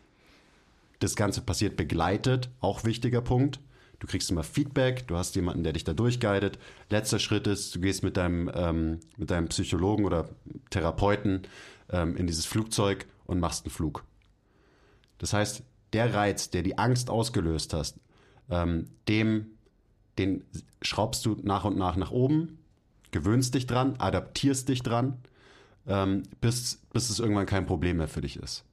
das 1.01 1.15
Ganze 1.15 1.43
passiert 1.43 1.77
begleitet, 1.77 2.49
auch 2.61 2.85
wichtiger 2.85 3.21
Punkt. 3.21 3.61
Du 3.99 4.07
kriegst 4.07 4.31
immer 4.31 4.43
Feedback, 4.43 5.07
du 5.07 5.17
hast 5.17 5.35
jemanden, 5.37 5.65
der 5.65 5.73
dich 5.73 5.85
da 5.85 5.95
durchguidet. 5.95 6.59
Letzter 6.91 7.19
Schritt 7.19 7.47
ist, 7.47 7.75
du 7.75 7.81
gehst 7.81 8.03
mit 8.03 8.17
deinem, 8.17 8.51
ähm, 8.55 9.01
mit 9.17 9.31
deinem 9.31 9.49
Psychologen 9.49 10.05
oder 10.05 10.29
Therapeuten 10.71 11.43
ähm, 11.91 12.17
in 12.17 12.27
dieses 12.27 12.47
Flugzeug 12.47 13.07
und 13.25 13.41
machst 13.41 13.65
einen 13.65 13.73
Flug. 13.73 14.05
Das 15.19 15.33
heißt, 15.33 15.63
der 15.93 16.15
Reiz, 16.15 16.51
der 16.51 16.63
die 16.63 16.79
Angst 16.79 17.09
ausgelöst 17.09 17.73
hast, 17.73 17.99
ähm, 18.51 18.91
dem, 19.09 19.47
den 20.19 20.45
schraubst 20.83 21.25
du 21.25 21.37
nach 21.43 21.65
und 21.65 21.79
nach 21.79 21.97
nach 21.97 22.11
oben, 22.11 22.59
gewöhnst 23.13 23.55
dich 23.55 23.67
dran, 23.67 23.97
adaptierst 23.99 24.69
dich 24.69 24.83
dran, 24.83 25.17
ähm, 25.87 26.25
bis, 26.41 26.83
bis 26.93 27.09
es 27.09 27.19
irgendwann 27.19 27.47
kein 27.47 27.67
Problem 27.67 27.99
mehr 27.99 28.09
für 28.09 28.21
dich 28.21 28.37
ist. 28.37 28.65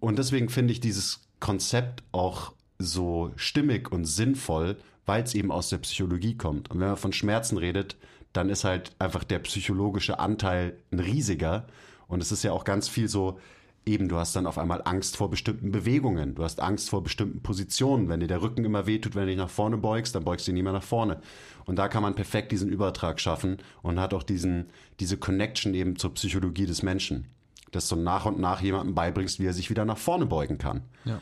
Und 0.00 0.18
deswegen 0.18 0.50
finde 0.50 0.72
ich 0.72 0.80
dieses 0.80 1.20
Konzept 1.40 2.02
auch 2.12 2.52
so 2.84 3.32
stimmig 3.36 3.90
und 3.92 4.04
sinnvoll, 4.04 4.76
weil 5.06 5.22
es 5.22 5.34
eben 5.34 5.50
aus 5.50 5.68
der 5.68 5.78
Psychologie 5.78 6.36
kommt. 6.36 6.70
Und 6.70 6.80
wenn 6.80 6.88
man 6.88 6.96
von 6.96 7.12
Schmerzen 7.12 7.58
redet, 7.58 7.96
dann 8.32 8.48
ist 8.48 8.64
halt 8.64 8.92
einfach 8.98 9.24
der 9.24 9.38
psychologische 9.40 10.18
Anteil 10.18 10.76
ein 10.90 10.98
riesiger. 10.98 11.66
Und 12.08 12.20
es 12.20 12.32
ist 12.32 12.42
ja 12.42 12.52
auch 12.52 12.64
ganz 12.64 12.88
viel 12.88 13.08
so, 13.08 13.38
eben 13.86 14.08
du 14.08 14.16
hast 14.16 14.34
dann 14.34 14.46
auf 14.46 14.58
einmal 14.58 14.82
Angst 14.84 15.16
vor 15.16 15.30
bestimmten 15.30 15.70
Bewegungen. 15.70 16.34
Du 16.34 16.42
hast 16.42 16.60
Angst 16.60 16.90
vor 16.90 17.02
bestimmten 17.02 17.42
Positionen. 17.42 18.08
Wenn 18.08 18.20
dir 18.20 18.26
der 18.26 18.42
Rücken 18.42 18.64
immer 18.64 18.86
wehtut, 18.86 19.14
wenn 19.14 19.22
du 19.22 19.28
dich 19.28 19.36
nach 19.36 19.50
vorne 19.50 19.76
beugst, 19.76 20.14
dann 20.14 20.24
beugst 20.24 20.46
du 20.46 20.50
dich 20.50 20.56
nie 20.56 20.62
mehr 20.62 20.72
nach 20.72 20.82
vorne. 20.82 21.20
Und 21.64 21.76
da 21.76 21.88
kann 21.88 22.02
man 22.02 22.14
perfekt 22.14 22.52
diesen 22.52 22.70
Übertrag 22.70 23.20
schaffen 23.20 23.58
und 23.82 24.00
hat 24.00 24.14
auch 24.14 24.22
diesen, 24.22 24.66
diese 25.00 25.16
Connection 25.16 25.74
eben 25.74 25.96
zur 25.96 26.14
Psychologie 26.14 26.66
des 26.66 26.82
Menschen. 26.82 27.26
Dass 27.72 27.88
du 27.88 27.96
nach 27.96 28.24
und 28.24 28.38
nach 28.38 28.60
jemandem 28.60 28.94
beibringst, 28.94 29.40
wie 29.40 29.46
er 29.46 29.52
sich 29.52 29.70
wieder 29.70 29.84
nach 29.84 29.98
vorne 29.98 30.26
beugen 30.26 30.58
kann. 30.58 30.82
Ja. 31.04 31.20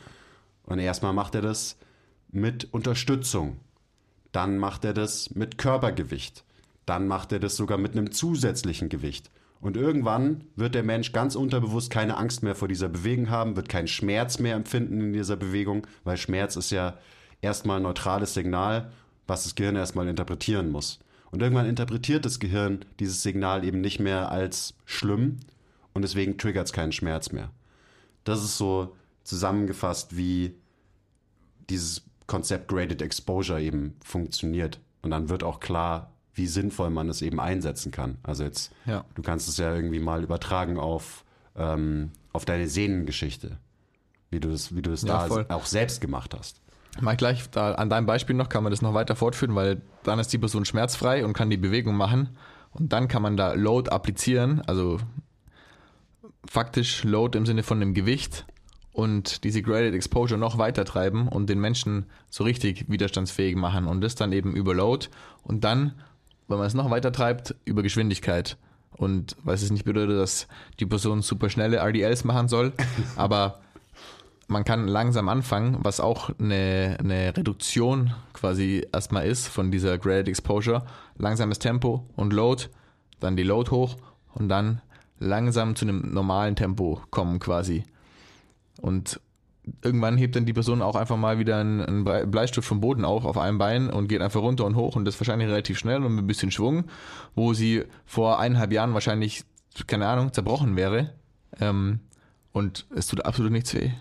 Und 0.63 0.79
erstmal 0.79 1.13
macht 1.13 1.35
er 1.35 1.41
das 1.41 1.77
mit 2.31 2.73
Unterstützung. 2.73 3.59
Dann 4.31 4.57
macht 4.57 4.85
er 4.85 4.93
das 4.93 5.35
mit 5.35 5.57
Körpergewicht. 5.57 6.43
Dann 6.85 7.07
macht 7.07 7.31
er 7.31 7.39
das 7.39 7.55
sogar 7.55 7.77
mit 7.77 7.93
einem 7.93 8.11
zusätzlichen 8.11 8.89
Gewicht. 8.89 9.29
Und 9.61 9.77
irgendwann 9.77 10.43
wird 10.57 10.75
der 10.75 10.83
Mensch 10.83 11.13
ganz 11.13 11.35
unterbewusst 11.35 11.89
keine 11.89 12.17
Angst 12.17 12.43
mehr 12.43 12.55
vor 12.55 12.67
dieser 12.67 12.89
Bewegung 12.89 13.29
haben, 13.29 13.55
wird 13.55 13.69
keinen 13.69 13.87
Schmerz 13.87 14.39
mehr 14.39 14.55
empfinden 14.55 14.99
in 14.99 15.13
dieser 15.13 15.37
Bewegung, 15.37 15.87
weil 16.03 16.17
Schmerz 16.17 16.57
ist 16.57 16.71
ja 16.71 16.97
erstmal 17.41 17.77
ein 17.77 17.83
neutrales 17.83 18.33
Signal, 18.33 18.91
was 19.25 19.43
das 19.43 19.55
Gehirn 19.55 19.77
erstmal 19.77 20.09
interpretieren 20.09 20.69
muss. 20.69 20.99
Und 21.31 21.41
irgendwann 21.41 21.65
interpretiert 21.65 22.25
das 22.25 22.39
Gehirn 22.39 22.83
dieses 22.99 23.23
Signal 23.23 23.63
eben 23.63 23.79
nicht 23.79 24.01
mehr 24.01 24.31
als 24.31 24.73
schlimm 24.85 25.39
und 25.93 26.01
deswegen 26.01 26.37
triggert 26.37 26.67
es 26.67 26.73
keinen 26.73 26.91
Schmerz 26.91 27.31
mehr. 27.31 27.49
Das 28.25 28.43
ist 28.43 28.57
so 28.57 28.95
zusammengefasst, 29.23 30.15
wie 30.17 30.55
dieses 31.69 32.03
Konzept 32.27 32.67
Graded 32.67 33.01
Exposure 33.01 33.61
eben 33.61 33.95
funktioniert. 34.03 34.79
Und 35.01 35.11
dann 35.11 35.29
wird 35.29 35.43
auch 35.43 35.59
klar, 35.59 36.11
wie 36.33 36.47
sinnvoll 36.47 36.89
man 36.89 37.09
es 37.09 37.21
eben 37.21 37.39
einsetzen 37.39 37.91
kann. 37.91 38.17
Also 38.23 38.43
jetzt, 38.43 38.71
Ja. 38.85 39.05
du 39.15 39.21
kannst 39.21 39.47
es 39.47 39.57
ja 39.57 39.73
irgendwie 39.73 39.99
mal 39.99 40.23
übertragen 40.23 40.77
auf, 40.79 41.23
ähm, 41.55 42.11
auf 42.31 42.45
deine 42.45 42.67
Sehnengeschichte. 42.67 43.57
Wie 44.31 44.39
du 44.39 44.49
das, 44.49 44.75
wie 44.75 44.81
du 44.81 44.89
das 44.89 45.03
Ja, 45.03 45.19
da 45.19 45.27
voll. 45.27 45.45
auch 45.49 45.65
selbst 45.65 46.01
gemacht 46.01 46.33
hast. 46.37 46.59
Mal 47.01 47.15
gleich 47.17 47.49
da, 47.51 47.73
an 47.75 47.89
deinem 47.89 48.05
Beispiel 48.05 48.35
noch 48.35 48.49
kann 48.49 48.63
man 48.63 48.71
das 48.71 48.81
noch 48.81 48.93
weiter 48.93 49.15
fortführen, 49.15 49.53
weil 49.55 49.81
dann 50.03 50.19
ist 50.19 50.31
die 50.33 50.37
Person 50.37 50.65
schmerzfrei 50.65 51.25
und 51.25 51.33
kann 51.33 51.49
die 51.49 51.57
Bewegung 51.57 51.95
machen. 51.95 52.29
Und 52.71 52.93
dann 52.93 53.07
kann 53.07 53.21
man 53.21 53.37
da 53.37 53.53
Load 53.53 53.91
applizieren, 53.91 54.61
also 54.61 54.99
faktisch 56.49 57.03
Load 57.03 57.37
im 57.37 57.45
Sinne 57.45 57.63
von 57.63 57.79
dem 57.79 57.93
Gewicht 57.93 58.45
und 58.93 59.43
diese 59.43 59.61
Graded 59.63 59.95
Exposure 59.95 60.39
noch 60.39 60.57
weiter 60.57 60.85
treiben 60.85 61.27
und 61.27 61.49
den 61.49 61.59
Menschen 61.59 62.05
so 62.29 62.43
richtig 62.43 62.89
widerstandsfähig 62.89 63.55
machen. 63.55 63.87
Und 63.87 64.01
das 64.01 64.15
dann 64.15 64.31
eben 64.31 64.55
über 64.55 64.73
Load 64.73 65.07
und 65.41 65.63
dann, 65.63 65.93
wenn 66.47 66.59
man 66.59 66.67
es 66.67 66.75
noch 66.75 66.89
weiter 66.91 67.11
treibt, 67.11 67.55
über 67.65 67.81
Geschwindigkeit. 67.81 68.57
Und 68.91 69.35
was 69.43 69.63
es 69.63 69.71
nicht 69.71 69.85
bedeutet, 69.85 70.19
dass 70.19 70.47
die 70.79 70.85
Person 70.85 71.23
super 71.23 71.49
schnelle 71.49 71.77
RDLs 71.77 72.23
machen 72.23 72.47
soll, 72.47 72.71
aber 73.15 73.59
man 74.47 74.63
kann 74.63 74.87
langsam 74.87 75.29
anfangen, 75.29 75.77
was 75.81 75.99
auch 75.99 76.29
eine, 76.37 76.97
eine 76.99 77.35
Reduktion 77.35 78.13
quasi 78.33 78.85
erstmal 78.93 79.25
ist 79.25 79.47
von 79.47 79.71
dieser 79.71 79.97
Graded 79.97 80.27
Exposure. 80.27 80.85
Langsames 81.17 81.57
Tempo 81.57 82.05
und 82.15 82.33
Load, 82.33 82.65
dann 83.19 83.35
die 83.35 83.43
Load 83.43 83.71
hoch 83.71 83.97
und 84.35 84.49
dann 84.49 84.81
langsam 85.17 85.75
zu 85.75 85.85
einem 85.85 86.13
normalen 86.13 86.55
Tempo 86.55 87.01
kommen 87.09 87.39
quasi. 87.39 87.83
Und 88.83 89.21
irgendwann 89.81 90.17
hebt 90.17 90.35
dann 90.35 90.45
die 90.45 90.51
Person 90.51 90.81
auch 90.81 90.97
einfach 90.97 91.15
mal 91.15 91.39
wieder 91.39 91.57
einen, 91.57 92.03
Bleistift 92.03 92.67
vom 92.67 92.81
Boden 92.81 93.05
auf, 93.05 93.23
auf 93.23 93.37
einem 93.37 93.57
Bein 93.57 93.89
und 93.89 94.09
geht 94.09 94.21
einfach 94.21 94.41
runter 94.41 94.65
und 94.65 94.75
hoch 94.75 94.97
und 94.97 95.05
das 95.05 95.17
wahrscheinlich 95.21 95.47
relativ 95.47 95.79
schnell 95.79 96.03
und 96.03 96.15
mit 96.15 96.25
ein 96.25 96.27
bisschen 96.27 96.51
Schwung, 96.51 96.83
wo 97.33 97.53
sie 97.53 97.85
vor 98.05 98.39
eineinhalb 98.41 98.73
Jahren 98.73 98.93
wahrscheinlich, 98.93 99.45
keine 99.87 100.05
Ahnung, 100.09 100.33
zerbrochen 100.33 100.75
wäre. 100.75 101.13
Ähm, 101.61 102.01
und 102.51 102.85
es 102.93 103.07
tut 103.07 103.25
absolut 103.25 103.53
nichts 103.53 103.73
weh. 103.73 103.91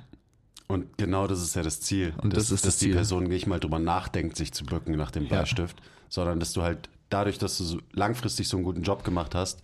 Und 0.66 0.98
genau 0.98 1.28
das 1.28 1.40
ist 1.40 1.54
ja 1.54 1.62
das 1.62 1.80
Ziel. 1.80 2.12
Und 2.20 2.32
das 2.32 2.48
dass, 2.48 2.50
ist 2.50 2.64
dass 2.66 2.72
das 2.72 2.78
die 2.78 2.86
Ziel. 2.86 2.94
Person 2.94 3.24
nicht 3.24 3.46
mal 3.46 3.60
drüber 3.60 3.78
nachdenkt, 3.78 4.36
sich 4.36 4.52
zu 4.52 4.64
bücken 4.64 4.96
nach 4.96 5.12
dem 5.12 5.24
Ja. 5.24 5.28
Bleistift, 5.28 5.80
sondern 6.08 6.40
dass 6.40 6.54
du 6.54 6.62
halt 6.62 6.90
dadurch, 7.08 7.38
dass 7.38 7.56
du 7.58 7.62
so 7.62 7.78
langfristig 7.92 8.48
so 8.48 8.56
einen 8.56 8.64
guten 8.64 8.82
Job 8.82 9.04
gemacht 9.04 9.36
hast, 9.36 9.62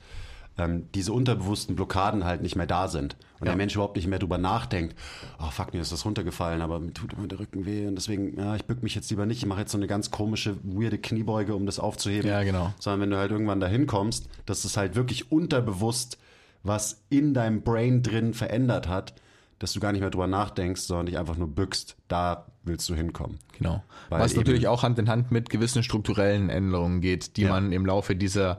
ähm, 0.58 0.86
diese 0.94 1.12
unterbewussten 1.12 1.76
Blockaden 1.76 2.24
halt 2.24 2.42
nicht 2.42 2.56
mehr 2.56 2.66
da 2.66 2.88
sind. 2.88 3.14
Und 3.40 3.46
Ja. 3.46 3.52
der 3.52 3.56
Mensch 3.56 3.74
überhaupt 3.74 3.96
nicht 3.96 4.08
mehr 4.08 4.18
drüber 4.18 4.38
nachdenkt, 4.38 4.96
oh 5.40 5.50
fuck, 5.50 5.72
mir 5.72 5.80
ist 5.80 5.92
das 5.92 6.04
runtergefallen, 6.04 6.60
aber 6.60 6.80
mir 6.80 6.92
tut 6.92 7.12
immer 7.12 7.28
der 7.28 7.38
Rücken 7.38 7.64
weh 7.64 7.86
und 7.86 7.94
deswegen, 7.94 8.36
ja, 8.36 8.56
ich 8.56 8.64
bück 8.64 8.82
mich 8.82 8.94
jetzt 8.96 9.08
lieber 9.10 9.24
nicht, 9.26 9.38
ich 9.38 9.46
mache 9.46 9.60
jetzt 9.60 9.70
so 9.72 9.78
eine 9.78 9.86
ganz 9.86 10.10
komische, 10.10 10.56
weirde 10.64 10.98
Kniebeuge, 10.98 11.54
um 11.54 11.64
das 11.64 11.78
aufzuheben. 11.78 12.28
Ja, 12.28 12.42
genau. 12.42 12.74
Sondern 12.80 13.02
wenn 13.02 13.10
du 13.10 13.16
halt 13.18 13.30
irgendwann 13.30 13.60
dahin 13.60 13.86
kommst, 13.86 14.28
dass 14.46 14.64
es 14.64 14.76
halt 14.76 14.96
wirklich 14.96 15.30
unterbewusst 15.32 16.18
was 16.64 17.00
in 17.08 17.34
deinem 17.34 17.62
Brain 17.62 18.02
drin 18.02 18.34
verändert 18.34 18.88
hat, 18.88 19.14
dass 19.60 19.72
du 19.72 19.80
gar 19.80 19.92
nicht 19.92 20.00
mehr 20.00 20.10
drüber 20.10 20.26
nachdenkst, 20.26 20.82
sondern 20.82 21.06
dich 21.06 21.16
einfach 21.18 21.36
nur 21.36 21.46
bückst. 21.48 21.96
Da 22.08 22.46
willst 22.64 22.88
du 22.88 22.94
hinkommen. 22.96 23.38
Genau. 23.56 23.82
Weil 24.08 24.20
Was 24.20 24.34
natürlich 24.34 24.66
auch 24.66 24.82
Hand 24.82 24.98
in 24.98 25.08
Hand 25.08 25.30
mit 25.30 25.50
gewissen 25.50 25.84
strukturellen 25.84 26.50
Änderungen 26.50 27.00
geht, 27.00 27.36
die 27.36 27.42
Ja. 27.42 27.50
man 27.50 27.70
im 27.72 27.86
Laufe 27.86 28.16
dieser, 28.16 28.58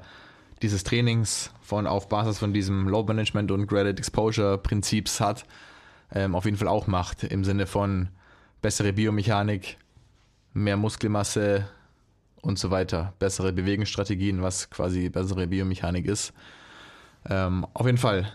dieses 0.62 0.84
Trainings 0.84 1.52
von 1.62 1.88
auf 1.88 2.10
Basis 2.10 2.40
von 2.40 2.54
diesem 2.54 2.88
Load 2.88 3.08
Management 3.08 3.52
und 3.52 3.68
Graded 3.68 4.00
Exposure 4.00 4.58
Prinzips 4.58 5.20
hat, 5.20 5.46
ähm, 6.14 6.36
auf 6.36 6.46
jeden 6.46 6.58
Fall 6.58 6.68
auch 6.68 6.88
macht. 6.88 7.24
Im 7.24 7.44
Sinne 7.44 7.68
von 7.68 8.10
bessere 8.62 8.94
Biomechanik, 8.94 9.78
mehr 10.54 10.78
Muskelmasse 10.78 11.68
und 12.42 12.60
so 12.60 12.72
weiter, 12.72 13.14
bessere 13.20 13.54
Bewegungsstrategien, 13.54 14.42
was 14.42 14.70
quasi 14.70 15.10
bessere 15.10 15.48
Biomechanik 15.48 16.06
ist. 16.06 16.34
Ähm, 17.30 17.66
auf 17.74 17.86
jeden 17.86 17.98
Fall. 17.98 18.32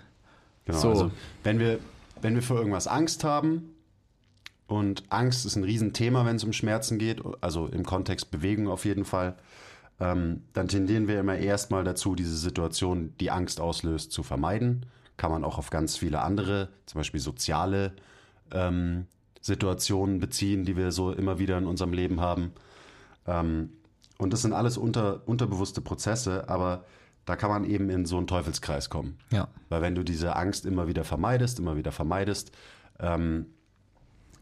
Genau, 0.65 0.79
So. 0.79 0.89
also 0.91 1.11
wenn 1.43 1.59
wir, 1.59 1.79
wenn 2.21 2.35
wir 2.35 2.43
für 2.43 2.55
irgendwas 2.55 2.87
Angst 2.87 3.25
haben, 3.25 3.75
und 4.67 5.05
Angst 5.11 5.45
ist 5.45 5.57
ein 5.57 5.65
Riesenthema, 5.65 6.25
wenn 6.25 6.37
es 6.37 6.45
um 6.45 6.53
Schmerzen 6.53 6.99
geht, 6.99 7.23
also 7.41 7.67
im 7.67 7.85
Kontext 7.85 8.31
Bewegung 8.31 8.69
auf 8.69 8.85
jeden 8.85 9.05
Fall, 9.05 9.37
ähm, 10.01 10.43
dann 10.53 10.69
tendieren 10.69 11.09
wir 11.09 11.21
immer 11.21 11.37
erstmal 11.37 11.85
dazu, 11.85 12.15
diese 12.15 12.37
Situation, 12.37 13.15
die 13.21 13.31
Angst 13.31 13.61
auslöst, 13.61 14.13
zu 14.13 14.23
vermeiden. 14.23 14.87
Kann 15.17 15.31
man 15.31 15.45
auch 15.45 15.59
auf 15.59 15.71
ganz 15.71 15.97
viele 15.97 16.23
andere, 16.23 16.69
zum 16.87 17.01
Beispiel 17.01 17.21
soziale 17.21 17.93
ähm, 18.51 19.07
Situationen 19.41 20.19
beziehen, 20.19 20.65
die 20.65 20.77
wir 20.77 20.91
so 20.91 21.13
immer 21.13 21.39
wieder 21.39 21.59
in 21.59 21.67
unserem 21.67 21.93
Leben 21.93 22.21
haben. 22.21 22.53
Ähm, 23.27 23.71
und 24.19 24.33
das 24.33 24.43
sind 24.43 24.53
alles 24.53 24.77
unter, 24.77 25.27
unterbewusste 25.27 25.81
Prozesse, 25.81 26.49
aber 26.49 26.85
da 27.25 27.37
kann 27.37 27.51
man 27.51 27.65
eben 27.65 27.91
in 27.91 28.05
so 28.05 28.17
einen 28.17 28.27
Teufelskreis 28.27 28.91
kommen. 28.91 29.19
Ja. 29.31 29.49
Weil 29.69 29.83
wenn 29.83 29.95
du 29.95 30.03
diese 30.03 30.37
Angst 30.37 30.67
immer 30.67 30.89
wieder 30.89 31.05
vermeidest, 31.05 31.59
immer 31.59 31.77
wieder 31.77 31.93
vermeidest, 31.93 32.53
ähm, 32.99 33.47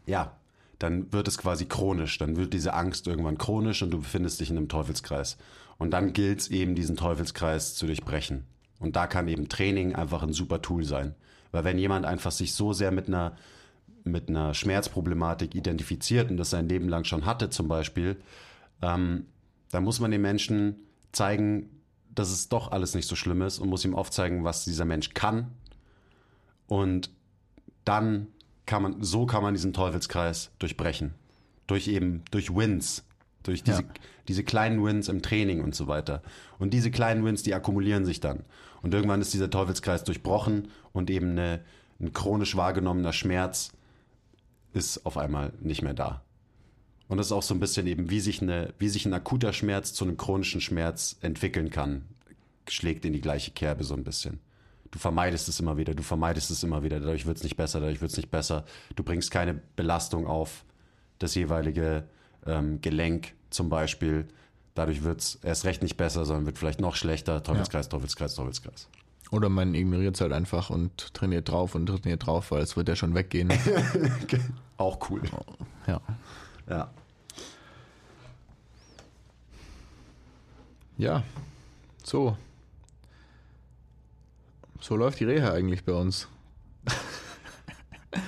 ja, 0.05 0.33
dann 0.79 1.11
wird 1.13 1.27
es 1.27 1.37
quasi 1.37 1.65
chronisch. 1.65 2.17
Dann 2.17 2.35
wird 2.35 2.53
diese 2.53 2.73
Angst 2.73 3.07
irgendwann 3.07 3.37
chronisch 3.37 3.81
und 3.81 3.91
du 3.91 3.99
befindest 3.99 4.39
dich 4.39 4.49
in 4.49 4.57
einem 4.57 4.69
Teufelskreis. 4.69 5.37
Und 5.77 5.91
dann 5.91 6.13
gilt 6.13 6.41
es 6.41 6.47
eben, 6.49 6.75
diesen 6.75 6.97
Teufelskreis 6.97 7.75
zu 7.75 7.85
durchbrechen. 7.85 8.45
Und 8.79 8.95
da 8.95 9.07
kann 9.07 9.27
eben 9.27 9.49
Training 9.49 9.95
einfach 9.95 10.23
ein 10.23 10.33
super 10.33 10.61
Tool 10.61 10.83
sein. 10.83 11.15
Weil 11.51 11.63
wenn 11.63 11.77
jemand 11.77 12.05
einfach 12.05 12.31
sich 12.31 12.53
so 12.53 12.73
sehr 12.73 12.91
mit 12.91 13.07
einer, 13.07 13.37
mit 14.03 14.29
einer 14.29 14.53
Schmerzproblematik 14.53 15.55
identifiziert 15.55 16.29
und 16.29 16.37
das 16.37 16.49
sein 16.49 16.67
Leben 16.67 16.89
lang 16.89 17.05
schon 17.05 17.25
hatte 17.25 17.49
zum 17.49 17.67
Beispiel, 17.67 18.17
ähm, 18.81 19.27
dann 19.71 19.83
muss 19.83 19.99
man 19.99 20.11
den 20.11 20.21
Menschen 20.21 20.75
zeigen, 21.11 21.69
dass 22.13 22.31
es 22.31 22.49
doch 22.49 22.71
alles 22.71 22.93
nicht 22.93 23.07
so 23.07 23.15
schlimm 23.15 23.41
ist 23.41 23.59
und 23.59 23.69
muss 23.69 23.85
ihm 23.85 23.95
aufzeigen, 23.95 24.43
was 24.43 24.65
dieser 24.65 24.85
Mensch 24.85 25.13
kann. 25.13 25.51
Und 26.67 27.09
dann 27.85 28.27
kann 28.65 28.83
man, 28.83 29.03
so 29.03 29.25
kann 29.25 29.43
man 29.43 29.53
diesen 29.53 29.73
Teufelskreis 29.73 30.51
durchbrechen. 30.59 31.13
Durch 31.67 31.87
eben, 31.87 32.23
durch 32.31 32.55
Wins. 32.55 33.03
Durch 33.43 33.63
diese, 33.63 33.81
Ja. 33.81 33.87
diese 34.27 34.43
kleinen 34.43 34.83
Wins 34.83 35.09
im 35.09 35.21
Training 35.21 35.61
und 35.63 35.75
so 35.75 35.87
weiter. 35.87 36.21
Und 36.59 36.73
diese 36.73 36.91
kleinen 36.91 37.25
Wins, 37.25 37.43
die 37.43 37.53
akkumulieren 37.53 38.05
sich 38.05 38.19
dann. 38.21 38.43
Und 38.81 38.93
irgendwann 38.93 39.21
ist 39.21 39.33
dieser 39.33 39.49
Teufelskreis 39.49 40.03
durchbrochen 40.03 40.69
und 40.93 41.09
eben 41.09 41.31
eine, 41.31 41.61
ein 41.99 42.13
chronisch 42.13 42.55
wahrgenommener 42.55 43.13
Schmerz 43.13 43.71
ist 44.73 45.05
auf 45.05 45.17
einmal 45.17 45.53
nicht 45.59 45.81
mehr 45.81 45.93
da. 45.93 46.23
Und 47.07 47.17
das 47.17 47.27
ist 47.27 47.31
auch 47.33 47.43
so 47.43 47.53
ein 47.53 47.59
bisschen 47.59 47.85
eben, 47.85 48.09
wie 48.09 48.19
sich, 48.21 48.41
eine, 48.41 48.73
wie 48.79 48.89
sich 48.89 49.05
ein 49.05 49.13
akuter 49.13 49.53
Schmerz 49.53 49.93
zu 49.93 50.05
einem 50.05 50.17
chronischen 50.17 50.61
Schmerz 50.61 51.17
entwickeln 51.21 51.69
kann, 51.69 52.05
schlägt 52.67 53.05
in 53.05 53.13
die 53.13 53.21
gleiche 53.21 53.51
Kerbe 53.51 53.83
so 53.83 53.93
ein 53.93 54.03
bisschen. 54.03 54.39
Du 54.93 54.99
vermeidest 54.99 55.49
es 55.49 55.59
immer 55.59 55.75
wieder, 55.75 55.95
du 55.95 56.03
vermeidest 56.03 56.51
es 56.51 56.61
immer 56.61 56.83
wieder, 56.83 56.99
dadurch 56.99 57.25
wird 57.25 57.37
es 57.37 57.43
nicht 57.43 57.57
besser, 57.57 57.79
dadurch 57.79 57.99
wird 57.99 58.11
es 58.11 58.17
nicht 58.17 58.29
besser. 58.29 58.63
Du 58.95 59.01
bringst 59.01 59.31
keine 59.31 59.55
Belastung 59.75 60.27
auf 60.27 60.63
das 61.17 61.33
jeweilige 61.33 62.03
ähm, 62.45 62.79
Gelenk 62.79 63.33
zum 63.49 63.69
Beispiel. 63.69 64.27
Dadurch 64.75 65.03
wird 65.03 65.21
es 65.21 65.39
erst 65.41 65.65
recht 65.65 65.81
nicht 65.81 65.97
besser, 65.97 66.25
sondern 66.25 66.45
wird 66.45 66.59
vielleicht 66.59 66.79
noch 66.79 66.95
schlechter. 66.95 67.41
Teufelskreis, 67.41 67.89
Teufelskreis, 67.89 68.35
Teufelskreis. 68.35 68.87
Oder 69.31 69.49
man 69.49 69.73
ignoriert 69.73 70.13
es 70.13 70.21
halt 70.21 70.31
einfach 70.31 70.69
und 70.69 71.11
trainiert 71.15 71.49
drauf 71.49 71.73
und 71.73 71.87
trainiert 71.87 72.27
drauf, 72.27 72.51
weil 72.51 72.61
es 72.61 72.77
wird 72.77 72.87
ja 72.87 72.95
schon 72.95 73.15
weggehen. 73.15 73.51
Auch 74.77 75.09
cool. 75.09 75.23
ja. 75.87 76.01
Ja. 76.69 76.91
Ja, 80.99 81.23
so. 82.03 82.37
So 84.83 84.97
läuft 84.97 85.21
die 85.21 85.23
Reha 85.23 85.51
eigentlich 85.53 85.85
bei 85.85 85.93
uns. 85.93 86.27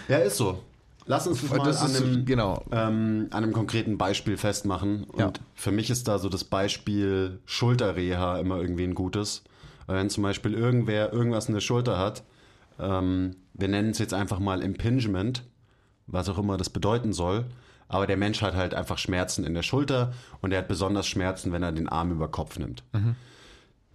Ja, 0.07 0.17
ist 0.17 0.37
so. 0.37 0.63
Lass 1.05 1.27
uns 1.27 1.41
das 1.41 1.51
mal 1.51 1.69
an 1.69 1.95
einem, 1.95 2.25
genau. 2.25 2.65
ähm, 2.71 3.27
an 3.29 3.43
einem 3.43 3.53
konkreten 3.53 3.99
Beispiel 3.99 4.35
festmachen. 4.35 5.03
Und 5.03 5.19
Ja. 5.19 5.31
für 5.53 5.71
mich 5.71 5.91
ist 5.91 6.07
da 6.07 6.17
so 6.17 6.27
das 6.27 6.43
Beispiel 6.43 7.39
Schulterreha 7.45 8.39
immer 8.39 8.59
irgendwie 8.59 8.83
ein 8.83 8.95
gutes. 8.95 9.43
Wenn 9.85 10.09
zum 10.09 10.23
Beispiel 10.23 10.55
irgendwer 10.55 11.13
irgendwas 11.13 11.49
in 11.49 11.53
der 11.53 11.61
Schulter 11.61 11.99
hat, 11.99 12.23
ähm, 12.79 13.35
wir 13.53 13.67
nennen 13.67 13.91
es 13.91 13.99
jetzt 13.99 14.15
einfach 14.15 14.39
mal 14.39 14.63
Impingement, 14.63 15.43
was 16.07 16.29
auch 16.29 16.39
immer 16.39 16.57
das 16.57 16.71
bedeuten 16.71 17.13
soll, 17.13 17.45
aber 17.87 18.07
der 18.07 18.17
Mensch 18.17 18.41
hat 18.41 18.55
halt 18.55 18.73
einfach 18.73 18.97
Schmerzen 18.97 19.43
in 19.45 19.53
der 19.53 19.61
Schulter 19.63 20.13
und 20.41 20.51
er 20.51 20.59
hat 20.59 20.67
besonders 20.67 21.05
Schmerzen, 21.05 21.51
wenn 21.51 21.61
er 21.61 21.73
den 21.73 21.89
Arm 21.89 22.09
über 22.11 22.27
Kopf 22.27 22.57
nimmt. 22.57 22.83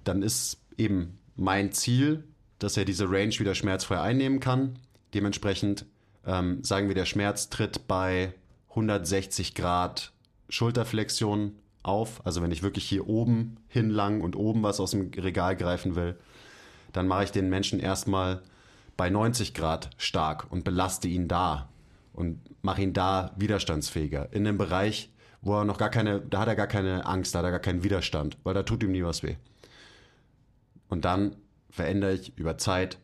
Dann 0.04 0.22
ist 0.22 0.60
eben 0.78 1.18
mein 1.34 1.72
Ziel, 1.72 2.22
dass 2.60 2.76
er 2.76 2.84
diese 2.84 3.10
Range 3.10 3.36
wieder 3.38 3.56
schmerzfrei 3.56 4.00
einnehmen 4.00 4.38
kann. 4.38 4.78
Dementsprechend 5.14 5.86
ähm, 6.24 6.62
sagen 6.62 6.86
wir, 6.86 6.94
der 6.94 7.06
Schmerz 7.06 7.50
tritt 7.50 7.88
bei 7.88 8.32
160 8.70 9.54
Grad 9.56 10.12
Schulterflexion 10.48 11.56
auf. 11.82 12.24
Also 12.24 12.42
wenn 12.42 12.52
ich 12.52 12.62
wirklich 12.62 12.84
hier 12.84 13.08
oben 13.08 13.56
hinlang 13.68 14.20
und 14.20 14.36
oben 14.36 14.62
was 14.62 14.78
aus 14.78 14.92
dem 14.92 15.10
Regal 15.16 15.56
greifen 15.56 15.96
will, 15.96 16.16
dann 16.92 17.08
mache 17.08 17.24
ich 17.24 17.32
den 17.32 17.48
Menschen 17.48 17.80
erstmal 17.80 18.42
bei 18.96 19.10
90 19.10 19.54
Grad 19.54 19.90
stark 19.96 20.46
und 20.50 20.62
belaste 20.62 21.08
ihn 21.08 21.26
da 21.26 21.68
und 22.12 22.38
mache 22.62 22.82
ihn 22.82 22.92
da 22.92 23.32
widerstandsfähiger. 23.36 24.32
In 24.32 24.46
einem 24.46 24.58
Bereich, 24.58 25.10
wo 25.40 25.56
er 25.56 25.64
noch 25.64 25.78
gar 25.78 25.88
keine, 25.88 26.20
da 26.20 26.40
hat 26.40 26.48
er 26.48 26.56
gar 26.56 26.66
keine 26.66 27.06
Angst, 27.06 27.34
da 27.34 27.38
hat 27.38 27.46
er 27.46 27.52
gar 27.52 27.60
keinen 27.60 27.82
Widerstand, 27.82 28.36
weil 28.44 28.52
da 28.52 28.62
tut 28.62 28.82
ihm 28.82 28.92
nie 28.92 29.02
was 29.02 29.22
weh. 29.22 29.36
Und 30.88 31.04
dann 31.04 31.36
verändere 31.70 32.14
ich 32.14 32.36
über 32.36 32.58
Zeit 32.58 32.98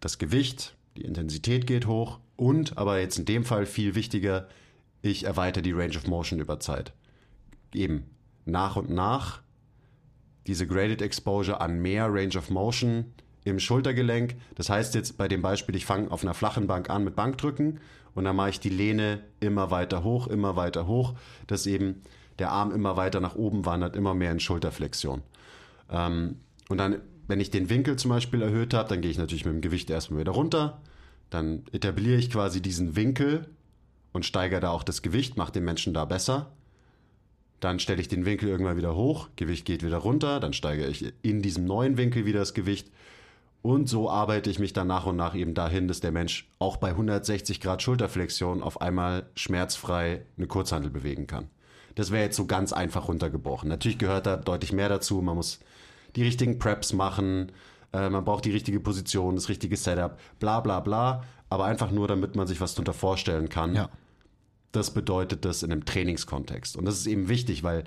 das 0.00 0.18
Gewicht, 0.18 0.76
die 0.96 1.02
Intensität 1.02 1.66
geht 1.66 1.86
hoch 1.86 2.20
und, 2.36 2.78
aber 2.78 3.00
jetzt 3.00 3.18
in 3.18 3.24
dem 3.24 3.44
Fall 3.44 3.66
viel 3.66 3.94
wichtiger, 3.94 4.48
ich 5.02 5.24
erweitere 5.24 5.62
die 5.62 5.72
Range 5.72 5.96
of 5.96 6.06
Motion 6.06 6.40
über 6.40 6.60
Zeit. 6.60 6.92
Eben 7.74 8.04
nach 8.44 8.76
und 8.76 8.90
nach 8.90 9.42
diese 10.46 10.66
Graded 10.66 11.02
Exposure 11.02 11.60
an 11.60 11.80
mehr 11.80 12.06
Range 12.12 12.36
of 12.36 12.50
Motion 12.50 13.12
im 13.44 13.60
Schultergelenk. 13.60 14.36
Das 14.54 14.70
heißt 14.70 14.94
jetzt 14.94 15.18
bei 15.18 15.28
dem 15.28 15.42
Beispiel, 15.42 15.76
ich 15.76 15.86
fange 15.86 16.10
auf 16.10 16.22
einer 16.22 16.34
flachen 16.34 16.66
Bank 16.66 16.90
an 16.90 17.04
mit 17.04 17.16
Bankdrücken 17.16 17.80
und 18.14 18.24
dann 18.24 18.36
mache 18.36 18.50
ich 18.50 18.60
die 18.60 18.68
Lehne 18.68 19.20
immer 19.40 19.70
weiter 19.70 20.02
hoch, 20.02 20.26
immer 20.26 20.56
weiter 20.56 20.86
hoch, 20.86 21.14
dass 21.46 21.66
eben 21.66 22.02
der 22.38 22.50
Arm 22.50 22.72
immer 22.72 22.96
weiter 22.96 23.20
nach 23.20 23.34
oben 23.34 23.66
wandert, 23.66 23.96
immer 23.96 24.14
mehr 24.14 24.32
in 24.32 24.40
Schulterflexion. 24.40 25.22
Ähm, 25.90 26.36
und 26.68 26.78
dann, 26.78 27.00
wenn 27.28 27.40
ich 27.40 27.50
den 27.50 27.70
Winkel 27.70 27.96
zum 27.96 28.10
Beispiel 28.10 28.42
erhöht 28.42 28.74
habe, 28.74 28.88
dann 28.88 29.02
gehe 29.02 29.10
ich 29.10 29.18
natürlich 29.18 29.44
mit 29.44 29.54
dem 29.54 29.60
Gewicht 29.60 29.88
erstmal 29.90 30.20
wieder 30.20 30.32
runter. 30.32 30.80
Dann 31.30 31.62
etabliere 31.72 32.18
ich 32.18 32.30
quasi 32.30 32.60
diesen 32.60 32.96
Winkel 32.96 33.46
und 34.12 34.24
steigere 34.24 34.60
da 34.60 34.70
auch 34.70 34.82
das 34.82 35.02
Gewicht, 35.02 35.36
mache 35.36 35.52
den 35.52 35.64
Menschen 35.64 35.92
da 35.94 36.06
besser. 36.06 36.50
Dann 37.60 37.80
stelle 37.80 38.00
ich 38.00 38.08
den 38.08 38.24
Winkel 38.24 38.48
irgendwann 38.48 38.78
wieder 38.78 38.94
hoch, 38.94 39.28
Gewicht 39.36 39.66
geht 39.66 39.84
wieder 39.84 39.98
runter, 39.98 40.40
dann 40.40 40.52
steigere 40.52 40.88
ich 40.88 41.12
in 41.22 41.42
diesem 41.42 41.66
neuen 41.66 41.96
Winkel 41.98 42.24
wieder 42.24 42.38
das 42.40 42.54
Gewicht. 42.54 42.90
Und 43.60 43.88
so 43.88 44.08
arbeite 44.08 44.48
ich 44.48 44.58
mich 44.58 44.72
dann 44.72 44.86
nach 44.86 45.04
und 45.04 45.16
nach 45.16 45.34
eben 45.34 45.52
dahin, 45.52 45.88
dass 45.88 46.00
der 46.00 46.12
Mensch 46.12 46.48
auch 46.58 46.76
bei 46.76 46.90
160 46.90 47.60
Grad 47.60 47.82
Schulterflexion 47.82 48.62
auf 48.62 48.80
einmal 48.80 49.26
schmerzfrei 49.34 50.22
eine 50.38 50.46
Kurzhandel 50.46 50.90
bewegen 50.90 51.26
kann. 51.26 51.50
Das 51.96 52.12
wäre 52.12 52.22
jetzt 52.22 52.36
so 52.36 52.46
ganz 52.46 52.72
einfach 52.72 53.08
runtergebrochen. 53.08 53.68
Natürlich 53.68 53.98
gehört 53.98 54.26
da 54.26 54.36
deutlich 54.36 54.72
mehr 54.72 54.88
dazu. 54.88 55.20
Man 55.20 55.34
muss 55.34 55.58
die 56.16 56.22
richtigen 56.22 56.58
Preps 56.58 56.92
machen, 56.92 57.52
äh, 57.92 58.08
man 58.10 58.24
braucht 58.24 58.44
die 58.44 58.50
richtige 58.50 58.80
Position, 58.80 59.34
das 59.34 59.48
richtige 59.48 59.76
Setup, 59.76 60.18
bla 60.38 60.60
bla 60.60 60.80
bla. 60.80 61.24
aber 61.50 61.64
einfach 61.64 61.90
nur, 61.90 62.08
damit 62.08 62.36
man 62.36 62.46
sich 62.46 62.60
was 62.60 62.74
darunter 62.74 62.92
vorstellen 62.92 63.48
kann. 63.48 63.74
Ja. 63.74 63.88
Das 64.72 64.92
bedeutet 64.92 65.46
das 65.46 65.62
in 65.62 65.72
einem 65.72 65.86
Trainingskontext. 65.86 66.76
Und 66.76 66.84
das 66.84 66.98
ist 66.98 67.06
eben 67.06 67.28
wichtig, 67.28 67.62
weil 67.62 67.84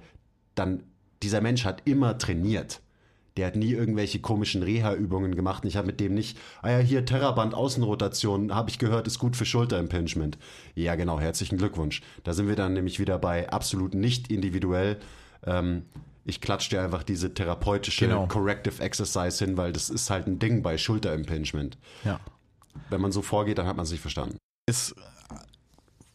dann 0.56 0.84
dieser 1.22 1.42
Mensch 1.42 1.64
hat 1.64 1.84
immer 1.86 2.18
trainiert. 2.18 2.82
Der 3.38 3.48
hat 3.48 3.56
nie 3.56 3.72
irgendwelche 3.72 4.20
komischen 4.20 4.64
Reha-Übungen 4.64 5.36
gemacht. 5.36 5.64
Und 5.64 5.70
ich 5.70 5.78
habe 5.78 5.88
mit 5.88 6.00
dem 6.00 6.16
nicht, 6.16 6.38
ah 6.64 6.72
ja, 6.72 6.80
hier 6.80 7.06
Terraband 7.06 7.54
Außenrotation, 7.54 8.54
habe 8.54 8.72
ich 8.72 8.80
gehört, 8.80 9.08
ist 9.08 9.20
gut 9.20 9.36
für 9.36 9.46
Schulterimpingement. 9.46 10.38
Ja, 10.76 10.96
genau, 10.96 11.20
herzlichen 11.20 11.58
Glückwunsch. 11.58 12.02
Da 12.24 12.34
sind 12.34 12.48
wir 12.48 12.56
dann 12.56 12.74
nämlich 12.74 13.00
wieder 13.00 13.20
bei 13.20 13.50
absolut 13.50 13.94
nicht 13.94 14.32
individuell. 14.32 14.98
Ähm, 15.46 15.84
ich 16.26 16.42
klatsche 16.42 16.70
dir 16.70 16.82
einfach 16.82 17.04
diese 17.04 17.34
therapeutische 17.34 18.08
Genau. 18.08 18.28
Corrective 18.28 18.82
Exercise 18.82 19.44
hin, 19.44 19.58
weil 19.58 19.74
das 19.74 19.90
ist 19.90 20.10
halt 20.10 20.28
ein 20.28 20.40
Ding 20.40 20.62
bei 20.62 20.78
Schulterimpingement. 20.78 21.78
Ja. 22.04 22.20
Wenn 22.90 23.02
man 23.02 23.12
so 23.12 23.22
vorgeht, 23.22 23.58
dann 23.58 23.68
hat 23.68 23.76
man 23.76 23.84
es 23.86 23.92
nicht 23.92 24.02
verstanden. 24.02 24.38
ist 24.70 24.96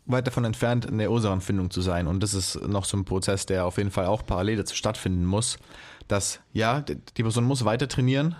weit 0.06 0.26
davon 0.26 0.44
entfernt, 0.44 0.86
eine 0.86 1.10
Ursachenfindung 1.10 1.70
zu 1.70 1.80
sein. 1.82 2.06
Und 2.06 2.22
das 2.22 2.32
ist 2.32 2.60
noch 2.68 2.84
so 2.84 2.96
ein 2.96 3.04
Prozess, 3.04 3.44
der 3.46 3.66
auf 3.66 3.76
jeden 3.76 3.90
Fall 3.90 4.06
auch 4.06 4.24
parallel 4.24 4.56
dazu 4.58 4.76
stattfinden 4.76 5.24
muss, 5.24 5.58
dass, 6.06 6.40
ja, 6.52 6.80
die 6.80 6.96
die 7.16 7.22
Person 7.22 7.44
muss 7.44 7.64
weiter 7.64 7.88
trainieren, 7.88 8.36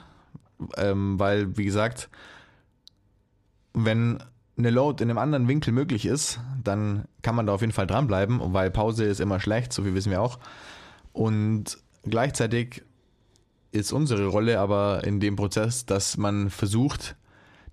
ähm, 0.77 1.19
weil, 1.19 1.57
wie 1.57 1.65
gesagt, 1.65 2.09
wenn 3.75 4.23
eine 4.57 4.71
Load 4.71 5.03
in 5.03 5.11
einem 5.11 5.19
anderen 5.19 5.49
Winkel 5.49 5.73
möglich 5.73 6.07
ist, 6.07 6.41
dann 6.63 7.05
kann 7.23 7.35
man 7.35 7.47
da 7.47 7.53
auf 7.53 7.61
jeden 7.61 7.73
Fall 7.73 7.87
dranbleiben, 7.87 8.41
weil 8.55 8.71
Pause 8.71 9.05
ist 9.05 9.21
immer 9.21 9.41
schlecht, 9.41 9.73
so 9.73 9.83
viel 9.83 9.95
wissen 9.95 10.11
wir 10.11 10.23
auch. 10.23 10.39
Und 11.17 11.79
gleichzeitig 12.03 12.83
ist 13.73 13.91
unsere 13.91 14.27
Rolle 14.27 14.61
aber 14.61 15.03
in 15.05 15.19
dem 15.19 15.35
Prozess, 15.35 15.87
dass 15.87 16.19
man 16.19 16.51
versucht, 16.51 17.17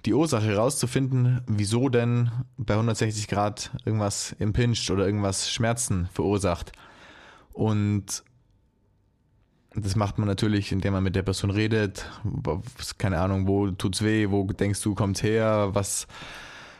die 0.05 0.13
Ursache 0.13 0.45
herauszufinden, 0.45 1.41
wieso 1.45 1.89
denn 1.89 2.31
bei 2.55 2.75
160 2.75 3.27
Grad 3.27 3.71
irgendwas 3.83 4.33
impingt 4.39 4.89
oder 4.89 5.05
irgendwas 5.05 5.51
Schmerzen 5.51 6.07
verursacht. 6.13 6.71
Und 7.51 8.23
das 9.75 9.97
macht 9.97 10.19
man 10.19 10.27
natürlich, 10.29 10.71
indem 10.71 10.93
man 10.93 11.03
mit 11.03 11.17
der 11.17 11.23
Person 11.23 11.51
redet. 11.51 12.09
Keine 12.97 13.19
Ahnung, 13.19 13.45
wo 13.45 13.71
tut's 13.71 14.01
weh, 14.01 14.29
wo 14.29 14.45
denkst 14.45 14.81
du, 14.81 14.95
kommt's 14.95 15.21
her, 15.21 15.71
was 15.73 16.07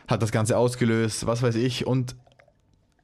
hat 0.08 0.22
das 0.22 0.32
Ganze 0.32 0.56
ausgelöst, 0.56 1.26
was 1.26 1.42
weiß 1.42 1.56
ich. 1.56 1.86
Und 1.86 2.16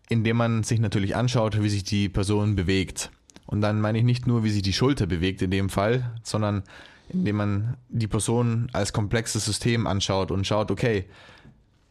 indem 0.09 0.39
man 0.39 0.63
sich 0.63 0.81
natürlich 0.81 1.15
anschaut, 1.15 1.63
wie 1.63 1.69
sich 1.69 1.85
die 1.85 2.09
Person 2.09 2.57
bewegt. 2.57 3.11
Und 3.51 3.63
dann 3.63 3.81
meine 3.81 3.99
ich 3.99 4.05
nicht 4.05 4.29
nur, 4.29 4.45
wie 4.45 4.51
sich 4.51 4.63
die 4.63 4.73
Schulter 4.73 5.07
bewegt 5.07 5.43
in 5.43 5.51
dem 5.51 5.71
Fall, 5.71 6.13
sondern 6.23 6.63
indem 7.09 7.37
man 7.37 7.77
die 7.89 8.07
Person 8.07 8.69
als 8.73 8.93
komplexes 8.93 9.45
System 9.45 9.89
anschaut 9.89 10.31
und 10.31 10.47
schaut, 10.47 10.71
okay, 10.71 11.07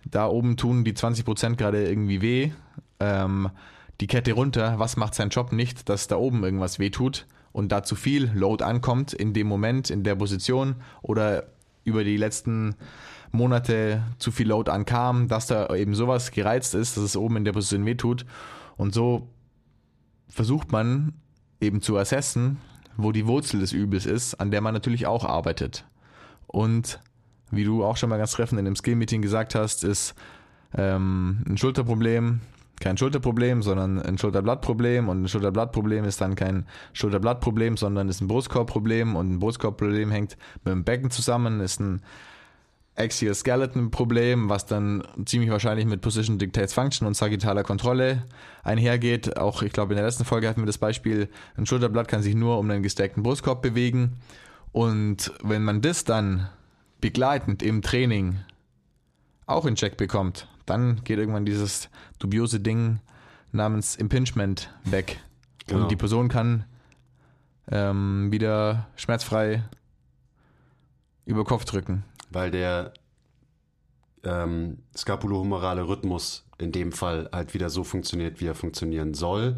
da 0.06 0.28
oben 0.28 0.56
tun 0.56 0.86
die 0.86 0.94
20% 0.94 1.58
gerade 1.58 1.86
irgendwie 1.86 2.22
weh, 2.22 2.52
ähm, 3.02 3.50
die 4.00 4.08
Kette 4.08 4.32
runter, 4.32 4.80
was 4.80 4.96
macht 4.96 5.14
sein 5.14 5.28
Job 5.28 5.52
nicht, 5.52 5.90
dass 5.90 6.08
da 6.08 6.16
oben 6.16 6.46
irgendwas 6.46 6.80
weh 6.80 6.92
tut 6.92 7.28
und 7.52 7.74
da 7.74 7.84
zu 7.84 7.96
viel 7.96 8.32
Load 8.34 8.64
ankommt 8.64 9.12
in 9.12 9.34
dem 9.34 9.48
Moment, 9.48 9.90
in 9.90 10.06
der 10.06 10.16
Position 10.16 10.76
oder 11.02 11.44
über 11.84 12.06
die 12.06 12.16
letzten 12.16 12.76
Monate 13.34 14.02
zu 14.18 14.32
viel 14.32 14.48
Load 14.48 14.72
ankam, 14.72 15.28
dass 15.28 15.48
da 15.48 15.76
eben 15.76 15.94
sowas 15.94 16.32
gereizt 16.32 16.74
ist, 16.74 16.96
dass 16.96 17.04
es 17.04 17.18
oben 17.18 17.36
in 17.36 17.44
der 17.44 17.52
Position 17.52 17.86
weh 17.86 17.96
tut. 17.96 18.26
Und 18.78 18.94
so 18.94 19.28
versucht 20.30 20.72
man 20.72 21.12
eben 21.62 21.82
zu 21.82 21.98
assessen, 21.98 22.58
wo 22.98 23.12
die 23.12 23.28
Wurzel 23.28 23.60
des 23.60 23.72
Übels 23.72 24.06
ist, 24.06 24.36
an 24.36 24.52
der 24.52 24.62
man 24.62 24.74
natürlich 24.74 25.08
auch 25.08 25.26
arbeitet. 25.26 25.86
Und 26.48 27.00
wie 27.52 27.64
du 27.64 27.84
auch 27.84 27.98
schon 27.98 28.10
mal 28.10 28.18
ganz 28.18 28.32
treffend 28.32 28.60
in 28.60 28.66
dem 28.66 28.76
Skill-Meeting 28.76 29.22
gesagt 29.22 29.56
hast, 29.56 29.84
ist 29.84 30.16
ähm, 30.76 31.44
ein 31.48 31.58
Schulterproblem 31.58 32.42
kein 32.80 32.98
Schulterproblem, 32.98 33.62
sondern 33.62 34.02
ein 34.02 34.18
Schulterblattproblem 34.18 35.10
und 35.10 35.24
ein 35.24 35.28
Schulterblattproblem 35.28 36.06
ist 36.06 36.22
dann 36.22 36.36
kein 36.36 36.66
Schulterblattproblem, 36.94 37.78
sondern 37.78 38.10
ist 38.10 38.22
ein 38.22 38.28
Brustkorbproblem 38.28 39.16
und 39.16 39.32
ein 39.32 39.40
Brustkorbproblem 39.40 40.12
hängt 40.12 40.38
mit 40.64 40.74
dem 40.74 40.84
Becken 40.84 41.12
zusammen, 41.12 41.60
ist 41.60 41.80
ein 41.80 42.02
Axial 43.00 43.34
Skeleton 43.34 43.92
Problem, 43.92 44.50
was 44.50 44.66
dann 44.66 45.04
ziemlich 45.26 45.50
wahrscheinlich 45.50 45.86
mit 45.86 46.02
Position 46.02 46.38
Dictates 46.38 46.74
Function 46.74 47.08
und 47.08 47.16
sagittaler 47.16 47.64
Kontrolle 47.64 48.26
einhergeht. 48.64 49.38
Auch 49.38 49.62
ich 49.62 49.72
glaube 49.72 49.94
in 49.94 49.98
der 49.98 50.06
letzten 50.06 50.26
Folge 50.26 50.48
hatten 50.48 50.62
wir 50.62 50.66
das 50.66 50.78
Beispiel, 50.78 51.30
ein 51.56 51.66
Schulterblatt 51.66 52.08
kann 52.08 52.22
sich 52.22 52.36
nur 52.36 52.60
um 52.60 52.70
einen 52.70 52.84
gestackten 52.84 53.24
Brustkorb 53.24 53.62
bewegen 53.62 54.18
und 54.72 55.32
wenn 55.44 55.64
man 55.64 55.82
das 55.82 56.04
dann 56.04 56.50
begleitend 57.02 57.64
im 57.64 57.82
Training 57.82 58.40
auch 59.46 59.66
in 59.66 59.76
Check 59.76 59.98
bekommt, 59.98 60.48
dann 60.66 61.02
geht 61.04 61.18
irgendwann 61.18 61.46
dieses 61.46 61.90
dubiose 62.20 62.60
Ding 62.60 63.00
namens 63.52 63.96
Impingement 63.96 64.72
weg. 64.84 65.20
Genau. 65.66 65.84
Und 65.84 65.92
die 65.92 65.96
Person 65.96 66.28
kann 66.28 66.66
ähm, 67.72 68.32
wieder 68.32 68.88
schmerzfrei 68.96 69.64
über 71.26 71.46
Kopf 71.46 71.66
drücken. 71.66 72.04
Weil 72.30 72.52
der 72.52 72.94
ähm, 74.24 74.80
scapulohumerale 74.96 75.88
Rhythmus 75.88 76.46
in 76.58 76.72
dem 76.72 76.92
Fall 76.92 77.30
halt 77.32 77.54
wieder 77.54 77.70
so 77.70 77.84
funktioniert, 77.84 78.42
wie 78.42 78.48
er 78.48 78.56
funktionieren 78.56 79.14
soll. 79.14 79.58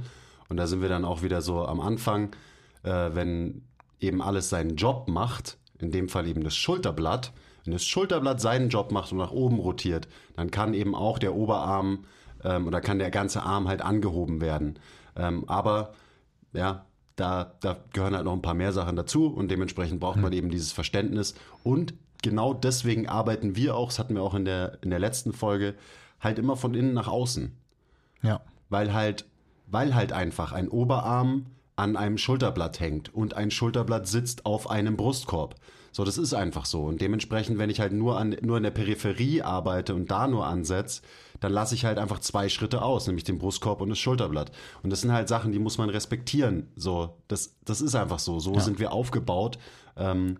Und 0.49 0.57
da 0.57 0.67
sind 0.67 0.81
wir 0.81 0.89
dann 0.89 1.05
auch 1.05 1.23
wieder 1.23 1.41
so 1.41 1.65
am 1.65 1.79
Anfang, 1.79 2.35
äh, 2.83 3.09
wenn 3.13 3.63
eben 3.99 4.21
alles 4.21 4.49
seinen 4.49 4.75
Job 4.75 5.07
macht, 5.07 5.57
in 5.79 5.91
dem 5.91 6.09
Fall 6.09 6.27
eben 6.27 6.43
das 6.43 6.55
Schulterblatt, 6.55 7.31
wenn 7.63 7.73
das 7.73 7.85
Schulterblatt 7.85 8.41
seinen 8.41 8.69
Job 8.69 8.91
macht 8.91 9.11
und 9.11 9.19
nach 9.19 9.31
oben 9.31 9.59
rotiert, 9.59 10.07
dann 10.35 10.51
kann 10.51 10.73
eben 10.73 10.95
auch 10.95 11.19
der 11.19 11.35
Oberarm 11.35 12.05
ähm, 12.43 12.67
oder 12.67 12.81
kann 12.81 12.99
der 12.99 13.11
ganze 13.11 13.43
Arm 13.43 13.67
halt 13.67 13.81
angehoben 13.81 14.41
werden. 14.41 14.79
Ähm, 15.15 15.47
aber 15.47 15.93
ja, 16.53 16.85
da, 17.15 17.55
da 17.59 17.77
gehören 17.93 18.15
halt 18.15 18.25
noch 18.25 18.33
ein 18.33 18.41
paar 18.41 18.53
mehr 18.53 18.71
Sachen 18.73 18.95
dazu 18.95 19.27
und 19.27 19.51
dementsprechend 19.51 19.99
braucht 19.99 20.17
man 20.17 20.33
eben 20.33 20.49
dieses 20.49 20.71
Verständnis. 20.71 21.35
Und 21.63 21.93
genau 22.21 22.53
deswegen 22.53 23.07
arbeiten 23.07 23.55
wir 23.55 23.75
auch, 23.75 23.89
das 23.89 23.99
hatten 23.99 24.15
wir 24.15 24.23
auch 24.23 24.35
in 24.35 24.45
der, 24.45 24.77
in 24.81 24.89
der 24.89 24.99
letzten 24.99 25.33
Folge, 25.33 25.75
halt 26.19 26.39
immer 26.39 26.55
von 26.55 26.73
innen 26.73 26.93
nach 26.93 27.07
außen. 27.07 27.55
Ja. 28.21 28.41
Weil 28.69 28.93
halt, 28.93 29.25
weil 29.67 29.95
halt 29.95 30.13
einfach 30.13 30.51
ein 30.51 30.69
Oberarm 30.69 31.47
an 31.75 31.95
einem 31.97 32.17
Schulterblatt 32.17 32.79
hängt 32.79 33.13
und 33.13 33.33
ein 33.35 33.49
Schulterblatt 33.49 34.07
sitzt 34.07 34.45
auf 34.45 34.69
einem 34.69 34.97
Brustkorb. 34.97 35.55
So, 35.93 36.05
das 36.05 36.17
ist 36.17 36.33
einfach 36.33 36.65
so. 36.65 36.83
Und 36.83 37.01
dementsprechend, 37.01 37.57
wenn 37.57 37.69
ich 37.69 37.81
halt 37.81 37.91
nur, 37.91 38.17
an, 38.17 38.35
nur 38.41 38.57
in 38.57 38.63
der 38.63 38.71
Peripherie 38.71 39.41
arbeite 39.41 39.93
und 39.93 40.09
da 40.09 40.27
nur 40.27 40.45
ansetze, 40.45 41.01
dann 41.41 41.51
lasse 41.51 41.75
ich 41.75 41.83
halt 41.83 41.97
einfach 41.97 42.19
zwei 42.19 42.47
Schritte 42.47 42.81
aus, 42.81 43.07
nämlich 43.07 43.25
den 43.25 43.39
Brustkorb 43.39 43.81
und 43.81 43.89
das 43.89 43.99
Schulterblatt. 43.99 44.51
Und 44.83 44.89
das 44.89 45.01
sind 45.01 45.11
halt 45.11 45.27
Sachen, 45.27 45.51
die 45.51 45.59
muss 45.59 45.77
man 45.77 45.89
respektieren. 45.89 46.67
So, 46.77 47.17
das, 47.27 47.55
das 47.65 47.81
ist 47.81 47.95
einfach 47.95 48.19
so. 48.19 48.39
So 48.39 48.53
Ja. 48.53 48.61
sind 48.61 48.79
wir 48.79 48.93
aufgebaut. 48.93 49.57
Ähm, 49.97 50.37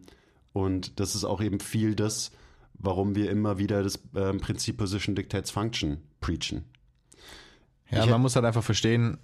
und 0.54 0.99
das 0.99 1.16
ist 1.16 1.24
auch 1.24 1.41
eben 1.41 1.60
viel 1.60 1.95
das, 1.95 2.32
warum 2.74 3.16
wir 3.16 3.30
immer 3.32 3.58
wieder 3.58 3.84
das 3.84 3.99
ähm, 4.16 4.39
Prinzip 4.39 4.78
Position 4.78 5.16
Dictates 5.16 5.52
Function 5.52 5.97
preachen. 6.20 6.66
Ja, 7.89 8.04
Ich- 8.06 8.10
man 8.10 8.22
muss 8.22 8.36
halt 8.36 8.45
einfach 8.45 8.64
verstehen, 8.64 9.18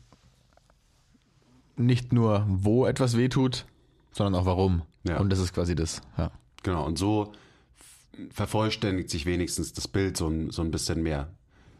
nicht 1.75 2.11
nur, 2.13 2.45
wo 2.49 2.85
etwas 2.85 3.17
wehtut, 3.17 3.65
sondern 4.11 4.41
auch 4.41 4.45
warum. 4.45 4.81
Ja. 5.07 5.19
Und 5.19 5.29
das 5.29 5.39
ist 5.39 5.53
quasi 5.53 5.75
das. 5.75 6.01
Ja. 6.17 6.31
Genau, 6.63 6.85
und 6.85 6.97
so 6.97 7.33
vervollständigt 8.31 9.09
sich 9.09 9.25
wenigstens 9.25 9.73
das 9.73 9.87
Bild 9.87 10.17
so 10.17 10.27
ein, 10.27 10.49
so 10.49 10.63
ein 10.63 10.71
bisschen 10.71 11.03
mehr. 11.03 11.29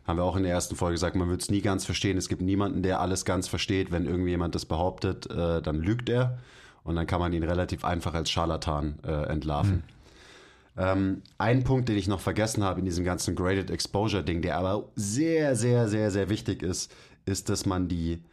Haben 0.06 0.20
wir 0.20 0.24
auch 0.24 0.36
in 0.36 0.44
der 0.44 0.52
ersten 0.54 0.76
Folge 0.76 0.94
gesagt, 0.94 1.16
man 1.16 1.30
wird 1.30 1.42
es 1.42 1.50
nie 1.50 1.62
ganz 1.62 1.84
verstehen. 1.84 2.18
Es 2.18 2.30
gibt 2.30 2.42
niemanden, 2.42 2.84
der 2.84 3.02
alles 3.02 3.26
ganz 3.26 3.48
versteht. 3.48 3.92
Wenn 3.92 4.06
irgendjemand 4.06 4.56
das 4.56 4.66
behauptet, 4.66 5.30
äh, 5.30 5.62
dann 5.62 5.78
lügt 5.82 6.10
er. 6.10 6.38
Und 6.88 6.96
dann 6.96 7.06
kann 7.06 7.20
man 7.20 7.34
ihn 7.34 7.44
relativ 7.44 7.84
einfach 7.84 8.14
als 8.14 8.32
Scharlatan 8.32 9.00
äh, 9.04 9.24
entlarven. 9.30 9.84
Ähm, 10.78 11.22
ein 11.38 11.66
Punkt, 11.66 11.90
den 11.90 11.98
ich 11.98 12.08
noch 12.08 12.22
vergessen 12.22 12.64
habe 12.64 12.80
in 12.80 12.86
diesem 12.86 13.04
ganzen 13.04 13.36
Graded 13.36 13.70
Exposure-Ding, 13.70 14.42
der 14.42 14.58
aber 14.58 14.88
sehr, 14.96 15.58
sehr, 15.58 15.90
sehr, 15.90 16.12
sehr 16.12 16.30
wichtig 16.30 16.64
ist, 16.64 16.94
ist, 17.26 17.50
dass 17.50 17.66
man 17.66 17.90
die, 17.90 18.24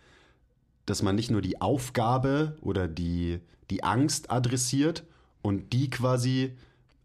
dass 0.87 1.03
man 1.03 1.17
nicht 1.17 1.33
nur 1.33 1.43
die 1.43 1.61
Aufgabe 1.61 2.57
oder 2.61 2.87
die, 2.87 3.41
die 3.71 3.83
Angst 3.83 4.31
adressiert 4.31 5.03
und 5.43 5.73
die 5.73 5.91
quasi, 5.91 6.55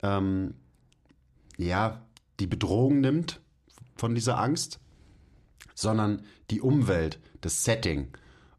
ähm, 0.04 0.54
ja, 1.58 2.00
die 2.40 2.48
Bedrohung 2.48 3.02
nimmt 3.02 3.42
von 3.96 4.14
dieser 4.14 4.38
Angst, 4.40 4.80
sondern 5.74 6.22
die 6.52 6.62
Umwelt, 6.62 7.18
das 7.42 7.64
Setting. 7.64 8.10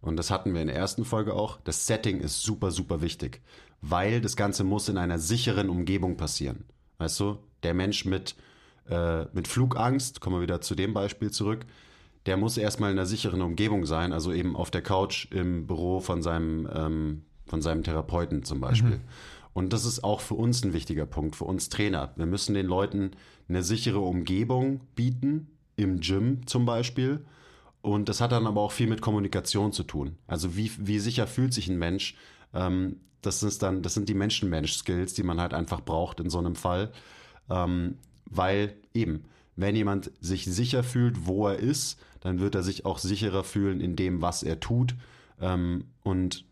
Und 0.00 0.16
das 0.16 0.30
hatten 0.30 0.54
wir 0.54 0.62
in 0.62 0.68
der 0.68 0.76
ersten 0.76 1.04
Folge 1.04 1.34
auch. 1.34 1.58
Das 1.64 1.86
Setting 1.86 2.20
ist 2.20 2.42
super, 2.42 2.70
super 2.70 3.02
wichtig, 3.02 3.40
weil 3.82 4.20
das 4.20 4.36
Ganze 4.36 4.64
muss 4.64 4.88
in 4.88 4.96
einer 4.96 5.18
sicheren 5.18 5.68
Umgebung 5.68 6.16
passieren. 6.16 6.64
Weißt 6.98 7.20
du, 7.20 7.38
der 7.62 7.74
Mensch 7.74 8.04
mit, 8.04 8.34
äh, 8.88 9.24
mit 9.32 9.48
Flugangst, 9.48 10.20
kommen 10.20 10.36
wir 10.36 10.42
wieder 10.42 10.60
zu 10.60 10.74
dem 10.74 10.94
Beispiel 10.94 11.30
zurück, 11.30 11.66
der 12.26 12.36
muss 12.36 12.56
erstmal 12.56 12.92
in 12.92 12.98
einer 12.98 13.06
sicheren 13.06 13.42
Umgebung 13.42 13.86
sein, 13.86 14.12
also 14.12 14.32
eben 14.32 14.56
auf 14.56 14.70
der 14.70 14.82
Couch 14.82 15.28
im 15.30 15.66
Büro 15.66 16.00
von 16.00 16.22
seinem, 16.22 16.68
ähm, 16.72 17.22
von 17.46 17.62
seinem 17.62 17.82
Therapeuten 17.82 18.44
zum 18.44 18.60
Beispiel. 18.60 19.00
Und 19.52 19.72
das 19.72 19.84
ist 19.84 20.04
auch 20.04 20.20
für 20.20 20.34
uns 20.34 20.62
ein 20.64 20.72
wichtiger 20.72 21.06
Punkt, 21.06 21.34
für 21.34 21.44
uns 21.44 21.68
Trainer. 21.70 22.12
Wir 22.16 22.26
müssen 22.26 22.54
den 22.54 22.66
Leuten 22.66 23.12
eine 23.48 23.62
sichere 23.62 23.98
Umgebung 23.98 24.80
bieten, 24.94 25.48
im 25.76 26.00
Gym 26.00 26.46
zum 26.46 26.66
Beispiel. 26.66 27.24
Und 27.82 28.08
das 28.08 28.20
hat 28.20 28.32
dann 28.32 28.46
aber 28.46 28.60
auch 28.60 28.72
viel 28.72 28.86
mit 28.86 29.00
Kommunikation 29.00 29.72
zu 29.72 29.84
tun. 29.84 30.16
Also 30.26 30.56
wie, 30.56 30.70
wie 30.78 30.98
sicher 30.98 31.26
fühlt 31.26 31.54
sich 31.54 31.68
ein 31.68 31.78
Mensch? 31.78 32.14
Ähm, 32.52 32.96
das 33.22 33.42
ist 33.42 33.62
dann, 33.62 33.82
das 33.82 33.94
sind 33.94 34.08
die 34.08 34.14
Menschen-Mensch-Skills, 34.14 35.14
die 35.14 35.22
man 35.22 35.40
halt 35.40 35.54
einfach 35.54 35.80
braucht 35.80 36.20
in 36.20 36.30
so 36.30 36.38
einem 36.38 36.56
Fall. 36.56 36.92
Ähm, 37.48 37.98
weil 38.26 38.76
eben, 38.94 39.24
wenn 39.56 39.76
jemand 39.76 40.10
sich 40.20 40.44
sicher 40.44 40.82
fühlt, 40.82 41.26
wo 41.26 41.48
er 41.48 41.58
ist, 41.58 41.98
dann 42.20 42.40
wird 42.40 42.54
er 42.54 42.62
sich 42.62 42.84
auch 42.84 42.98
sicherer 42.98 43.44
fühlen 43.44 43.80
in 43.80 43.96
dem, 43.96 44.20
was 44.20 44.42
er 44.42 44.60
tut. 44.60 44.94
Ähm, 45.40 45.86
und 46.02 46.44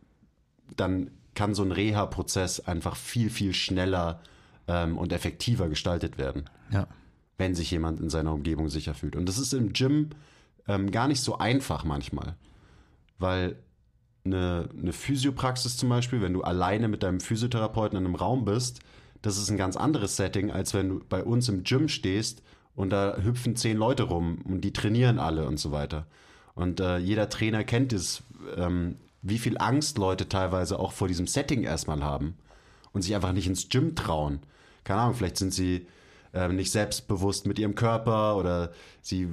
dann 0.77 1.11
kann 1.35 1.55
so 1.55 1.63
ein 1.63 1.73
Reha-Prozess 1.73 2.61
einfach 2.61 2.97
viel, 2.97 3.31
viel 3.31 3.55
schneller 3.55 4.21
ähm, 4.67 4.99
und 4.99 5.13
effektiver 5.13 5.69
gestaltet 5.69 6.19
werden. 6.19 6.49
Ja. 6.71 6.89
Wenn 7.37 7.55
sich 7.55 7.71
jemand 7.71 8.01
in 8.01 8.11
seiner 8.11 8.33
Umgebung 8.33 8.69
sicher 8.69 8.95
fühlt. 8.95 9.15
Und 9.15 9.29
das 9.29 9.39
ist 9.39 9.53
im 9.53 9.73
Gym 9.73 10.11
ähm, 10.69 10.91
gar 10.91 11.09
nicht 11.09 11.21
so 11.21 11.39
einfach 11.39 11.85
manchmal. 11.85 12.37
Weil 13.19 13.57
eine, 14.25 14.69
eine 14.79 14.93
Physiopraxis 14.93 15.77
zum 15.77 15.89
Beispiel, 15.89 16.21
wenn 16.21 16.35
du 16.35 16.43
alleine 16.43 16.89
mit 16.89 17.03
deinem 17.03 17.21
Physiotherapeuten 17.21 17.99
in 17.99 18.05
einem 18.05 18.15
Raum 18.15 18.45
bist, 18.45 18.81
das 19.23 19.39
ist 19.39 19.51
ein 19.51 19.57
ganz 19.57 19.77
anderes 19.77 20.17
Setting, 20.17 20.51
als 20.51 20.75
wenn 20.75 20.89
du 20.89 21.01
bei 21.09 21.25
uns 21.25 21.49
im 21.49 21.65
Gym 21.65 21.89
stehst 21.89 22.43
und 22.77 22.91
da 22.91 23.17
hüpfen 23.17 23.57
zehn 23.57 23.77
Leute 23.77 24.05
rum 24.05 24.39
und 24.45 24.61
die 24.61 24.73
trainieren 24.73 25.19
alle 25.19 25.47
und 25.47 25.59
so 25.59 25.73
weiter. 25.73 26.07
Und 26.55 26.81
äh, 26.81 26.99
jeder 26.99 27.29
Trainer 27.29 27.65
kennt 27.65 27.93
es, 27.93 28.23
ähm, 28.57 28.97
wie 29.23 29.39
viel 29.39 29.59
Angst 29.59 29.99
Leute 29.99 30.29
teilweise 30.29 30.79
auch 30.79 30.93
vor 30.93 31.09
diesem 31.09 31.27
Setting 31.27 31.65
erstmal 31.65 32.05
haben 32.05 32.37
und 32.93 33.03
sich 33.03 33.15
einfach 33.15 33.33
nicht 33.33 33.49
ins 33.49 33.69
Gym 33.69 33.97
trauen. 33.97 34.41
Keine 34.85 35.01
Ahnung, 35.01 35.15
vielleicht 35.15 35.39
sind 35.39 35.53
sie 35.53 35.87
äh, 36.33 36.49
nicht 36.49 36.71
selbstbewusst 36.71 37.47
mit 37.47 37.59
ihrem 37.59 37.75
Körper 37.75 38.37
oder 38.37 38.73
sie 39.03 39.29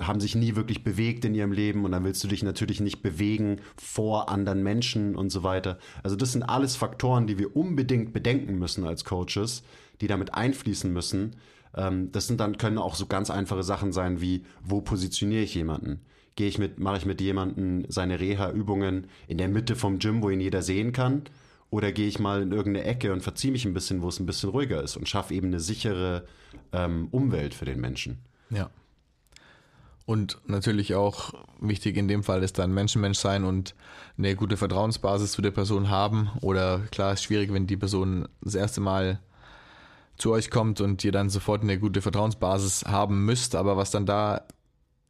haben 0.00 0.20
sich 0.20 0.34
nie 0.34 0.56
wirklich 0.56 0.84
bewegt 0.84 1.24
in 1.24 1.34
ihrem 1.34 1.52
Leben 1.52 1.84
und 1.84 1.92
dann 1.92 2.04
willst 2.04 2.22
du 2.24 2.28
dich 2.28 2.42
natürlich 2.42 2.80
nicht 2.80 3.02
bewegen 3.02 3.60
vor 3.76 4.28
anderen 4.28 4.62
Menschen 4.62 5.16
und 5.16 5.30
so 5.30 5.42
weiter. 5.42 5.78
Also 6.02 6.16
das 6.16 6.32
sind 6.32 6.42
alles 6.42 6.76
Faktoren, 6.76 7.26
die 7.26 7.38
wir 7.38 7.56
unbedingt 7.56 8.12
bedenken 8.12 8.58
müssen 8.58 8.84
als 8.84 9.04
Coaches, 9.04 9.62
die 10.00 10.06
damit 10.06 10.34
einfließen 10.34 10.92
müssen. 10.92 11.36
Ähm, 11.74 12.10
das 12.12 12.26
sind 12.26 12.40
dann 12.40 12.58
können 12.58 12.78
auch 12.78 12.94
so 12.94 13.06
ganz 13.06 13.30
einfache 13.30 13.62
Sachen 13.62 13.92
sein 13.92 14.20
wie 14.20 14.44
wo 14.62 14.80
positioniere 14.80 15.42
ich 15.42 15.54
jemanden? 15.54 16.00
Gehe 16.36 16.48
ich 16.48 16.58
mit 16.58 16.78
mache 16.78 16.98
ich 16.98 17.06
mit 17.06 17.20
jemandem 17.20 17.84
seine 17.88 18.20
Reha 18.20 18.50
Übungen 18.50 19.08
in 19.26 19.38
der 19.38 19.48
Mitte 19.48 19.76
vom 19.76 19.98
Gym, 19.98 20.22
wo 20.22 20.30
ihn 20.30 20.40
jeder 20.40 20.62
sehen 20.62 20.92
kann? 20.92 21.22
Oder 21.70 21.92
gehe 21.92 22.08
ich 22.08 22.18
mal 22.18 22.42
in 22.42 22.52
irgendeine 22.52 22.86
Ecke 22.86 23.12
und 23.12 23.22
verziehe 23.22 23.52
mich 23.52 23.66
ein 23.66 23.74
bisschen, 23.74 24.00
wo 24.00 24.08
es 24.08 24.18
ein 24.18 24.26
bisschen 24.26 24.48
ruhiger 24.50 24.82
ist 24.82 24.96
und 24.96 25.08
schaffe 25.08 25.34
eben 25.34 25.48
eine 25.48 25.60
sichere 25.60 26.24
ähm, 26.72 27.08
Umwelt 27.10 27.52
für 27.52 27.66
den 27.66 27.80
Menschen. 27.80 28.18
Ja. 28.50 28.70
Und 30.08 30.38
natürlich 30.46 30.94
auch 30.94 31.34
wichtig 31.60 31.98
in 31.98 32.08
dem 32.08 32.22
Fall 32.22 32.42
ist 32.42 32.58
dann 32.58 32.72
Menschenmensch 32.72 33.18
sein 33.18 33.44
und 33.44 33.74
eine 34.16 34.36
gute 34.36 34.56
Vertrauensbasis 34.56 35.32
zu 35.32 35.42
der 35.42 35.50
Person 35.50 35.90
haben. 35.90 36.30
Oder 36.40 36.78
klar, 36.90 37.12
ist 37.12 37.24
schwierig, 37.24 37.52
wenn 37.52 37.66
die 37.66 37.76
Person 37.76 38.26
das 38.40 38.54
erste 38.54 38.80
Mal 38.80 39.20
zu 40.16 40.32
euch 40.32 40.50
kommt 40.50 40.80
und 40.80 41.04
ihr 41.04 41.12
dann 41.12 41.28
sofort 41.28 41.60
eine 41.60 41.78
gute 41.78 42.00
Vertrauensbasis 42.00 42.86
haben 42.86 43.26
müsst. 43.26 43.54
Aber 43.54 43.76
was 43.76 43.90
dann 43.90 44.06
da 44.06 44.46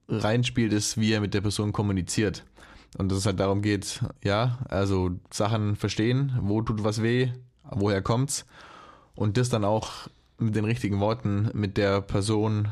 reinspielt, 0.08 0.72
ist, 0.72 0.98
wie 0.98 1.10
ihr 1.10 1.20
mit 1.20 1.32
der 1.32 1.42
Person 1.42 1.70
kommuniziert. 1.70 2.44
Und 2.96 3.12
dass 3.12 3.18
es 3.18 3.26
halt 3.26 3.38
darum 3.38 3.62
geht, 3.62 4.02
ja, 4.24 4.58
also 4.68 5.12
Sachen 5.30 5.76
verstehen, 5.76 6.36
wo 6.40 6.60
tut 6.60 6.82
was 6.82 7.04
weh, 7.04 7.30
woher 7.70 8.02
kommt's. 8.02 8.46
Und 9.14 9.36
das 9.36 9.48
dann 9.48 9.64
auch 9.64 10.08
mit 10.38 10.56
den 10.56 10.64
richtigen 10.64 10.98
Worten 10.98 11.50
mit 11.54 11.76
der 11.76 12.00
Person 12.00 12.66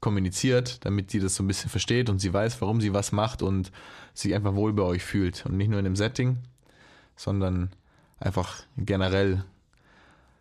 kommuniziert, 0.00 0.84
damit 0.84 1.10
sie 1.10 1.20
das 1.20 1.34
so 1.34 1.42
ein 1.42 1.46
bisschen 1.48 1.70
versteht 1.70 2.08
und 2.10 2.18
sie 2.20 2.32
weiß, 2.32 2.60
warum 2.60 2.80
sie 2.80 2.92
was 2.92 3.12
macht 3.12 3.42
und 3.42 3.72
sich 4.14 4.34
einfach 4.34 4.54
wohl 4.54 4.72
bei 4.72 4.82
euch 4.82 5.02
fühlt. 5.04 5.44
Und 5.46 5.56
nicht 5.56 5.68
nur 5.68 5.78
in 5.78 5.84
dem 5.84 5.96
Setting, 5.96 6.38
sondern 7.16 7.70
einfach 8.20 8.62
generell 8.76 9.44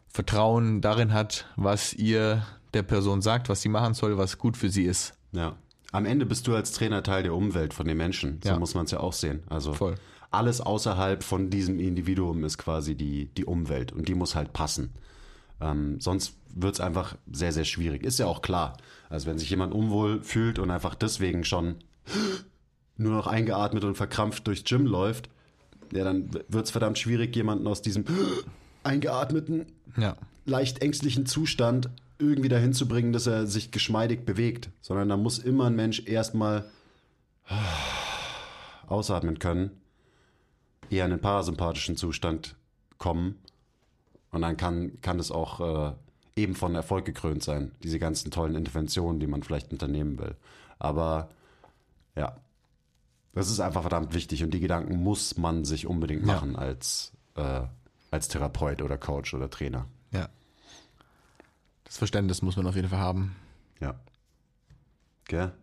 Vertrauen 0.09 0.81
darin 0.81 1.13
hat, 1.13 1.45
was 1.55 1.93
ihr 1.93 2.45
der 2.73 2.83
Person 2.83 3.21
sagt, 3.21 3.49
was 3.49 3.61
sie 3.61 3.69
machen 3.69 3.93
soll, 3.93 4.17
was 4.17 4.37
gut 4.37 4.57
für 4.57 4.69
sie 4.69 4.83
ist. 4.85 5.13
Ja. 5.31 5.55
Am 5.91 6.05
Ende 6.05 6.25
bist 6.25 6.47
du 6.47 6.55
als 6.55 6.71
Trainer 6.73 7.01
Teil 7.01 7.23
der 7.23 7.33
Umwelt 7.33 7.73
von 7.73 7.87
den 7.87 7.97
Menschen. 7.97 8.39
So 8.43 8.49
Ja. 8.49 8.59
muss 8.59 8.75
man 8.75 8.85
es 8.85 8.91
ja 8.91 8.99
auch 8.99 9.13
sehen. 9.13 9.43
Also 9.49 9.73
Voll. 9.73 9.95
alles 10.31 10.59
außerhalb 10.61 11.23
von 11.23 11.49
diesem 11.49 11.79
Individuum 11.79 12.43
ist 12.43 12.57
quasi 12.57 12.95
die, 12.95 13.25
die 13.37 13.45
Umwelt 13.45 13.91
und 13.93 14.07
die 14.07 14.15
muss 14.15 14.35
halt 14.35 14.53
passen. 14.53 14.91
Ähm, 15.61 15.99
sonst 15.99 16.33
wird 16.53 16.75
es 16.75 16.79
einfach 16.81 17.15
sehr, 17.31 17.51
sehr 17.53 17.63
schwierig. 17.65 18.03
Ist 18.03 18.19
ja 18.19 18.25
auch 18.25 18.41
klar. 18.41 18.77
Also 19.09 19.27
wenn 19.27 19.37
sich 19.39 19.49
jemand 19.49 19.73
unwohl 19.73 20.21
fühlt 20.23 20.59
und 20.59 20.69
einfach 20.71 20.95
deswegen 20.95 21.43
schon 21.43 21.75
nur 22.97 23.11
noch 23.13 23.27
eingeatmet 23.27 23.83
und 23.83 23.95
verkrampft 23.95 24.47
durchs 24.47 24.63
Gym 24.63 24.85
läuft, 24.85 25.29
ja, 25.93 26.03
dann 26.03 26.29
wird 26.49 26.65
es 26.65 26.71
verdammt 26.71 26.97
schwierig, 26.97 27.35
jemanden 27.35 27.67
aus 27.67 27.81
diesem 27.81 28.05
eingeatmeten, 28.83 29.65
Ja. 29.95 30.15
leicht 30.45 30.81
ängstlichen 30.81 31.25
Zustand 31.25 31.89
irgendwie 32.19 32.49
dahin 32.49 32.73
zu 32.73 32.87
bringen, 32.87 33.13
dass 33.13 33.27
er 33.27 33.45
sich 33.47 33.71
geschmeidig 33.71 34.25
bewegt, 34.25 34.69
sondern 34.81 35.07
da 35.09 35.17
muss 35.17 35.37
immer 35.39 35.65
ein 35.67 35.75
Mensch 35.75 36.03
erstmal 36.05 36.65
ausatmen 38.87 39.39
können, 39.39 39.71
eher 40.89 41.05
in 41.05 41.11
einen 41.11 41.21
parasympathischen 41.21 41.97
Zustand 41.97 42.55
kommen 42.97 43.35
und 44.31 44.41
dann 44.41 44.57
kann, 44.57 44.99
kann 45.01 45.19
es 45.19 45.31
auch 45.31 45.91
äh, 45.91 45.93
eben 46.37 46.55
von 46.55 46.75
Erfolg 46.75 47.05
gekrönt 47.05 47.43
sein, 47.43 47.71
diese 47.83 47.99
ganzen 47.99 48.31
tollen 48.31 48.55
Interventionen, 48.55 49.19
die 49.19 49.27
man 49.27 49.43
vielleicht 49.43 49.71
unternehmen 49.71 50.17
will. 50.19 50.35
Aber 50.79 51.29
ja, 52.15 52.37
das 53.33 53.49
ist 53.49 53.59
einfach 53.59 53.81
verdammt 53.81 54.13
wichtig 54.13 54.43
und 54.43 54.51
die 54.51 54.59
Gedanken 54.59 54.97
muss 55.03 55.37
man 55.37 55.65
sich 55.65 55.87
unbedingt 55.87 56.21
Ja. 56.25 56.33
machen 56.33 56.55
als, 56.55 57.11
äh, 57.35 57.61
als 58.11 58.27
Therapeut 58.27 58.81
oder 58.81 58.97
Coach 58.97 59.33
oder 59.33 59.49
Trainer. 59.49 59.85
Ja. 60.11 60.29
Das 61.83 61.97
Verständnis 61.97 62.41
muss 62.41 62.55
man 62.55 62.67
auf 62.67 62.75
jeden 62.75 62.89
Fall 62.89 62.99
haben. 62.99 63.35
Ja. 63.79 63.95
Gell? 65.25 65.53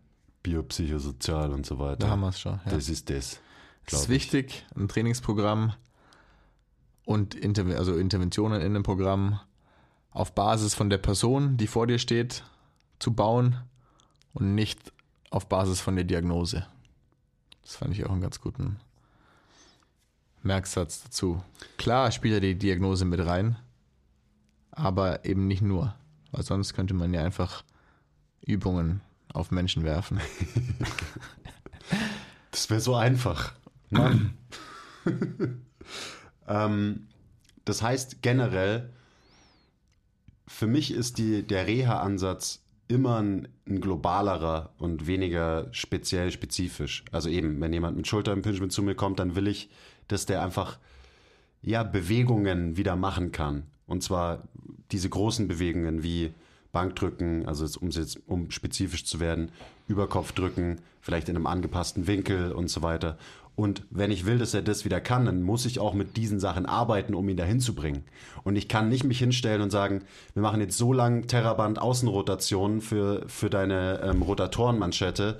Biopsychosozial 0.42 1.52
und 1.52 1.64
so 1.66 1.78
weiter. 1.78 1.96
Da 1.96 2.08
haben 2.10 2.20
wir 2.20 2.28
es 2.28 2.40
schon. 2.40 2.60
Ja. 2.64 2.70
Das 2.72 2.88
ist 2.88 3.08
das. 3.10 3.40
Es 3.86 3.86
glaub 3.86 4.02
ist 4.02 4.08
wichtig, 4.08 4.66
ein 4.76 4.88
Trainingsprogramm 4.88 5.74
und 7.04 7.34
Interve 7.34 7.76
also 7.76 7.96
Interventionen 7.96 8.60
in 8.62 8.74
dem 8.74 8.82
Programm 8.82 9.40
auf 10.14 10.34
Basis 10.34 10.74
von 10.74 10.88
der 10.88 10.98
Person, 10.98 11.58
die 11.58 11.66
vor 11.66 11.86
dir 11.86 11.98
steht, 11.98 12.44
zu 12.98 13.12
bauen 13.12 13.58
und 14.32 14.54
nicht 14.54 14.92
auf 15.30 15.48
Basis 15.48 15.80
von 15.80 15.96
der 15.96 16.04
Diagnose. 16.04 16.66
Das 17.62 17.76
fand 17.76 17.92
ich 17.92 18.06
auch 18.06 18.10
einen 18.10 18.22
ganz 18.22 18.40
guten 18.40 18.78
Merksatz 20.42 21.02
dazu. 21.02 21.42
Klar 21.76 22.12
spielt 22.12 22.34
ja 22.34 22.40
die 22.40 22.56
Diagnose 22.56 23.04
mit 23.04 23.24
rein, 23.26 23.56
aber 24.70 25.24
eben 25.24 25.46
nicht 25.46 25.62
nur, 25.62 25.94
weil 26.30 26.44
sonst 26.44 26.74
könnte 26.74 26.94
man 26.94 27.12
ja 27.12 27.22
einfach 27.22 27.64
Übungen 28.40 29.00
auf 29.32 29.50
Menschen 29.50 29.84
werfen. 29.84 30.20
Das 32.50 32.70
wäre 32.70 32.80
so 32.80 32.94
einfach. 32.94 33.52
Mann. 33.90 34.38
ähm, 36.46 37.08
das 37.64 37.82
heißt 37.82 38.22
generell, 38.22 38.92
für 40.46 40.66
mich 40.66 40.92
ist 40.92 41.18
die, 41.18 41.42
der 41.42 41.66
Reha-Ansatz 41.66 42.60
immer 42.88 43.20
ein, 43.20 43.48
ein 43.66 43.80
globalerer 43.80 44.70
und 44.78 45.06
weniger 45.06 45.68
speziell 45.72 46.30
spezifisch. 46.30 47.04
Also 47.12 47.28
eben, 47.28 47.60
wenn 47.60 47.72
jemand 47.72 47.96
mit 47.96 48.06
Schulterimpingement 48.06 48.72
zu 48.72 48.82
mir 48.82 48.94
kommt, 48.94 49.18
dann 49.18 49.36
will 49.36 49.48
ich, 49.48 49.70
dass 50.08 50.26
der 50.26 50.42
einfach 50.42 50.78
ja, 51.62 51.82
Bewegungen 51.82 52.76
wieder 52.76 52.94
machen 52.94 53.32
kann. 53.32 53.64
Und 53.86 54.02
zwar 54.02 54.42
diese 54.92 55.08
großen 55.08 55.48
Bewegungen 55.48 56.02
wie 56.02 56.32
Bankdrücken, 56.72 57.46
also 57.46 57.64
jetzt, 57.64 57.76
um, 57.76 57.90
jetzt, 57.90 58.20
um 58.26 58.50
spezifisch 58.50 59.04
zu 59.06 59.20
werden, 59.20 59.50
Überkopfdrücken, 59.88 60.80
vielleicht 61.00 61.28
in 61.28 61.36
einem 61.36 61.46
angepassten 61.46 62.06
Winkel 62.06 62.52
und 62.52 62.68
so 62.68 62.82
weiter. 62.82 63.16
Und 63.56 63.84
wenn 63.90 64.10
ich 64.10 64.26
will, 64.26 64.38
dass 64.38 64.52
er 64.52 64.62
das 64.62 64.84
wieder 64.84 65.00
kann, 65.00 65.26
dann 65.26 65.42
muss 65.42 65.64
ich 65.64 65.78
auch 65.78 65.94
mit 65.94 66.16
diesen 66.16 66.40
Sachen 66.40 66.66
arbeiten, 66.66 67.14
um 67.14 67.28
ihn 67.28 67.36
dahin 67.36 67.60
zu 67.60 67.74
bringen. 67.74 68.04
Und 68.42 68.56
ich 68.56 68.68
kann 68.68 68.88
nicht 68.88 69.04
mich 69.04 69.20
hinstellen 69.20 69.62
und 69.62 69.70
sagen, 69.70 70.02
wir 70.34 70.42
machen 70.42 70.60
jetzt 70.60 70.76
so 70.76 70.92
lang 70.92 71.28
Terraband 71.28 71.80
Außenrotationen 71.80 72.80
für, 72.80 73.22
für 73.28 73.50
deine 73.50 74.00
ähm, 74.02 74.22
Rotatorenmanschette, 74.22 75.38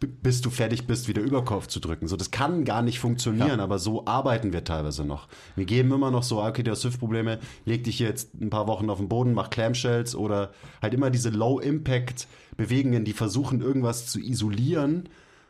bis 0.00 0.42
du 0.42 0.50
fertig 0.50 0.86
bist, 0.86 1.08
wieder 1.08 1.22
Überkopf 1.22 1.66
zu 1.66 1.80
drücken. 1.80 2.08
So, 2.08 2.16
das 2.16 2.30
kann 2.30 2.66
gar 2.66 2.82
nicht 2.82 2.98
funktionieren, 2.98 3.60
aber 3.60 3.78
so 3.78 4.04
arbeiten 4.04 4.52
wir 4.52 4.64
teilweise 4.64 5.04
noch. 5.04 5.28
Wir 5.56 5.64
geben 5.64 5.92
immer 5.92 6.10
noch 6.10 6.22
so, 6.22 6.42
ah, 6.42 6.48
okay, 6.48 6.62
du 6.62 6.72
hast 6.72 6.84
Hüftprobleme, 6.84 7.38
leg 7.64 7.84
dich 7.84 8.00
jetzt 8.00 8.34
ein 8.34 8.50
paar 8.50 8.66
Wochen 8.66 8.90
auf 8.90 8.98
den 8.98 9.08
Boden, 9.08 9.32
mach 9.32 9.48
Clamshells 9.48 10.14
oder 10.14 10.52
halt 10.82 10.92
immer 10.92 11.10
diese 11.10 11.30
Low-Impact-Bewegungen, 11.30 13.06
die 13.06 13.14
versuchen, 13.14 13.62
irgendwas 13.62 14.06
zu 14.06 14.20
isolieren, 14.20 15.08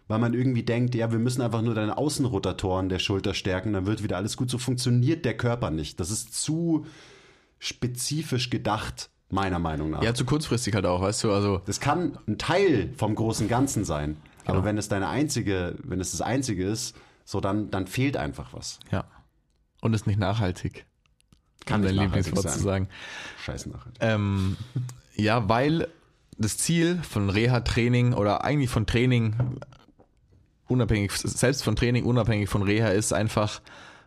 weil 0.08 0.18
man 0.18 0.34
irgendwie 0.34 0.62
denkt, 0.62 0.94
ja, 0.94 1.10
wir 1.12 1.18
müssen 1.18 1.40
einfach 1.42 1.62
nur 1.62 1.74
deine 1.74 1.96
Außenrotatoren 1.96 2.88
der 2.88 2.98
Schulter 2.98 3.34
stärken, 3.34 3.72
dann 3.72 3.86
wird 3.86 4.02
wieder 4.02 4.16
alles 4.16 4.36
gut. 4.36 4.50
So 4.50 4.58
funktioniert 4.58 5.24
der 5.24 5.36
Körper 5.36 5.70
nicht. 5.70 5.98
Das 6.00 6.10
ist 6.10 6.34
zu 6.34 6.86
spezifisch 7.58 8.50
gedacht, 8.50 9.10
meiner 9.30 9.58
Meinung 9.58 9.90
nach. 9.90 10.02
Ja, 10.02 10.14
zu 10.14 10.24
kurzfristig 10.24 10.74
halt 10.74 10.86
auch, 10.86 11.00
weißt 11.00 11.24
du, 11.24 11.32
also. 11.32 11.62
Das 11.66 11.80
kann 11.80 12.18
ein 12.28 12.38
Teil 12.38 12.92
vom 12.96 13.14
großen 13.14 13.48
Ganzen 13.48 13.84
sein. 13.84 14.16
Aber 14.44 14.56
Genau. 14.56 14.64
wenn 14.66 14.78
es 14.78 14.88
deine 14.88 15.08
einzige, 15.08 15.76
wenn 15.82 16.00
es 16.00 16.10
das 16.10 16.20
einzige 16.20 16.66
ist, 16.66 16.94
so 17.24 17.40
dann, 17.40 17.70
dann 17.70 17.86
fehlt 17.86 18.16
einfach 18.18 18.52
was. 18.52 18.78
Ja. 18.90 19.04
Und 19.80 19.94
ist 19.94 20.06
nicht 20.06 20.18
nachhaltig. 20.18 20.84
Kann 21.64 21.80
um 21.80 21.86
dein 21.86 21.96
nachhaltig 21.96 22.26
Lieblingswort 22.26 22.54
zu 22.54 22.60
sagen. 22.62 22.88
Scheiße 23.42 23.70
nachher. 23.70 23.92
Ähm, 24.00 24.58
ja, 25.16 25.48
weil 25.48 25.88
das 26.36 26.58
Ziel 26.58 27.00
von 27.02 27.30
Reha-Training 27.30 28.12
oder 28.12 28.44
eigentlich 28.44 28.68
von 28.68 28.86
Training, 28.86 29.34
unabhängig, 30.68 31.12
selbst 31.12 31.62
von 31.64 31.76
Training, 31.76 32.04
unabhängig 32.04 32.48
von 32.48 32.62
Reha, 32.62 32.88
ist 32.88 33.12
einfach 33.12 33.60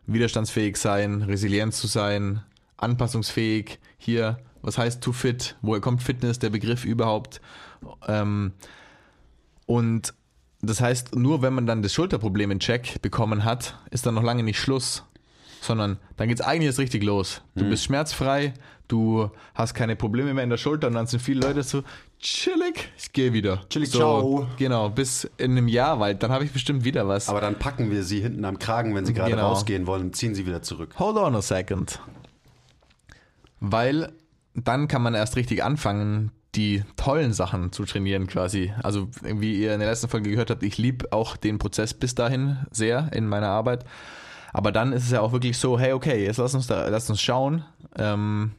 widerstandsfähig 0.06 0.78
sein, 0.78 1.22
resilient 1.24 1.74
zu 1.74 1.88
sein, 1.88 2.42
anpassungsfähig. 2.78 3.80
Hier, 3.98 4.38
was 4.62 4.78
heißt 4.78 5.04
to 5.04 5.12
fit? 5.12 5.56
Woher 5.62 5.82
kommt 5.82 6.02
Fitness, 6.02 6.40
der 6.40 6.50
Begriff 6.50 6.86
überhaupt? 6.86 7.42
Ähm, 8.08 8.54
und 9.66 10.14
das 10.62 10.82
heißt, 10.82 11.16
nur 11.16 11.42
wenn 11.42 11.54
man 11.54 11.68
dann 11.68 11.82
das 11.82 11.94
Schulterproblem 11.94 12.52
in 12.52 12.60
Check 12.60 13.02
bekommen 13.02 13.44
hat, 13.44 13.78
ist 13.92 14.06
dann 14.06 14.16
noch 14.16 14.24
lange 14.24 14.44
nicht 14.44 14.60
Schluss, 14.60 15.04
sondern 15.62 15.98
dann 16.16 16.28
geht's 16.30 16.42
eigentlich 16.42 16.68
erst 16.68 16.80
richtig 16.80 17.04
los. 17.04 17.42
Du 17.56 17.70
bist 17.70 17.84
schmerzfrei, 17.84 18.54
du 18.88 19.30
hast 19.54 19.74
keine 19.74 19.96
Probleme 19.96 20.34
mehr 20.34 20.44
in 20.44 20.50
der 20.50 20.58
Schulter 20.58 20.88
und 20.88 20.94
dann 20.94 21.06
sind 21.06 21.22
viele 21.22 21.42
Leute 21.42 21.62
so 21.64 21.84
chillig, 22.20 22.90
ich 22.98 23.14
gehe 23.14 23.34
wieder. 23.34 23.62
Chillig, 23.70 23.90
so, 23.92 23.98
ciao. 24.00 24.48
Genau, 24.58 24.90
bis 24.90 25.30
in 25.38 25.52
einem 25.52 25.68
Jahr, 25.68 26.00
weil 26.00 26.16
dann 26.16 26.32
habe 26.32 26.44
ich 26.46 26.52
bestimmt 26.52 26.84
wieder 26.84 27.08
was. 27.08 27.30
Aber 27.30 27.42
dann 27.42 27.58
packen 27.60 27.92
wir 27.92 28.04
sie 28.04 28.22
hinten 28.22 28.46
am 28.46 28.60
Kragen, 28.60 28.96
wenn 28.96 29.06
sie 29.06 29.14
gerade 29.14 29.32
Genau. 29.32 29.50
rausgehen 29.50 29.88
wollen, 29.88 30.04
und 30.04 30.16
ziehen 30.16 30.36
sie 30.36 30.46
wieder 30.46 30.62
zurück. 30.62 30.96
Hold 31.00 31.18
on 31.18 31.36
a 31.36 31.42
second. 31.42 32.00
Weil 33.60 34.12
dann 34.56 34.88
kann 34.88 35.02
man 35.02 35.14
erst 35.16 35.36
richtig 35.36 35.64
anfangen, 35.64 36.32
die 36.56 36.84
tollen 36.96 37.34
Sachen 37.34 37.72
zu 37.72 37.86
trainieren 37.86 38.26
quasi. 38.28 38.74
Also 38.82 39.10
wie 39.22 39.62
ihr 39.62 39.74
in 39.74 39.80
der 39.80 39.90
letzten 39.90 40.10
Folge 40.10 40.30
gehört 40.32 40.50
habt, 40.50 40.64
ich 40.64 40.78
liebe 40.78 41.12
auch 41.12 41.38
den 41.38 41.60
Prozess 41.60 41.94
bis 41.94 42.16
dahin 42.16 42.58
sehr 42.72 43.12
in 43.14 43.28
meiner 43.28 43.50
Arbeit. 43.50 43.86
Aber 44.54 44.72
dann 44.72 44.92
ist 44.94 45.04
es 45.04 45.12
ja 45.12 45.22
auch 45.22 45.34
wirklich 45.34 45.58
so, 45.58 45.78
hey, 45.80 45.94
okay, 45.94 46.24
jetzt 46.24 46.38
lass 46.38 46.56
uns 46.56 46.66
da, 46.68 46.88
lass 46.88 47.10
uns 47.10 47.22
schauen, 47.22 47.64
ähm, 47.98 48.52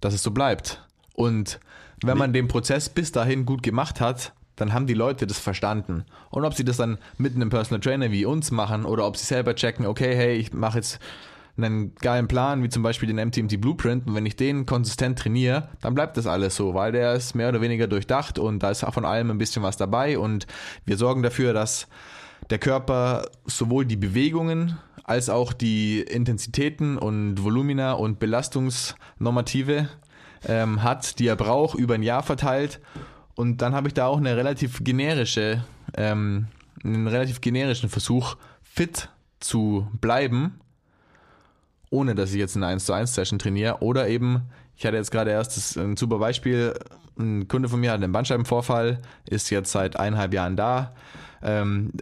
dass 0.00 0.12
es 0.12 0.22
so 0.22 0.32
bleibt. 0.32 0.82
Und 1.14 1.60
wenn 2.02 2.18
man 2.18 2.32
den 2.32 2.48
Prozess 2.48 2.88
bis 2.88 3.12
dahin 3.12 3.46
gut 3.46 3.62
gemacht 3.62 4.00
hat, 4.00 4.32
dann 4.56 4.72
haben 4.72 4.86
die 4.86 4.94
Leute 4.94 5.26
das 5.26 5.38
verstanden. 5.38 6.04
Und 6.30 6.44
ob 6.44 6.54
sie 6.54 6.64
das 6.64 6.76
dann 6.76 6.98
mit 7.18 7.34
einem 7.34 7.50
Personal 7.50 7.80
Trainer 7.80 8.10
wie 8.10 8.24
uns 8.24 8.50
machen 8.50 8.84
oder 8.84 9.06
ob 9.06 9.16
sie 9.16 9.26
selber 9.26 9.54
checken, 9.54 9.86
okay, 9.86 10.14
hey, 10.14 10.36
ich 10.36 10.52
mache 10.52 10.78
jetzt 10.78 11.00
einen 11.56 11.94
geilen 11.96 12.28
Plan, 12.28 12.62
wie 12.62 12.68
zum 12.68 12.82
Beispiel 12.82 13.12
den 13.12 13.28
MTMT 13.28 13.60
Blueprint, 13.60 14.06
und 14.06 14.14
wenn 14.14 14.24
ich 14.24 14.36
den 14.36 14.64
konsistent 14.64 15.18
trainiere, 15.18 15.68
dann 15.80 15.94
bleibt 15.94 16.16
das 16.16 16.26
alles 16.26 16.56
so, 16.56 16.74
weil 16.74 16.92
der 16.92 17.14
ist 17.14 17.34
mehr 17.34 17.50
oder 17.50 17.60
weniger 17.60 17.86
durchdacht 17.86 18.38
und 18.38 18.62
da 18.62 18.70
ist 18.70 18.84
von 18.84 19.04
allem 19.04 19.30
ein 19.30 19.38
bisschen 19.38 19.62
was 19.62 19.76
dabei 19.76 20.18
und 20.18 20.46
wir 20.86 20.96
sorgen 20.96 21.22
dafür, 21.22 21.52
dass 21.52 21.88
der 22.50 22.58
Körper 22.58 23.26
sowohl 23.44 23.84
die 23.84 23.96
Bewegungen 23.96 24.78
als 25.04 25.28
auch 25.28 25.52
die 25.52 26.00
Intensitäten 26.00 26.96
und 26.96 27.42
Volumina 27.42 27.92
und 27.92 28.18
Belastungsnormative 28.18 29.88
ähm, 30.46 30.82
hat, 30.82 31.18
die 31.18 31.26
er 31.26 31.36
braucht, 31.36 31.78
über 31.78 31.94
ein 31.94 32.02
Jahr 32.02 32.22
verteilt. 32.22 32.80
Und 33.34 33.62
dann 33.62 33.74
habe 33.74 33.88
ich 33.88 33.94
da 33.94 34.06
auch 34.06 34.18
eine 34.18 34.36
relativ 34.36 34.84
generische, 34.84 35.64
ähm, 35.96 36.46
einen 36.84 37.06
relativ 37.06 37.40
generischen 37.40 37.88
Versuch, 37.88 38.36
fit 38.62 39.08
zu 39.40 39.86
bleiben, 40.00 40.60
ohne 41.90 42.14
dass 42.14 42.30
ich 42.30 42.38
jetzt 42.38 42.56
eine 42.56 42.66
1 42.66 42.84
zu 42.84 42.92
1 42.92 43.14
Session 43.14 43.38
trainiere. 43.38 43.82
Oder 43.82 44.08
eben, 44.08 44.42
ich 44.76 44.86
hatte 44.86 44.96
jetzt 44.96 45.10
gerade 45.10 45.30
erst 45.30 45.56
das, 45.56 45.76
ein 45.76 45.96
super 45.96 46.18
Beispiel, 46.18 46.74
ein 47.18 47.48
Kunde 47.48 47.68
von 47.68 47.80
mir 47.80 47.90
hat 47.90 48.02
einen 48.02 48.12
Bandscheibenvorfall, 48.12 49.00
ist 49.28 49.50
jetzt 49.50 49.72
seit 49.72 49.96
eineinhalb 49.96 50.32
Jahren 50.32 50.56
da. 50.56 50.94
Ähm, 51.42 51.92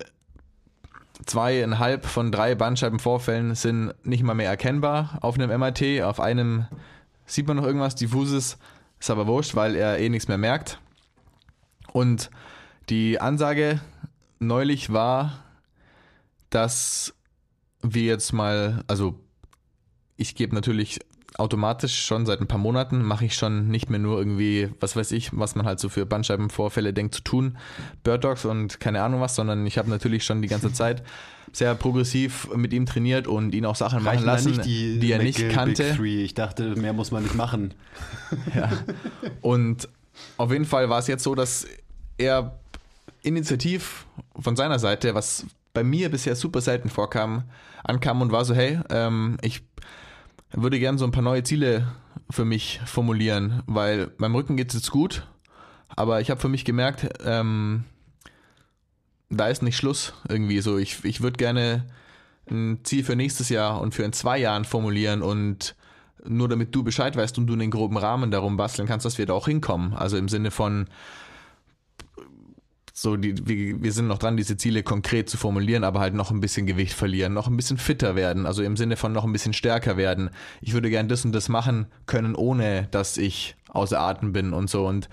zweieinhalb 1.26 2.07
von 2.07 2.32
drei 2.32 2.55
Bandscheibenvorfällen 2.55 3.55
sind 3.55 3.95
nicht 4.05 4.22
mal 4.22 4.34
mehr 4.34 4.49
erkennbar 4.49 5.18
auf 5.20 5.38
einem 5.38 5.51
MRT. 5.51 6.03
Auf 6.03 6.20
einem 6.20 6.66
sieht 7.30 7.46
man 7.46 7.56
noch 7.56 7.64
irgendwas 7.64 7.94
diffuses, 7.94 8.58
ist 8.98 9.10
aber 9.10 9.26
wurscht, 9.26 9.54
weil 9.54 9.76
er 9.76 9.98
eh 9.98 10.08
nichts 10.08 10.28
mehr 10.28 10.38
merkt. 10.38 10.80
Und 11.92 12.30
die 12.88 13.20
Ansage 13.20 13.80
neulich 14.38 14.92
war, 14.92 15.44
dass 16.50 17.14
wir 17.82 18.02
jetzt 18.02 18.32
mal, 18.32 18.84
also 18.88 19.18
ich 20.16 20.34
gebe 20.34 20.54
natürlich 20.54 21.00
automatisch 21.38 22.04
schon 22.04 22.26
seit 22.26 22.40
ein 22.40 22.48
paar 22.48 22.58
Monaten, 22.58 23.02
mache 23.02 23.24
ich 23.24 23.34
schon 23.34 23.68
nicht 23.68 23.88
mehr 23.88 24.00
nur 24.00 24.18
irgendwie, 24.18 24.70
was 24.80 24.96
weiß 24.96 25.12
ich, 25.12 25.30
was 25.32 25.54
man 25.54 25.66
halt 25.66 25.78
so 25.80 25.88
für 25.88 26.04
Bandscheibenvorfälle 26.04 26.92
denkt 26.92 27.14
zu 27.14 27.22
tun, 27.22 27.56
Bird 28.02 28.24
Dogs 28.24 28.44
und 28.44 28.80
keine 28.80 29.02
Ahnung 29.02 29.20
was, 29.20 29.36
sondern 29.36 29.64
ich 29.66 29.78
habe 29.78 29.88
natürlich 29.88 30.24
schon 30.24 30.42
die 30.42 30.48
ganze 30.48 30.72
Zeit 30.72 31.02
sehr 31.53 31.74
progressiv 31.74 32.48
mit 32.55 32.72
ihm 32.72 32.86
trainiert 32.86 33.26
und 33.26 33.55
ihn 33.55 33.66
auch 33.66 33.76
Sachen 33.76 34.03
machen 34.03 34.24
Reichen 34.24 34.26
lassen, 34.26 34.62
die, 34.62 34.98
die, 34.98 35.12
er 35.12 35.18
McGill 35.18 35.46
nicht 35.46 35.55
kannte. 35.55 35.98
Ich 36.05 36.34
dachte, 36.34 36.76
mehr 36.76 36.92
muss 36.92 37.11
man 37.11 37.22
nicht 37.22 37.34
machen. 37.34 37.74
Und 39.40 39.88
auf 40.36 40.53
jeden 40.53 40.64
Fall 40.64 40.88
war 40.88 40.98
es 40.98 41.07
jetzt 41.07 41.24
so, 41.24 41.34
dass 41.34 41.66
er 42.18 42.59
initiativ 43.22 44.07
von 44.38 44.57
seiner 44.57 44.78
Seite, 44.78 45.14
was 45.14 45.46
bei 45.72 45.84
mir 45.84 46.11
bisher 46.11 46.36
super 46.36 46.61
selten 46.61 46.88
vorkam, 46.88 47.44
ankam 47.84 48.22
und 48.22 48.32
war 48.32 48.44
so, 48.44 48.55
hey, 48.55 48.80
ähm, 48.90 49.36
ich 49.42 49.62
würde 50.53 50.78
gern 50.78 50.98
so 50.98 51.05
ein 51.05 51.12
paar 51.12 51.22
neue 51.22 51.42
Ziele 51.42 51.86
für 52.28 52.44
mich 52.44 52.80
formulieren, 52.84 53.62
weil 53.66 54.11
meinem 54.18 54.34
Rücken 54.34 54.57
geht 54.57 54.70
es 54.70 54.74
jetzt 54.74 54.90
gut, 54.90 55.26
aber 55.88 56.20
ich 56.20 56.30
habe 56.30 56.40
für 56.40 56.48
mich 56.48 56.64
gemerkt, 56.64 57.09
ähm, 57.24 57.84
da 59.30 59.48
ist 59.48 59.62
nicht 59.62 59.76
Schluss 59.76 60.12
irgendwie 60.28 60.60
so. 60.60 60.76
Ich, 60.76 61.04
ich 61.04 61.22
würde 61.22 61.36
gerne 61.36 61.86
ein 62.50 62.80
Ziel 62.82 63.04
für 63.04 63.16
nächstes 63.16 63.48
Jahr 63.48 63.80
und 63.80 63.94
für 63.94 64.02
in 64.02 64.12
zwei 64.12 64.38
Jahren 64.38 64.64
formulieren 64.64 65.22
und 65.22 65.76
nur 66.24 66.48
damit 66.48 66.74
du 66.74 66.82
Bescheid 66.82 67.16
weißt 67.16 67.38
und 67.38 67.46
du 67.46 67.54
einen 67.54 67.70
groben 67.70 67.96
Rahmen 67.96 68.30
darum 68.30 68.56
basteln 68.56 68.86
kannst, 68.86 69.06
dass 69.06 69.18
wir 69.18 69.26
da 69.26 69.32
auch 69.32 69.46
hinkommen. 69.46 69.94
Also 69.94 70.16
im 70.16 70.28
Sinne 70.28 70.50
von 70.50 70.86
so, 72.92 73.16
die, 73.16 73.46
wir, 73.46 73.82
wir 73.82 73.92
sind 73.92 74.08
noch 74.08 74.18
dran, 74.18 74.36
diese 74.36 74.56
Ziele 74.56 74.82
konkret 74.82 75.30
zu 75.30 75.38
formulieren, 75.38 75.84
aber 75.84 76.00
halt 76.00 76.12
noch 76.12 76.30
ein 76.30 76.40
bisschen 76.40 76.66
Gewicht 76.66 76.92
verlieren, 76.92 77.32
noch 77.32 77.46
ein 77.46 77.56
bisschen 77.56 77.78
fitter 77.78 78.14
werden, 78.14 78.44
also 78.44 78.62
im 78.62 78.76
Sinne 78.76 78.96
von 78.96 79.12
noch 79.12 79.24
ein 79.24 79.32
bisschen 79.32 79.54
stärker 79.54 79.96
werden. 79.96 80.28
Ich 80.60 80.74
würde 80.74 80.90
gern 80.90 81.08
das 81.08 81.24
und 81.24 81.32
das 81.32 81.48
machen 81.48 81.86
können, 82.06 82.34
ohne 82.34 82.88
dass 82.90 83.16
ich 83.16 83.56
außer 83.68 83.98
Atem 83.98 84.32
bin 84.32 84.52
und 84.52 84.68
so. 84.68 84.86
Und 84.86 85.08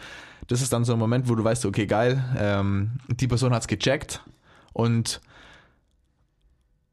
das 0.48 0.62
ist 0.62 0.74
dann 0.74 0.86
so 0.86 0.93
ein 0.93 1.00
Moment, 1.00 1.30
wo 1.30 1.36
du 1.36 1.43
weißt, 1.43 1.66
okay, 1.66 1.86
geil, 1.86 2.24
ähm, 2.38 2.91
die 3.08 3.28
Person 3.28 3.54
hat's 3.54 3.68
gecheckt 3.68 4.22
und 4.74 5.22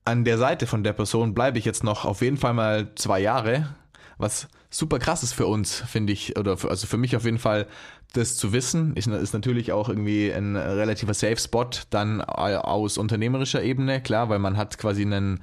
an 0.04 0.24
der 0.24 0.38
Seite 0.38 0.66
von 0.66 0.84
der 0.84 0.92
Person 0.92 1.34
bleibe 1.34 1.58
ich 1.58 1.64
jetzt 1.64 1.82
noch 1.82 2.04
auf 2.04 2.20
jeden 2.20 2.36
Fall 2.36 2.52
mal 2.52 2.94
zwei 2.94 3.20
Jahre, 3.20 3.74
was 4.18 4.48
super 4.70 4.98
krass 4.98 5.22
ist 5.22 5.32
für 5.32 5.46
uns, 5.46 5.82
finde 5.86 6.12
ich, 6.12 6.38
oder 6.38 6.56
für, 6.56 6.68
also 6.68 6.86
für 6.86 6.98
mich 6.98 7.16
auf 7.16 7.24
jeden 7.24 7.38
Fall, 7.38 7.66
das 8.12 8.36
zu 8.36 8.52
wissen, 8.52 8.94
ist, 8.94 9.06
ist 9.08 9.32
natürlich 9.32 9.72
auch 9.72 9.88
irgendwie 9.88 10.32
ein 10.32 10.56
relativer 10.56 11.14
Safe 11.14 11.36
Spot 11.36 11.70
dann 11.90 12.20
aus 12.20 12.98
unternehmerischer 12.98 13.62
Ebene, 13.62 14.00
klar, 14.00 14.28
weil 14.28 14.38
man 14.38 14.56
hat 14.56 14.78
quasi 14.78 15.02
einen 15.02 15.42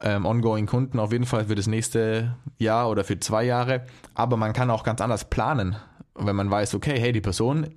ähm, 0.00 0.26
ongoing 0.26 0.66
Kunden 0.66 0.98
auf 0.98 1.12
jeden 1.12 1.26
Fall 1.26 1.46
für 1.46 1.54
das 1.54 1.66
nächste 1.66 2.36
Jahr 2.58 2.90
oder 2.90 3.04
für 3.04 3.20
zwei 3.20 3.44
Jahre, 3.44 3.86
aber 4.14 4.36
man 4.36 4.52
kann 4.52 4.70
auch 4.70 4.82
ganz 4.82 5.00
anders 5.00 5.28
planen, 5.30 5.76
wenn 6.14 6.36
man 6.36 6.50
weiß, 6.50 6.74
okay, 6.74 6.98
hey, 6.98 7.12
die 7.12 7.20
Person 7.20 7.68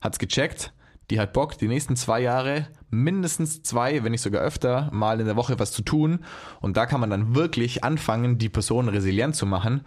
hat's 0.00 0.18
gecheckt, 0.18 0.72
die 1.10 1.20
hat 1.20 1.32
Bock, 1.32 1.56
die 1.58 1.68
nächsten 1.68 1.96
zwei 1.96 2.20
Jahre 2.20 2.66
mindestens 2.90 3.62
zwei, 3.62 4.02
wenn 4.02 4.12
nicht 4.12 4.22
sogar 4.22 4.42
öfter, 4.42 4.90
mal 4.92 5.20
in 5.20 5.26
der 5.26 5.36
Woche 5.36 5.58
was 5.58 5.72
zu 5.72 5.82
tun. 5.82 6.24
Und 6.60 6.76
da 6.76 6.86
kann 6.86 7.00
man 7.00 7.10
dann 7.10 7.34
wirklich 7.34 7.84
anfangen, 7.84 8.38
die 8.38 8.48
Person 8.48 8.88
resilient 8.88 9.36
zu 9.36 9.46
machen. 9.46 9.82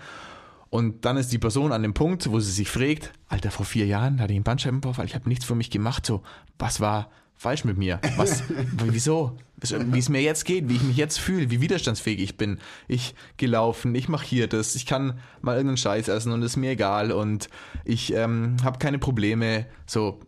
Und 0.70 1.04
dann 1.06 1.18
ist 1.18 1.32
die 1.32 1.40
Person 1.40 1.72
an 1.72 1.82
dem 1.82 1.94
Punkt, 1.94 2.32
wo 2.32 2.40
sie 2.40 2.52
sich 2.52 2.70
fragt, 2.70 3.12
Alter, 3.28 3.52
vor 3.52 3.66
vier 3.66 3.86
Jahren 3.86 4.22
hatte 4.22 4.34
ich 4.34 4.38
einen 4.38 4.44
Bandscheibenvorfall, 4.44 5.06
ich 5.06 5.16
habe 5.16 5.28
nichts 5.28 5.46
für 5.46 5.56
mich 5.56 5.72
gemacht, 5.72 6.06
so, 6.06 6.22
was 6.60 6.80
war 6.80 7.10
falsch 7.40 7.64
mit 7.64 7.78
mir? 7.78 8.02
Was, 8.18 8.44
wieso? 8.84 9.38
Wie 9.62 9.98
es 9.98 10.10
mir 10.10 10.22
jetzt 10.22 10.44
geht, 10.44 10.68
wie 10.70 10.76
ich 10.76 10.84
mich 10.84 10.98
jetzt 10.98 11.20
fühle, 11.20 11.50
wie 11.50 11.62
widerstandsfähig 11.62 12.20
ich 12.20 12.38
bin. 12.38 12.60
Ich 12.88 13.16
gelaufen, 13.38 13.96
ich 13.96 14.10
mache 14.10 14.26
hier 14.26 14.48
das, 14.48 14.76
ich 14.76 14.86
kann 14.86 15.20
mal 15.42 15.56
irgendeinen 15.56 15.78
Scheiß 15.78 16.10
essen 16.10 16.34
und 16.34 16.44
ist 16.44 16.58
mir 16.58 16.72
egal 16.72 17.12
und 17.12 17.50
ich 17.86 18.14
ähm, 18.14 18.58
habe 18.64 18.78
keine 18.78 19.00
Probleme. 19.00 19.66
So, 19.86 20.20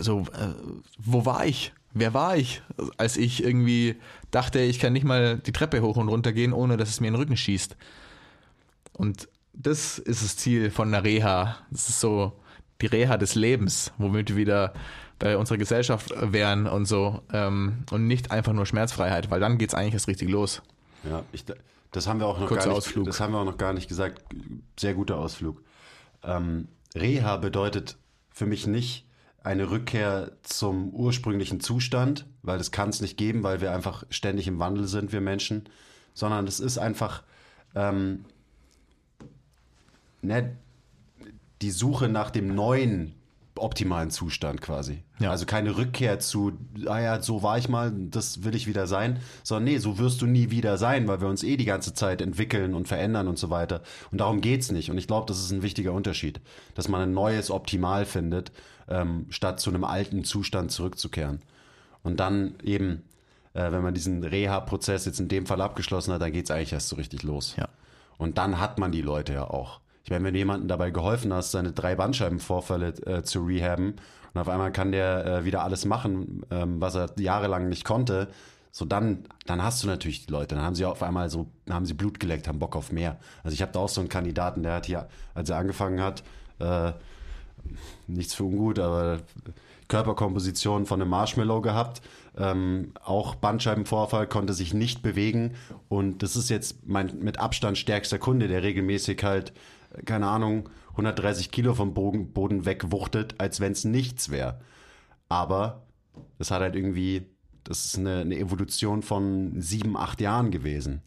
so 0.00 0.20
äh, 0.32 0.52
wo 0.98 1.24
war 1.24 1.46
ich? 1.46 1.72
Wer 1.94 2.12
war 2.12 2.36
ich, 2.36 2.62
als 2.96 3.16
ich 3.16 3.44
irgendwie 3.44 3.96
dachte, 4.30 4.60
ich 4.60 4.80
kann 4.80 4.92
nicht 4.92 5.04
mal 5.04 5.38
die 5.38 5.52
Treppe 5.52 5.80
hoch 5.80 5.96
und 5.96 6.08
runter 6.08 6.32
gehen, 6.32 6.52
ohne 6.52 6.76
dass 6.76 6.88
es 6.88 7.00
mir 7.00 7.08
in 7.08 7.14
den 7.14 7.20
Rücken 7.20 7.36
schießt? 7.36 7.76
Und 8.94 9.28
das 9.52 9.98
ist 9.98 10.24
das 10.24 10.36
Ziel 10.36 10.70
von 10.70 10.88
einer 10.88 11.04
Reha. 11.04 11.58
Das 11.70 11.88
ist 11.88 12.00
so 12.00 12.32
die 12.80 12.86
Reha 12.86 13.16
des 13.16 13.34
Lebens, 13.34 13.92
womit 13.98 14.30
wir 14.30 14.36
wieder 14.36 14.74
bei 15.18 15.36
unserer 15.36 15.58
Gesellschaft 15.58 16.12
wären 16.20 16.66
und 16.66 16.86
so. 16.86 17.22
Ähm, 17.32 17.84
und 17.90 18.06
nicht 18.06 18.30
einfach 18.30 18.52
nur 18.52 18.66
Schmerzfreiheit, 18.66 19.30
weil 19.30 19.40
dann 19.40 19.58
geht 19.58 19.70
es 19.70 19.74
eigentlich 19.74 19.94
erst 19.94 20.08
richtig 20.08 20.28
los. 20.28 20.62
Ja, 21.04 21.22
ich, 21.32 21.44
das 21.90 22.06
haben 22.06 22.20
wir 22.20 22.26
auch 22.26 22.38
noch 22.38 22.48
Kurzer 22.48 22.64
gar 22.64 22.68
nicht, 22.68 22.78
Ausflug. 22.78 23.06
das 23.06 23.20
haben 23.20 23.32
wir 23.32 23.38
auch 23.38 23.44
noch 23.44 23.58
gar 23.58 23.72
nicht 23.72 23.88
gesagt. 23.88 24.22
Sehr 24.78 24.94
guter 24.94 25.18
Ausflug. 25.18 25.62
Ähm, 26.22 26.68
Reha 26.94 27.36
bedeutet 27.36 27.96
für 28.30 28.46
mich 28.46 28.66
nicht 28.66 29.06
eine 29.44 29.70
Rückkehr 29.70 30.32
zum 30.42 30.90
ursprünglichen 30.90 31.60
Zustand, 31.60 32.26
weil 32.42 32.58
das 32.58 32.70
kann 32.70 32.90
es 32.90 33.00
nicht 33.00 33.16
geben, 33.16 33.42
weil 33.42 33.60
wir 33.60 33.72
einfach 33.72 34.04
ständig 34.10 34.46
im 34.46 34.58
Wandel 34.58 34.86
sind, 34.86 35.12
wir 35.12 35.20
Menschen, 35.20 35.68
sondern 36.14 36.46
es 36.46 36.60
ist 36.60 36.78
einfach 36.78 37.22
ähm, 37.74 38.24
ne, 40.22 40.56
die 41.60 41.70
Suche 41.70 42.08
nach 42.08 42.30
dem 42.30 42.54
neuen 42.54 43.14
optimalen 43.56 44.10
Zustand 44.10 44.60
quasi. 44.60 45.02
Ja. 45.18 45.30
Also 45.30 45.46
keine 45.46 45.76
Rückkehr 45.76 46.18
zu, 46.18 46.52
ah 46.86 47.00
ja, 47.00 47.22
so 47.22 47.42
war 47.42 47.58
ich 47.58 47.68
mal, 47.68 47.92
das 47.92 48.44
will 48.44 48.54
ich 48.54 48.66
wieder 48.66 48.86
sein, 48.86 49.20
sondern 49.42 49.64
nee, 49.64 49.78
so 49.78 49.98
wirst 49.98 50.22
du 50.22 50.26
nie 50.26 50.50
wieder 50.50 50.78
sein, 50.78 51.06
weil 51.06 51.20
wir 51.20 51.28
uns 51.28 51.42
eh 51.42 51.56
die 51.56 51.64
ganze 51.64 51.94
Zeit 51.94 52.22
entwickeln 52.22 52.74
und 52.74 52.88
verändern 52.88 53.28
und 53.28 53.38
so 53.38 53.50
weiter. 53.50 53.82
Und 54.10 54.20
darum 54.20 54.40
geht's 54.40 54.72
nicht. 54.72 54.90
Und 54.90 54.98
ich 54.98 55.06
glaube, 55.06 55.26
das 55.26 55.38
ist 55.38 55.50
ein 55.50 55.62
wichtiger 55.62 55.92
Unterschied, 55.92 56.40
dass 56.74 56.88
man 56.88 57.02
ein 57.02 57.12
neues 57.12 57.50
Optimal 57.50 58.06
findet, 58.06 58.52
ähm, 58.88 59.26
statt 59.28 59.60
zu 59.60 59.70
einem 59.70 59.84
alten 59.84 60.24
Zustand 60.24 60.70
zurückzukehren. 60.72 61.40
Und 62.02 62.20
dann 62.20 62.54
eben, 62.62 63.02
äh, 63.54 63.70
wenn 63.70 63.82
man 63.82 63.94
diesen 63.94 64.24
Reha-Prozess 64.24 65.04
jetzt 65.04 65.20
in 65.20 65.28
dem 65.28 65.46
Fall 65.46 65.60
abgeschlossen 65.60 66.12
hat, 66.12 66.22
dann 66.22 66.32
geht's 66.32 66.50
eigentlich 66.50 66.72
erst 66.72 66.88
so 66.88 66.96
richtig 66.96 67.22
los. 67.22 67.54
Ja. 67.56 67.68
Und 68.18 68.38
dann 68.38 68.58
hat 68.58 68.78
man 68.78 68.92
die 68.92 69.02
Leute 69.02 69.34
ja 69.34 69.44
auch. 69.44 69.81
Wenn 70.20 70.34
du 70.34 70.38
jemandem 70.38 70.68
dabei 70.68 70.90
geholfen 70.90 71.32
hast, 71.32 71.52
seine 71.52 71.72
drei 71.72 71.94
Bandscheibenvorfälle 71.94 72.88
äh, 73.06 73.22
zu 73.22 73.44
rehaben 73.44 73.94
und 74.34 74.40
auf 74.40 74.48
einmal 74.48 74.72
kann 74.72 74.92
der 74.92 75.26
äh, 75.26 75.44
wieder 75.44 75.62
alles 75.62 75.84
machen, 75.84 76.42
ähm, 76.50 76.80
was 76.80 76.94
er 76.94 77.10
jahrelang 77.18 77.68
nicht 77.68 77.84
konnte, 77.84 78.28
so 78.70 78.86
dann, 78.86 79.24
dann 79.46 79.62
hast 79.62 79.82
du 79.82 79.86
natürlich 79.86 80.26
die 80.26 80.32
Leute. 80.32 80.54
Dann 80.54 80.64
haben 80.64 80.74
sie 80.74 80.86
auf 80.86 81.02
einmal 81.02 81.28
so, 81.28 81.46
haben 81.68 81.84
sie 81.84 81.92
Blut 81.94 82.18
geleckt, 82.18 82.48
haben 82.48 82.58
Bock 82.58 82.74
auf 82.74 82.90
mehr. 82.90 83.18
Also 83.44 83.54
ich 83.54 83.60
habe 83.60 83.72
da 83.72 83.80
auch 83.80 83.88
so 83.88 84.00
einen 84.00 84.08
Kandidaten, 84.08 84.62
der 84.62 84.74
hat 84.74 84.86
hier, 84.86 85.08
als 85.34 85.50
er 85.50 85.58
angefangen 85.58 86.00
hat, 86.00 86.22
äh, 86.58 86.92
nichts 88.06 88.34
für 88.34 88.44
ungut, 88.44 88.78
aber 88.78 89.18
Körperkomposition 89.88 90.86
von 90.86 91.02
einem 91.02 91.10
Marshmallow 91.10 91.60
gehabt, 91.60 92.00
ähm, 92.38 92.92
auch 93.04 93.34
Bandscheibenvorfall, 93.34 94.26
konnte 94.26 94.54
sich 94.54 94.72
nicht 94.72 95.02
bewegen 95.02 95.52
und 95.90 96.22
das 96.22 96.34
ist 96.34 96.48
jetzt 96.48 96.86
mein 96.86 97.18
mit 97.20 97.38
Abstand 97.38 97.76
stärkster 97.76 98.18
Kunde, 98.18 98.48
der 98.48 98.62
regelmäßig 98.62 99.22
halt, 99.22 99.52
keine 100.04 100.28
Ahnung, 100.28 100.68
130 100.90 101.50
Kilo 101.50 101.74
vom 101.74 101.94
Boden, 101.94 102.32
Boden 102.32 102.64
wegwuchtet, 102.64 103.34
als 103.38 103.60
wenn 103.60 103.72
es 103.72 103.84
nichts 103.84 104.30
wäre. 104.30 104.60
Aber 105.28 105.82
das 106.38 106.50
hat 106.50 106.60
halt 106.60 106.76
irgendwie, 106.76 107.26
das 107.64 107.86
ist 107.86 107.98
eine, 107.98 108.20
eine 108.20 108.38
Evolution 108.38 109.02
von 109.02 109.60
sieben, 109.60 109.96
acht 109.96 110.20
Jahren 110.20 110.50
gewesen. 110.50 111.02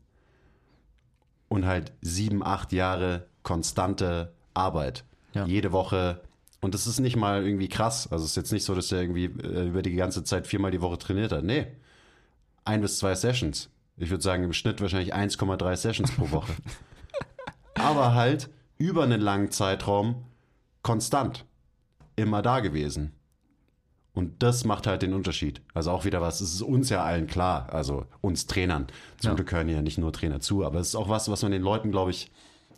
Und 1.47 1.65
halt 1.65 1.93
sieben, 2.01 2.43
acht 2.43 2.73
Jahre 2.73 3.27
konstante 3.43 4.33
Arbeit. 4.53 5.03
Ja. 5.33 5.45
Jede 5.45 5.71
Woche. 5.71 6.21
Und 6.61 6.73
das 6.73 6.87
ist 6.87 6.99
nicht 6.99 7.15
mal 7.15 7.45
irgendwie 7.45 7.69
krass. 7.69 8.11
Also 8.11 8.23
es 8.25 8.31
ist 8.31 8.37
jetzt 8.37 8.51
nicht 8.51 8.65
so, 8.65 8.73
dass 8.73 8.91
er 8.91 9.01
irgendwie 9.01 9.25
äh, 9.25 9.67
über 9.67 9.83
die 9.83 9.93
ganze 9.93 10.23
Zeit 10.23 10.47
viermal 10.47 10.71
die 10.71 10.81
Woche 10.81 10.97
trainiert 10.97 11.31
hat. 11.31 11.43
Nee. 11.43 11.67
Ein 12.63 12.81
bis 12.81 12.97
zwei 12.97 13.13
Sessions. 13.13 13.69
Ich 13.97 14.09
würde 14.09 14.23
sagen, 14.23 14.43
im 14.43 14.53
Schnitt 14.53 14.81
wahrscheinlich 14.81 15.13
1,3 15.13 15.75
Sessions 15.75 16.11
pro 16.11 16.31
Woche. 16.31 16.53
Aber 17.75 18.15
halt 18.15 18.49
über 18.77 19.03
einen 19.03 19.21
langen 19.21 19.51
Zeitraum 19.51 20.25
konstant. 20.81 21.45
Immer 22.15 22.41
da 22.41 22.59
gewesen. 22.59 23.11
Und 24.13 24.41
das 24.43 24.63
macht 24.63 24.87
halt 24.87 25.01
den 25.01 25.13
Unterschied. 25.13 25.61
Also 25.73 25.91
auch 25.91 26.05
wieder 26.05 26.21
was, 26.21 26.39
es 26.39 26.53
ist 26.53 26.61
uns 26.61 26.89
ja 26.89 27.03
allen 27.03 27.27
klar, 27.27 27.67
also 27.73 28.05
uns 28.21 28.47
Trainern. 28.47 28.87
Zum 29.19 29.31
Ja. 29.31 29.35
Glück 29.35 29.51
hören 29.51 29.67
ja 29.67 29.81
nicht 29.81 29.97
nur 29.97 30.13
Trainer 30.13 30.39
zu, 30.39 30.63
aber 30.65 30.79
es 30.79 30.89
ist 30.89 30.95
auch 30.95 31.09
was, 31.09 31.29
was 31.29 31.41
man 31.41 31.51
den 31.51 31.61
Leuten, 31.61 31.91
glaube 31.91 32.11
ich, 32.11 32.31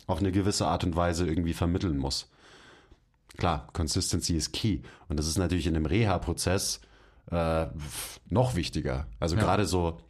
auf 0.08 0.18
eine 0.18 0.32
gewisse 0.32 0.66
Art 0.66 0.82
und 0.82 0.96
Weise 0.96 1.26
irgendwie 1.28 1.52
vermitteln 1.52 1.96
muss. 1.98 2.28
Klar, 3.36 3.68
Consistency 3.72 4.34
ist 4.36 4.52
key. 4.52 4.80
Und 5.08 5.16
das 5.18 5.28
ist 5.28 5.38
natürlich 5.38 5.68
in 5.68 5.76
einem 5.76 5.86
Reha-Prozess 5.86 6.80
äh, 7.30 7.66
noch 8.28 8.56
wichtiger. 8.56 9.06
Also 9.20 9.36
Ja. 9.36 9.42
gerade 9.42 9.64
so, 9.66 10.00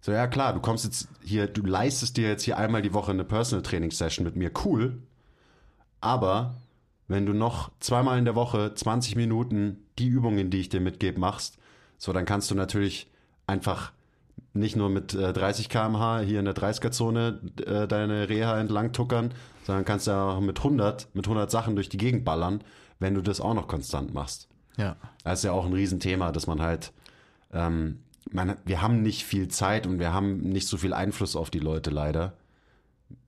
so, 0.00 0.10
ja 0.10 0.26
klar, 0.26 0.52
du 0.52 0.60
kommst 0.60 0.84
jetzt 0.84 1.06
hier, 1.22 1.46
du 1.46 1.64
leistest 1.64 2.16
dir 2.16 2.26
jetzt 2.26 2.42
hier 2.42 2.58
einmal 2.58 2.82
die 2.82 2.92
Woche 2.94 3.12
eine 3.12 3.24
Personal 3.24 3.62
Training 3.62 3.92
Session 3.92 4.24
mit 4.24 4.34
mir, 4.34 4.50
cool. 4.64 5.00
Aber 6.02 6.56
wenn 7.08 7.24
du 7.24 7.32
noch 7.32 7.70
zweimal 7.80 8.18
in 8.18 8.26
der 8.26 8.34
Woche 8.34 8.74
20 8.74 9.16
Minuten 9.16 9.86
die 9.98 10.08
Übungen, 10.08 10.50
die 10.50 10.60
ich 10.60 10.68
dir 10.68 10.80
mitgebe, 10.80 11.18
machst, 11.18 11.56
so 11.96 12.12
dann 12.12 12.26
kannst 12.26 12.50
du 12.50 12.54
natürlich 12.54 13.10
einfach 13.46 13.92
nicht 14.54 14.76
nur 14.76 14.90
mit 14.90 15.14
äh, 15.14 15.32
30 15.32 15.68
km/h 15.68 16.20
hier 16.20 16.40
in 16.40 16.44
der 16.44 16.54
30er-Zone 16.54 17.40
äh, 17.64 17.86
deine 17.86 18.28
Reha 18.28 18.60
entlang 18.60 18.92
tuckern, 18.92 19.32
sondern 19.64 19.84
kannst 19.84 20.06
ja 20.06 20.32
auch 20.32 20.40
mit 20.40 20.58
100, 20.58 21.08
mit 21.14 21.26
100 21.26 21.50
Sachen 21.50 21.74
durch 21.74 21.88
die 21.88 21.96
Gegend 21.96 22.24
ballern, 22.24 22.62
wenn 22.98 23.14
du 23.14 23.22
das 23.22 23.40
auch 23.40 23.54
noch 23.54 23.68
konstant 23.68 24.12
machst. 24.12 24.48
Ja. 24.76 24.96
Das 25.24 25.40
ist 25.40 25.44
ja 25.44 25.52
auch 25.52 25.64
ein 25.64 25.72
Riesenthema, 25.72 26.32
dass 26.32 26.46
man 26.46 26.60
halt, 26.60 26.92
ähm, 27.52 28.00
man, 28.30 28.56
wir 28.64 28.82
haben 28.82 29.02
nicht 29.02 29.24
viel 29.24 29.48
Zeit 29.48 29.86
und 29.86 29.98
wir 29.98 30.12
haben 30.12 30.40
nicht 30.40 30.66
so 30.66 30.76
viel 30.76 30.92
Einfluss 30.92 31.36
auf 31.36 31.50
die 31.50 31.58
Leute 31.58 31.90
leider. 31.90 32.34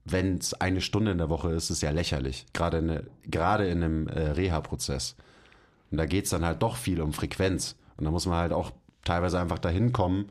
Wenn 0.05 0.37
es 0.37 0.53
eine 0.53 0.81
Stunde 0.81 1.11
in 1.11 1.17
der 1.17 1.29
Woche 1.29 1.51
ist, 1.51 1.69
ist 1.69 1.81
ja 1.81 1.91
lächerlich. 1.91 2.45
Gerade 2.53 2.77
in, 2.77 2.85
ne- 2.85 3.03
gerade 3.25 3.67
in 3.67 3.83
einem 3.83 4.07
äh, 4.07 4.31
Reha-Prozess. 4.31 5.15
Und 5.91 5.97
da 5.97 6.05
geht's 6.05 6.29
dann 6.29 6.45
halt 6.45 6.61
doch 6.61 6.75
viel 6.75 7.01
um 7.01 7.13
Frequenz. 7.13 7.75
Und 7.97 8.05
da 8.05 8.11
muss 8.11 8.25
man 8.25 8.37
halt 8.37 8.53
auch 8.53 8.71
teilweise 9.03 9.39
einfach 9.39 9.59
dahin 9.59 9.93
kommen, 9.93 10.29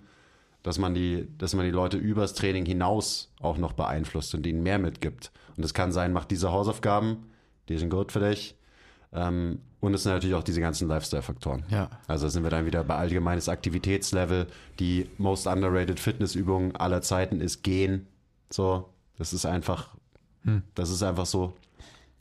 dass 0.63 0.79
man 0.79 0.95
die, 0.95 1.29
dass 1.39 1.55
man 1.55 1.65
die 1.65 1.71
Leute 1.71 1.97
übers 1.97 2.35
Training 2.35 2.67
hinaus 2.67 3.33
auch 3.41 3.59
noch 3.59 3.73
beeinflusst 3.73 4.35
und 4.35 4.47
ihnen 4.47 4.63
mehr 4.63 4.79
mitgibt. 4.79 5.31
Und 5.57 5.65
es 5.65 5.75
kann 5.75 5.93
sein, 5.93 6.13
macht 6.13 6.31
diese 6.31 6.53
Hausaufgaben, 6.53 7.27
die 7.69 7.79
sind 7.79 7.91
gut 7.91 8.13
für 8.13 8.21
dich. 8.21 8.57
Ähm, 9.13 9.61
und 9.81 9.93
es 9.95 10.03
sind 10.03 10.13
natürlich 10.13 10.35
auch 10.35 10.43
diese 10.43 10.61
ganzen 10.61 10.89
Lifestyle-Faktoren. 10.89 11.65
Ja. 11.69 11.91
Also 12.07 12.29
sind 12.29 12.43
wir 12.43 12.51
dann 12.51 12.65
wieder 12.65 12.83
bei 12.85 12.97
allgemeines 12.97 13.49
Aktivitätslevel. 13.49 14.47
Die 14.81 15.09
most 15.19 15.47
underrated 15.47 16.01
Fitnessübung 16.01 16.75
aller 16.77 17.03
Zeiten 17.03 17.41
ist 17.41 17.63
Gehen. 17.63 18.07
So, 18.51 18.89
das 19.19 19.33
ist 19.33 19.47
einfach, 19.47 19.95
das 20.75 20.91
ist 20.91 21.03
einfach 21.03 21.27
so. 21.27 21.55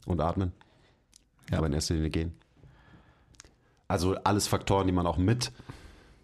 Und 0.06 0.20
atmen. 0.22 0.52
Ja. 1.50 1.58
Aber 1.58 1.68
in 1.68 1.74
erster 1.74 1.94
Linie 1.94 2.10
gehen. 2.10 2.34
Also 3.88 4.16
alles 4.24 4.48
Faktoren, 4.48 4.88
die 4.88 4.94
man 4.94 5.08
auch 5.08 5.18
mit 5.18 5.52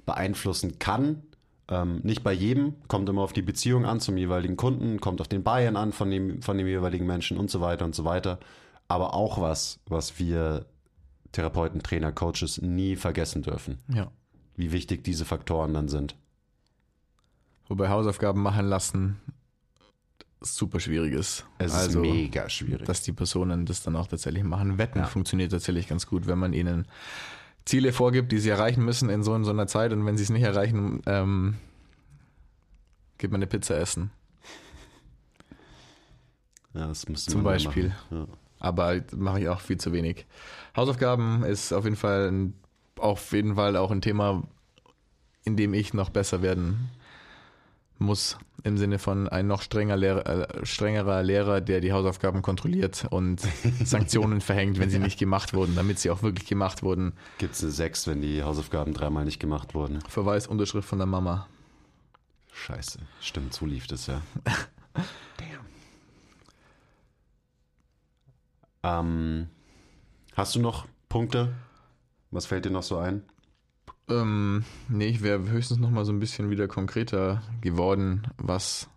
beeinflussen 0.06 0.80
kann. 0.80 1.24
Ähm, 1.70 2.00
nicht 2.04 2.24
bei 2.24 2.34
jedem, 2.34 2.74
kommt 2.88 3.08
immer 3.10 3.22
auf 3.22 3.32
die 3.34 3.42
Beziehung 3.42 3.86
an 3.86 4.00
zum 4.00 4.18
jeweiligen 4.18 4.58
Kunden, 4.58 5.00
kommt 5.00 5.22
auf 5.22 5.28
den 5.28 5.44
Bayern 5.44 5.76
an 5.76 5.94
von 5.94 6.10
dem, 6.10 6.42
von 6.42 6.58
dem 6.58 6.68
jeweiligen 6.68 7.06
Menschen 7.06 7.38
und 7.38 7.50
so 7.52 7.62
weiter 7.62 7.86
und 7.86 7.94
so 7.96 8.06
weiter. 8.06 8.40
Aber 8.88 9.14
auch 9.14 9.40
was, 9.40 9.80
was 9.86 10.18
wir 10.20 10.66
Therapeuten, 11.32 11.84
Trainer, 11.84 12.12
Coaches 12.12 12.60
nie 12.62 12.96
vergessen 12.96 13.44
dürfen, 13.44 13.78
Ja. 13.88 14.10
wie 14.56 14.72
wichtig 14.72 15.04
diese 15.04 15.26
Faktoren 15.26 15.74
dann 15.76 15.90
sind. 15.90 16.16
Wobei 17.68 17.90
Hausaufgaben 17.90 18.42
machen 18.42 18.66
lassen 18.68 19.20
super 20.42 20.80
schwierig 20.80 21.14
ist. 21.14 21.46
Es 21.58 21.74
also, 21.74 22.02
ist 22.02 22.12
mega 22.12 22.50
schwierig. 22.50 22.86
dass 22.86 23.02
die 23.02 23.12
Personen 23.12 23.66
das 23.66 23.84
dann 23.84 23.96
auch 23.96 24.08
tatsächlich 24.08 24.44
machen. 24.44 24.78
Wetten 24.78 25.00
Ja. 25.00 25.06
funktioniert 25.06 25.52
tatsächlich 25.52 25.88
ganz 25.88 26.08
gut, 26.08 26.28
wenn 26.28 26.40
man 26.40 26.54
ihnen 26.54 26.88
Ziele 27.66 27.92
vorgibt, 27.94 28.32
die 28.32 28.40
sie 28.40 28.50
erreichen 28.50 28.84
müssen 28.84 29.10
in 29.10 29.22
so, 29.24 29.36
in 29.36 29.44
so 29.44 29.52
einer 29.52 29.68
Zeit 29.68 29.92
und 29.92 30.06
wenn 30.06 30.18
sie 30.18 30.24
es 30.24 30.30
nicht 30.30 30.44
erreichen, 30.44 31.02
ähm, 31.06 31.58
gibt 33.18 33.32
man 33.32 33.40
eine 33.40 33.48
Pizza 33.48 33.78
essen. 33.78 34.12
ja, 36.74 36.88
das 36.88 37.08
müsste 37.08 37.32
Zum 37.32 37.44
Beispiel. 37.44 37.94
Ja. 38.10 38.28
Aber 38.60 39.02
mache 39.16 39.42
ich 39.42 39.50
auch 39.50 39.62
viel 39.62 39.78
zu 39.78 39.94
wenig. 39.94 40.26
Hausaufgaben 40.76 41.44
ist 41.44 41.72
auf 41.74 41.84
jeden 41.84 41.96
Fall 41.96 42.32
ein, 42.32 42.54
auf 42.98 43.32
jeden 43.32 43.56
Fall 43.56 43.78
auch 43.78 43.92
ein 43.92 44.02
Thema, 44.02 44.44
in 45.44 45.56
dem 45.56 45.74
ich 45.74 45.94
noch 45.94 46.10
besser 46.10 46.42
werden 46.42 46.90
muss. 47.98 48.38
Im 48.64 48.78
Sinne 48.78 49.00
von 49.00 49.28
ein 49.28 49.48
noch 49.48 49.62
strenger 49.62 49.96
Lehrer, 49.96 50.26
äh, 50.26 50.66
strengerer 50.66 51.24
Lehrer, 51.24 51.62
der 51.62 51.82
die 51.82 51.94
Hausaufgaben 51.94 52.42
kontrolliert 52.42 53.06
und 53.10 53.42
Sanktionen 53.84 54.42
verhängt, 54.42 54.80
wenn 54.80 54.90
sie 54.90 55.00
nicht 55.00 55.20
gemacht 55.20 55.54
wurden, 55.54 55.76
damit 55.76 56.00
sie 56.00 56.10
auch 56.10 56.24
wirklich 56.24 56.48
gemacht 56.48 56.84
wurden. 56.84 57.14
Gibt 57.38 57.56
es 57.56 57.64
eine 57.64 57.72
6, 57.72 58.08
wenn 58.08 58.22
die 58.22 58.44
Hausaufgaben 58.44 58.94
dreimal 58.94 59.26
nicht 59.26 59.40
gemacht 59.40 59.74
wurden? 59.74 60.02
Verweis, 60.08 60.48
Unterschrift 60.48 60.88
von 60.88 61.00
der 61.00 61.08
Mama. 61.08 61.48
Scheiße. 62.52 63.00
Stimmt, 63.22 63.54
so 63.54 63.66
lief 63.66 63.88
das 63.88 64.08
ja. 64.08 64.22
Damn. 65.38 65.66
Ähm, 68.84 69.48
hast 70.36 70.56
du 70.56 70.60
noch 70.60 70.86
Punkte? 71.08 71.54
Was 72.32 72.46
fällt 72.46 72.66
dir 72.66 72.72
noch 72.72 72.84
so 72.84 72.98
ein? 72.98 73.24
Ähm, 74.10 74.64
nee, 74.88 75.08
ich 75.08 75.22
wäre 75.22 75.40
höchstens 75.50 75.80
noch 75.80 75.90
mal 75.92 76.06
so 76.06 76.12
ein 76.12 76.20
bisschen 76.20 76.50
wieder 76.50 76.68
konkreter 76.68 77.42
geworden, 77.62 78.24
was, 78.38 78.88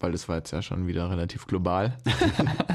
weil 0.00 0.12
das 0.12 0.28
war 0.28 0.36
jetzt 0.36 0.50
ja 0.50 0.60
schon 0.62 0.86
wieder 0.86 1.10
relativ 1.10 1.46
global. 1.46 1.96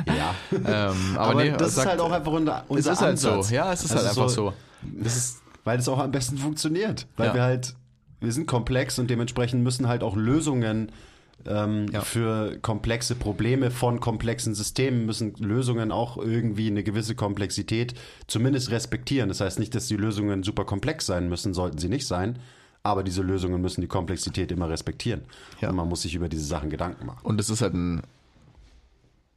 Ja. 0.10 0.36
ähm, 0.52 1.16
aber, 1.16 1.20
Aber 1.32 1.44
nee, 1.44 1.52
das 1.52 1.76
sagt- 1.76 1.86
ist 1.86 1.92
halt 1.92 2.00
auch 2.02 2.12
einfach 2.12 2.32
unser, 2.32 2.64
es 2.64 2.70
unser 2.70 2.92
ist 2.94 3.00
halt 3.02 3.12
Ansatz. 3.12 3.48
so. 3.50 3.56
Ja, 3.56 3.72
es 3.72 3.84
ist 3.86 3.92
Also 3.92 4.04
halt 4.08 4.18
einfach 4.18 4.30
so. 4.30 4.54
Das 4.82 5.16
ist, 5.16 5.42
weil 5.64 5.80
es 5.80 5.88
auch 5.88 6.00
am 6.00 6.12
besten 6.12 6.38
funktioniert. 6.38 7.08
Weil 7.16 7.28
Ja. 7.28 7.34
wir 7.36 7.42
halt, 7.44 7.76
wir 8.20 8.32
sind 8.34 8.48
komplex 8.48 9.00
und 9.00 9.10
dementsprechend 9.10 9.64
müssen 9.64 9.88
halt 9.88 10.04
auch 10.04 10.16
Lösungen 10.18 10.92
ähm, 11.46 11.88
Ja. 11.92 12.02
für 12.02 12.58
komplexe 12.62 13.16
Probleme 13.16 13.72
von 13.72 14.00
komplexen 14.00 14.56
Systemen 14.56 15.06
müssen 15.06 15.34
Lösungen 15.40 15.92
auch 15.92 16.18
irgendwie 16.18 16.68
eine 16.68 16.84
gewisse 16.84 17.16
Komplexität 17.16 17.94
zumindest 18.28 18.72
respektieren. 18.72 19.30
Das 19.30 19.42
heißt 19.42 19.60
nicht, 19.60 19.74
dass 19.76 19.88
die 19.88 19.98
Lösungen 19.98 20.44
super 20.44 20.66
komplex 20.66 21.06
sein 21.06 21.30
müssen, 21.30 21.54
sollten 21.54 21.78
sie 21.78 21.90
nicht 21.90 22.08
sein. 22.08 22.40
Aber 22.82 23.04
diese 23.04 23.22
Lösungen 23.22 23.62
müssen 23.62 23.82
die 23.82 23.88
Komplexität 23.88 24.52
immer 24.52 24.70
respektieren. 24.70 25.22
Ja. 25.60 25.70
Und 25.70 25.76
man 25.76 25.90
muss 25.90 26.04
sich 26.04 26.16
über 26.16 26.30
diese 26.30 26.46
Sachen 26.46 26.70
Gedanken 26.70 27.06
machen. 27.06 27.20
Und 27.24 27.40
es 27.40 27.50
ist 27.50 27.62
halt 27.62 27.74
ein 27.74 28.02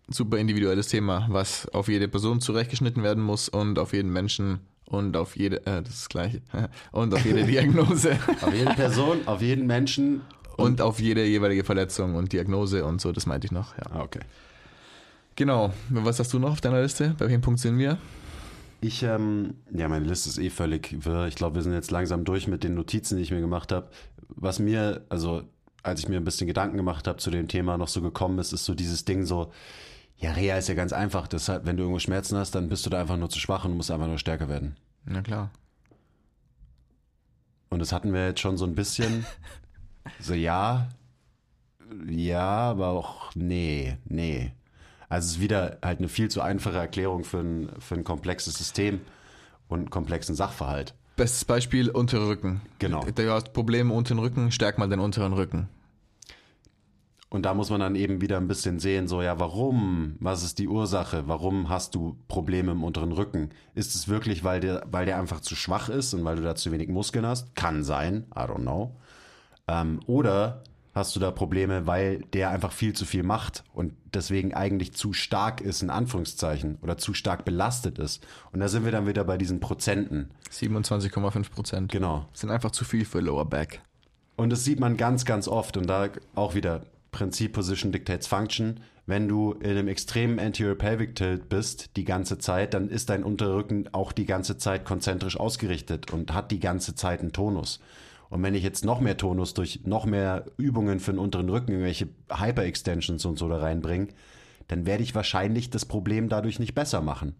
super 0.09 0.38
individuelles 0.38 0.88
Thema, 0.88 1.26
was 1.30 1.68
auf 1.68 1.88
jede 1.88 2.07
Person 2.09 2.40
zurechtgeschnitten 2.40 3.03
werden 3.03 3.22
muss 3.22 3.48
und 3.48 3.78
auf 3.78 3.92
jeden 3.92 4.12
Menschen 4.12 4.61
und 4.84 5.16
auf 5.16 5.36
jede, 5.36 5.59
äh, 5.66 5.82
das 5.82 5.94
ist 5.94 6.00
das 6.03 6.09
gleiche, 6.09 6.42
und 6.92 7.14
auf 7.14 7.24
jede 7.24 7.44
Diagnose 7.46 8.18
Auf 8.42 8.55
jede 8.55 8.74
Person, 8.74 9.26
auf 9.26 9.40
jeden 9.40 9.66
Menschen. 9.66 10.20
Und 10.62 10.80
auf 10.80 11.00
jede 11.00 11.24
jeweilige 11.24 11.64
Verletzung 11.64 12.14
und 12.14 12.32
Diagnose 12.32 12.84
und 12.84 13.00
so, 13.00 13.12
das 13.12 13.26
meinte 13.26 13.46
ich 13.46 13.52
noch, 13.52 13.76
ja. 13.76 13.84
Ah, 13.90 14.02
okay. 14.02 14.20
Genau, 15.36 15.72
was 15.88 16.18
hast 16.18 16.32
du 16.32 16.38
noch 16.38 16.52
auf 16.52 16.60
deiner 16.60 16.82
Liste? 16.82 17.14
Bei 17.18 17.26
welchem 17.26 17.40
Punkt 17.40 17.60
sind 17.60 17.78
wir? 17.78 17.98
Ich, 18.80 19.02
ähm, 19.02 19.54
ja, 19.72 19.88
meine 19.88 20.04
Liste 20.04 20.28
ist 20.28 20.38
eh 20.38 20.50
völlig 20.50 21.04
wirr. 21.04 21.28
Ich 21.28 21.36
glaube, 21.36 21.56
wir 21.56 21.62
sind 21.62 21.72
jetzt 21.72 21.90
langsam 21.90 22.24
durch 22.24 22.48
mit 22.48 22.64
den 22.64 22.74
Notizen, 22.74 23.16
die 23.16 23.22
ich 23.22 23.30
mir 23.30 23.40
gemacht 23.40 23.72
habe. 23.72 23.88
Was 24.28 24.58
mir, 24.58 25.04
also 25.08 25.44
als 25.82 26.00
ich 26.00 26.08
mir 26.08 26.16
ein 26.16 26.24
bisschen 26.24 26.46
Gedanken 26.46 26.76
gemacht 26.76 27.06
habe 27.06 27.18
zu 27.18 27.30
dem 27.30 27.48
Thema, 27.48 27.78
noch 27.78 27.88
so 27.88 28.02
gekommen 28.02 28.38
ist, 28.38 28.52
ist 28.52 28.64
so 28.64 28.74
dieses 28.74 29.04
Ding 29.04 29.24
so, 29.24 29.52
ja, 30.16 30.32
Reha 30.32 30.56
ist 30.56 30.68
ja 30.68 30.74
ganz 30.74 30.92
einfach. 30.92 31.26
Deshalb, 31.28 31.64
wenn 31.64 31.76
du 31.76 31.84
irgendwo 31.84 31.98
Schmerzen 31.98 32.36
hast, 32.36 32.54
dann 32.54 32.68
bist 32.68 32.84
du 32.84 32.90
da 32.90 33.00
einfach 33.00 33.16
nur 33.16 33.30
zu 33.30 33.38
schwach 33.38 33.64
und 33.64 33.76
musst 33.76 33.90
einfach 33.90 34.06
nur 34.06 34.18
stärker 34.18 34.48
werden. 34.48 34.76
Na 35.04 35.22
klar. 35.22 35.50
Und 37.70 37.78
das 37.78 37.92
hatten 37.92 38.12
wir 38.12 38.26
jetzt 38.26 38.40
schon 38.40 38.56
so 38.56 38.64
ein 38.64 38.74
bisschen. 38.74 39.24
So, 40.20 40.34
ja, 40.34 40.88
ja, 42.09 42.70
aber 42.70 42.88
auch 42.88 43.34
nee, 43.34 43.96
nee. 44.05 44.53
Also 45.09 45.26
es 45.26 45.32
ist 45.32 45.40
wieder 45.40 45.78
halt 45.82 45.98
eine 45.98 46.09
viel 46.09 46.30
zu 46.30 46.40
einfache 46.40 46.78
Erklärung 46.78 47.24
für 47.24 47.40
ein, 47.40 47.70
für 47.78 47.94
ein 47.96 48.05
komplexes 48.05 48.55
System 48.55 49.00
und 49.68 49.80
einen 49.80 49.90
komplexen 49.90 50.34
Sachverhalt. 50.34 50.94
Bestes 51.16 51.44
Beispiel, 51.44 51.90
untere 51.90 52.28
Rücken. 52.28 52.62
Genau. 52.78 53.05
Du 53.05 53.30
hast 53.30 53.53
Probleme 53.53 53.92
unter 53.92 54.14
den 54.14 54.20
Rücken, 54.20 54.50
stärk 54.50 54.78
mal 54.78 54.88
den 54.88 55.00
unteren 55.00 55.34
Rücken. 55.34 55.68
Und 57.28 57.46
da 57.46 57.55
muss 57.55 57.70
man 57.70 57.80
dann 57.80 57.96
eben 57.96 58.20
wieder 58.20 58.36
ein 58.36 58.48
bisschen 58.48 58.78
sehen, 58.78 59.09
so 59.09 59.22
ja, 59.22 59.40
warum? 59.40 60.16
Was 60.20 60.42
ist 60.42 60.59
die 60.59 60.68
Ursache? 60.68 61.24
Warum 61.28 61.70
hast 61.70 61.94
du 61.94 62.18
Probleme 62.28 62.72
im 62.72 62.84
unteren 62.84 63.12
Rücken? 63.12 63.50
Ist 63.74 63.94
es 63.94 64.09
wirklich, 64.09 64.44
weil 64.44 64.61
der, 64.61 64.84
weil 64.90 65.07
der 65.07 65.18
einfach 65.18 65.40
zu 65.40 65.57
schwach 65.57 65.88
ist 65.88 66.12
und 66.12 66.24
weil 66.24 66.36
du 66.36 66.42
da 66.42 66.55
zu 66.55 66.72
wenig 66.72 66.88
Muskeln 66.88 67.24
hast? 67.24 67.55
Kann 67.55 67.84
sein, 67.84 68.26
I 68.34 68.40
don't 68.40 68.61
know. 68.61 68.94
Ähm, 69.72 70.00
oder 70.06 70.62
hast 70.94 71.16
du 71.16 71.20
da 71.20 71.30
Probleme, 71.30 71.86
weil 71.86 72.20
der 72.34 72.50
einfach 72.50 72.72
viel 72.72 72.92
zu 72.92 73.06
viel 73.06 73.22
macht 73.22 73.64
und 73.72 73.94
deswegen 74.12 74.52
eigentlich 74.52 74.92
zu 74.92 75.14
stark 75.14 75.62
ist, 75.62 75.82
in 75.82 75.88
Anführungszeichen, 75.88 76.78
oder 76.82 76.98
zu 76.98 77.14
stark 77.14 77.46
belastet 77.46 77.98
ist. 77.98 78.26
Und 78.52 78.60
da 78.60 78.68
sind 78.68 78.84
wir 78.84 78.92
dann 78.92 79.06
wieder 79.06 79.24
bei 79.24 79.38
diesen 79.38 79.60
Prozenten. 79.60 80.30
27,5 80.50 81.50
Prozent. 81.50 81.92
Genau. 81.92 82.28
Sind 82.34 82.50
einfach 82.50 82.72
zu 82.72 82.84
viel 82.84 83.06
für 83.06 83.20
Lower 83.20 83.46
Back. 83.46 83.80
Und 84.36 84.50
das 84.50 84.64
sieht 84.64 84.80
man 84.80 84.96
ganz, 84.96 85.24
ganz 85.24 85.48
oft. 85.48 85.78
Und 85.78 85.86
da 85.86 86.10
auch 86.34 86.54
wieder 86.54 86.82
Prinzip 87.10 87.54
Position 87.54 87.92
Dictates 87.92 88.26
Function. 88.26 88.80
Wenn 89.06 89.28
du 89.28 89.52
in 89.52 89.70
einem 89.70 89.88
extremen 89.88 90.38
Anterior 90.38 90.76
Pelvic 90.76 91.16
Tilt 91.16 91.48
bist 91.48 91.96
die 91.96 92.04
ganze 92.04 92.38
Zeit, 92.38 92.74
dann 92.74 92.88
ist 92.88 93.10
dein 93.10 93.24
Unterrücken 93.24 93.88
auch 93.92 94.12
die 94.12 94.26
ganze 94.26 94.58
Zeit 94.58 94.84
konzentrisch 94.84 95.38
ausgerichtet 95.38 96.12
und 96.12 96.32
hat 96.34 96.50
die 96.50 96.60
ganze 96.60 96.94
Zeit 96.94 97.20
einen 97.20 97.32
Tonus. 97.32 97.80
Und 98.33 98.43
wenn 98.43 98.55
ich 98.55 98.62
jetzt 98.62 98.83
noch 98.83 99.03
mehr 99.03 99.18
Tonus 99.18 99.53
durch 99.53 99.80
noch 99.85 100.07
mehr 100.07 100.47
Übungen 100.57 101.01
für 101.01 101.12
den 101.12 101.18
unteren 101.18 101.51
Rücken, 101.51 101.72
irgendwelche 101.72 102.09
Hyper-Extensions 102.30 103.26
und 103.26 103.39
so 103.39 103.47
da 103.47 103.59
reinbringe, 103.59 104.09
dann 104.68 104.87
werde 104.87 105.03
ich 105.03 105.14
wahrscheinlich 105.14 105.68
das 105.68 105.85
Problem 105.85 106.30
dadurch 106.30 106.59
nicht 106.59 106.74
besser 106.74 107.03
machen. 107.03 107.35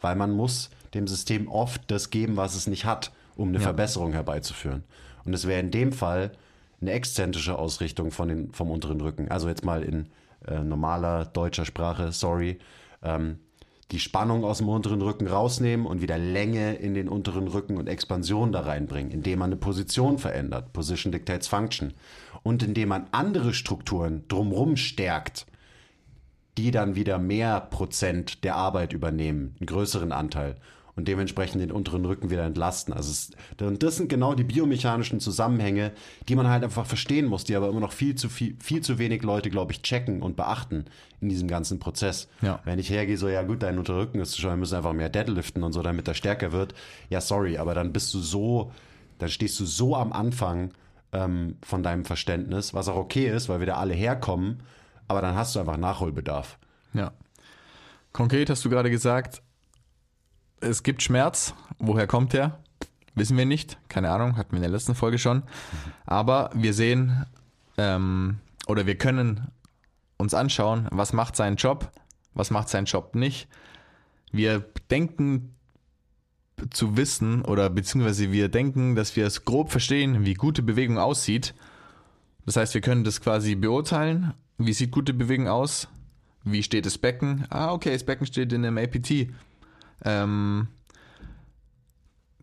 Weil 0.00 0.16
man 0.16 0.30
muss 0.30 0.70
dem 0.94 1.06
System 1.06 1.46
oft 1.46 1.90
das 1.90 2.08
geben, 2.08 2.38
was 2.38 2.54
es 2.54 2.66
nicht 2.66 2.86
hat, 2.86 3.12
um 3.36 3.50
eine 3.50 3.60
Verbesserung 3.60 4.14
herbeizuführen. 4.14 4.84
Und 5.26 5.34
es 5.34 5.46
wäre 5.46 5.60
in 5.60 5.70
dem 5.70 5.92
Fall 5.92 6.32
eine 6.80 6.92
exzentrische 6.92 7.58
Ausrichtung 7.58 8.10
von 8.10 8.28
den, 8.28 8.52
vom 8.54 8.70
unteren 8.70 9.02
Rücken. 9.02 9.30
Also 9.30 9.46
jetzt 9.46 9.66
mal 9.66 9.82
in 9.82 10.06
äh, 10.48 10.60
normaler 10.60 11.26
deutscher 11.26 11.66
Sprache, 11.66 12.12
sorry. 12.12 12.58
Ähm, 13.02 13.40
die 13.90 13.98
Spannung 13.98 14.44
aus 14.44 14.58
dem 14.58 14.68
unteren 14.68 15.02
Rücken 15.02 15.26
rausnehmen 15.26 15.86
und 15.86 16.00
wieder 16.00 16.18
Länge 16.18 16.74
in 16.74 16.94
den 16.94 17.08
unteren 17.08 17.48
Rücken 17.48 17.76
und 17.76 17.88
Expansion 17.88 18.52
da 18.52 18.60
reinbringen, 18.60 19.10
indem 19.10 19.40
man 19.40 19.50
eine 19.50 19.56
Position 19.56 20.18
verändert. 20.18 20.72
Position 20.72 21.12
dictates 21.12 21.48
function. 21.48 21.94
Und 22.42 22.62
indem 22.62 22.90
man 22.90 23.06
andere 23.12 23.52
Strukturen 23.52 24.24
drumrum 24.28 24.76
stärkt, 24.76 25.46
die 26.56 26.70
dann 26.70 26.94
wieder 26.94 27.18
mehr 27.18 27.60
Prozent 27.60 28.44
der 28.44 28.56
Arbeit 28.56 28.92
übernehmen, 28.92 29.56
einen 29.58 29.66
größeren 29.66 30.12
Anteil 30.12 30.56
und 30.96 31.08
dementsprechend 31.08 31.62
den 31.62 31.72
unteren 31.72 32.04
Rücken 32.04 32.30
wieder 32.30 32.44
entlasten. 32.44 32.92
Also 32.92 33.10
es, 33.10 33.30
und 33.60 33.82
das 33.82 33.96
sind 33.96 34.08
genau 34.08 34.34
die 34.34 34.44
biomechanischen 34.44 35.20
Zusammenhänge, 35.20 35.92
die 36.28 36.34
man 36.34 36.48
halt 36.48 36.64
einfach 36.64 36.86
verstehen 36.86 37.26
muss, 37.26 37.44
die 37.44 37.56
aber 37.56 37.68
immer 37.68 37.80
noch 37.80 37.92
viel 37.92 38.14
zu 38.14 38.28
viel, 38.28 38.56
viel 38.60 38.82
zu 38.82 38.98
wenig 38.98 39.22
Leute, 39.22 39.50
glaube 39.50 39.72
ich, 39.72 39.82
checken 39.82 40.22
und 40.22 40.36
beachten 40.36 40.86
in 41.20 41.28
diesem 41.28 41.48
ganzen 41.48 41.78
Prozess. 41.78 42.28
Ja. 42.42 42.60
Wenn 42.64 42.78
ich 42.78 42.90
hergehe, 42.90 43.16
so 43.16 43.28
ja 43.28 43.42
gut, 43.42 43.62
dein 43.62 43.78
Unterrücken 43.78 44.20
ist 44.20 44.38
schon, 44.38 44.50
wir 44.50 44.56
müssen 44.56 44.76
einfach 44.76 44.92
mehr 44.92 45.08
Deadliften 45.08 45.62
und 45.62 45.72
so, 45.72 45.82
damit 45.82 46.08
er 46.08 46.14
stärker 46.14 46.52
wird. 46.52 46.74
Ja, 47.08 47.20
sorry, 47.20 47.58
aber 47.58 47.74
dann 47.74 47.92
bist 47.92 48.12
du 48.14 48.20
so, 48.20 48.72
dann 49.18 49.28
stehst 49.28 49.58
du 49.60 49.66
so 49.66 49.96
am 49.96 50.12
Anfang 50.12 50.72
ähm, 51.12 51.56
von 51.62 51.82
deinem 51.82 52.04
Verständnis, 52.04 52.74
was 52.74 52.88
auch 52.88 52.96
okay 52.96 53.28
ist, 53.28 53.48
weil 53.48 53.60
wir 53.60 53.66
da 53.66 53.74
alle 53.74 53.94
herkommen, 53.94 54.62
aber 55.08 55.20
dann 55.20 55.34
hast 55.34 55.54
du 55.54 55.60
einfach 55.60 55.76
Nachholbedarf. 55.76 56.58
Ja. 56.94 57.12
Konkret 58.12 58.50
hast 58.50 58.64
du 58.64 58.70
gerade 58.70 58.90
gesagt, 58.90 59.42
es 60.60 60.82
gibt 60.82 61.02
Schmerz. 61.02 61.54
Woher 61.78 62.06
kommt 62.06 62.32
der? 62.32 62.58
Wissen 63.14 63.36
wir 63.36 63.46
nicht. 63.46 63.78
Keine 63.88 64.10
Ahnung, 64.10 64.36
hatten 64.36 64.52
wir 64.52 64.58
in 64.58 64.62
der 64.62 64.70
letzten 64.70 64.94
Folge 64.94 65.18
schon. 65.18 65.42
Aber 66.06 66.50
wir 66.54 66.74
sehen 66.74 67.26
ähm, 67.76 68.38
oder 68.66 68.86
wir 68.86 68.96
können 68.96 69.48
uns 70.16 70.34
anschauen, 70.34 70.86
was 70.90 71.12
macht 71.12 71.34
sein 71.34 71.56
Job, 71.56 71.90
was 72.34 72.50
macht 72.50 72.68
sein 72.68 72.84
Job 72.84 73.14
nicht. 73.14 73.48
Wir 74.32 74.64
denken 74.90 75.54
zu 76.70 76.96
wissen 76.96 77.42
oder 77.42 77.70
beziehungsweise 77.70 78.30
wir 78.32 78.48
denken, 78.48 78.94
dass 78.94 79.16
wir 79.16 79.26
es 79.26 79.44
grob 79.44 79.70
verstehen, 79.70 80.26
wie 80.26 80.34
gute 80.34 80.62
Bewegung 80.62 80.98
aussieht. 80.98 81.54
Das 82.44 82.56
heißt, 82.56 82.74
wir 82.74 82.80
können 82.80 83.04
das 83.04 83.20
quasi 83.20 83.54
beurteilen. 83.54 84.34
Wie 84.58 84.74
sieht 84.74 84.90
gute 84.90 85.14
Bewegung 85.14 85.48
aus? 85.48 85.88
Wie 86.44 86.62
steht 86.62 86.86
das 86.86 86.98
Becken? 86.98 87.46
Ah, 87.50 87.72
okay, 87.72 87.92
das 87.92 88.04
Becken 88.04 88.26
steht 88.26 88.52
in 88.52 88.64
einem 88.64 88.78
APT. 88.78 89.28
Ähm, 90.04 90.68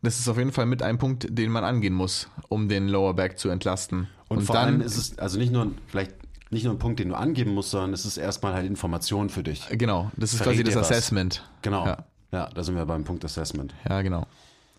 das 0.02 0.20
ist 0.20 0.28
auf 0.28 0.38
jeden 0.38 0.52
Fall 0.52 0.66
mit 0.66 0.84
ein 0.84 0.98
Punkt, 0.98 1.28
den 1.30 1.52
man 1.52 1.64
angehen 1.64 1.94
muss, 1.94 2.30
um 2.50 2.70
den 2.70 2.88
Lower 2.88 3.14
Back 3.14 3.40
zu 3.40 3.50
entlasten. 3.50 4.08
Und, 4.30 4.44
vor 4.44 4.58
allem 4.58 4.82
ist 4.82 4.98
es 4.98 5.18
also 5.18 5.38
nicht 5.38 5.52
nur 5.52 5.72
vielleicht 5.88 6.14
nicht 6.50 6.64
nur 6.64 6.74
ein 6.74 6.80
Punkt, 6.80 7.00
den 7.00 7.10
du 7.10 7.16
angeben 7.16 7.54
musst, 7.54 7.72
sondern 7.72 7.94
es 7.94 8.06
ist 8.06 8.18
erstmal 8.18 8.54
halt 8.54 8.66
Information 8.66 9.30
für 9.30 9.44
dich. 9.44 9.68
genau, 9.72 10.12
das 10.16 10.34
ist 10.34 10.38
Verrät 10.38 10.54
quasi 10.54 10.64
das 10.64 10.74
dir 10.74 10.80
was. 10.80 10.92
Assessment. 10.92 11.50
Genau. 11.62 11.86
Ja. 11.86 12.06
Ja. 12.32 12.50
da 12.54 12.64
sind 12.64 12.76
wir 12.76 12.86
beim 12.86 13.04
Punkt 13.04 13.26
Assessment. 13.26 13.74
Ja, 13.88 14.02
genau. 14.02 14.26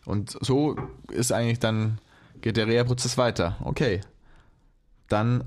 Und 0.05 0.39
so 0.41 0.77
ist 1.11 1.33
eigentlich 1.33 1.59
dann, 1.59 1.99
geht 2.41 2.57
der 2.57 2.67
Reha-Prozess 2.67 3.19
weiter. 3.19 3.57
Okay. 3.63 4.01
Dann 5.09 5.45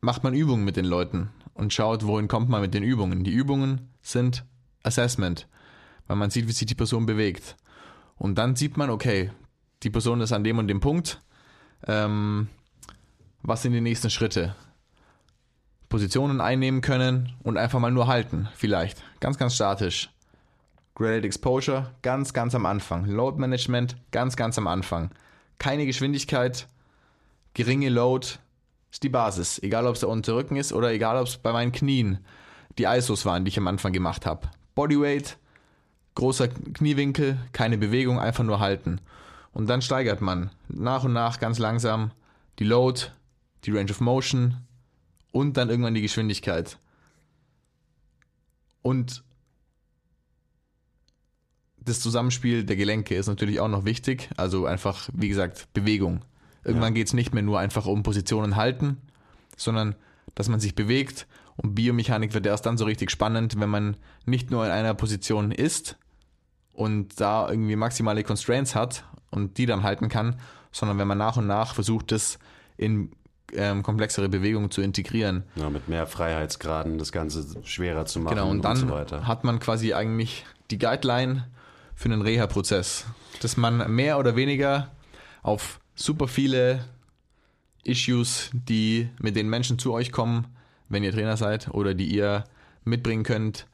macht 0.00 0.22
man 0.22 0.34
Übungen 0.34 0.64
mit 0.64 0.76
den 0.76 0.84
Leuten 0.84 1.30
und 1.54 1.72
schaut, 1.72 2.06
wohin 2.06 2.28
kommt 2.28 2.48
man 2.48 2.60
mit 2.60 2.74
den 2.74 2.82
Übungen. 2.82 3.24
Die 3.24 3.32
Übungen 3.32 3.88
sind 4.02 4.44
Assessment, 4.84 5.48
weil 6.06 6.16
man 6.16 6.30
sieht, 6.30 6.46
wie 6.46 6.52
sich 6.52 6.66
die 6.66 6.74
Person 6.74 7.06
bewegt. 7.06 7.56
Und 8.16 8.36
dann 8.36 8.54
sieht 8.54 8.76
man, 8.76 8.90
okay, 8.90 9.32
die 9.82 9.90
Person 9.90 10.20
ist 10.20 10.32
an 10.32 10.44
dem 10.44 10.58
und 10.58 10.68
dem 10.68 10.80
Punkt. 10.80 11.20
Ähm, 11.86 12.48
was 13.42 13.62
sind 13.62 13.72
die 13.72 13.80
nächsten 13.80 14.10
Schritte? 14.10 14.54
Positionen 15.88 16.40
einnehmen 16.40 16.80
können 16.80 17.32
und 17.42 17.56
einfach 17.56 17.78
mal 17.78 17.90
nur 17.90 18.06
halten, 18.06 18.48
vielleicht. 18.54 19.02
Ganz, 19.20 19.38
ganz 19.38 19.54
statisch. 19.54 20.10
Graded 20.94 21.24
Exposure 21.24 21.90
ganz, 22.02 22.32
ganz 22.32 22.54
am 22.54 22.66
Anfang. 22.66 23.04
Load 23.06 23.38
Management 23.38 23.96
ganz, 24.10 24.36
ganz 24.36 24.58
am 24.58 24.66
Anfang. 24.66 25.10
Keine 25.58 25.86
Geschwindigkeit, 25.86 26.68
geringe 27.52 27.88
Load 27.88 28.26
ist 28.90 29.02
die 29.02 29.08
Basis. 29.08 29.58
Egal, 29.62 29.86
ob 29.86 29.94
es 29.94 30.00
der 30.00 30.08
Unterrücken 30.08 30.56
ist 30.56 30.72
oder 30.72 30.92
egal, 30.92 31.16
ob 31.18 31.26
es 31.26 31.36
bei 31.36 31.52
meinen 31.52 31.72
Knien 31.72 32.18
die 32.78 32.84
ISOs 32.84 33.24
waren, 33.26 33.44
die 33.44 33.50
ich 33.50 33.58
am 33.58 33.66
Anfang 33.66 33.92
gemacht 33.92 34.24
habe. 34.26 34.48
Bodyweight, 34.74 35.36
großer 36.14 36.48
Kniewinkel, 36.48 37.38
keine 37.52 37.78
Bewegung, 37.78 38.18
einfach 38.18 38.44
nur 38.44 38.60
halten. 38.60 39.00
Und 39.52 39.68
dann 39.68 39.82
steigert 39.82 40.20
man 40.20 40.50
nach 40.68 41.04
und 41.04 41.12
nach 41.12 41.38
ganz 41.38 41.58
langsam 41.58 42.10
die 42.58 42.64
Load, 42.64 43.02
die 43.64 43.70
Range 43.70 43.90
of 43.90 44.00
Motion 44.00 44.56
und 45.32 45.56
dann 45.56 45.70
irgendwann 45.70 45.94
die 45.94 46.02
Geschwindigkeit. 46.02 46.78
Und 48.82 49.22
das 51.78 52.00
Zusammenspiel 52.00 52.64
der 52.64 52.76
Gelenke 52.76 53.14
ist 53.14 53.26
natürlich 53.26 53.60
auch 53.60 53.68
noch 53.68 53.84
wichtig. 53.84 54.30
Also 54.36 54.66
einfach, 54.66 55.08
wie 55.12 55.28
gesagt, 55.28 55.68
Bewegung. 55.74 56.22
Irgendwann 56.64 56.92
Ja. 56.92 56.96
geht 56.98 57.08
es 57.08 57.12
nicht 57.12 57.34
mehr 57.34 57.42
nur 57.42 57.58
einfach 57.58 57.86
um 57.86 58.02
Positionen 58.02 58.56
halten, 58.56 58.96
sondern 59.56 59.94
dass 60.34 60.48
man 60.48 60.60
sich 60.60 60.74
bewegt. 60.74 61.26
Und 61.56 61.74
Biomechanik 61.74 62.34
wird 62.34 62.46
erst 62.46 62.66
dann 62.66 62.76
so 62.78 62.84
richtig 62.84 63.10
spannend, 63.10 63.58
wenn 63.60 63.68
man 63.70 63.96
nicht 64.26 64.50
nur 64.50 64.64
in 64.66 64.72
einer 64.72 64.94
Position 64.94 65.52
ist 65.52 65.96
und 66.72 67.20
da 67.20 67.48
irgendwie 67.48 67.76
maximale 67.76 68.24
Constraints 68.24 68.74
hat 68.74 69.04
und 69.30 69.58
die 69.58 69.66
dann 69.66 69.82
halten 69.84 70.08
kann, 70.08 70.36
sondern 70.72 70.98
wenn 70.98 71.06
man 71.06 71.18
nach 71.18 71.36
und 71.36 71.46
nach 71.46 71.74
versucht, 71.74 72.10
das 72.10 72.38
in 72.76 73.12
ähm, 73.52 73.84
komplexere 73.84 74.28
Bewegungen 74.28 74.70
zu 74.72 74.80
integrieren. 74.82 75.44
Ja, 75.54 75.70
mit 75.70 75.88
mehr 75.88 76.08
Freiheitsgraden 76.08 76.98
das 76.98 77.12
Ganze 77.12 77.46
schwerer 77.64 78.04
zu 78.06 78.18
machen 78.18 78.34
Genau, 78.34 78.50
und 78.50 78.62
dann 78.64 78.76
so 78.76 78.90
weiter. 78.90 79.26
hat 79.28 79.44
man 79.44 79.60
quasi 79.60 79.94
eigentlich 79.94 80.44
die 80.72 80.78
Guideline 80.78 81.46
für 81.94 82.06
einen 82.10 82.22
Reha-Prozess, 82.22 83.06
dass 83.42 83.56
man 83.56 83.94
mehr 83.94 84.18
oder 84.18 84.34
weniger 84.34 84.90
auf 85.44 85.78
super 85.94 86.26
viele 86.26 86.84
Issues, 87.84 88.50
die 88.52 89.08
mit 89.20 89.36
den 89.36 89.48
Menschen 89.48 89.78
zu 89.78 89.92
euch 89.92 90.10
kommen, 90.10 90.46
wenn 90.94 91.04
ihr 91.04 91.12
Trainer 91.12 91.36
seid 91.36 91.68
oder 91.74 91.92
die 91.92 92.06
ihr 92.06 92.44
mitbringen 92.84 93.24
könnt, 93.24 93.66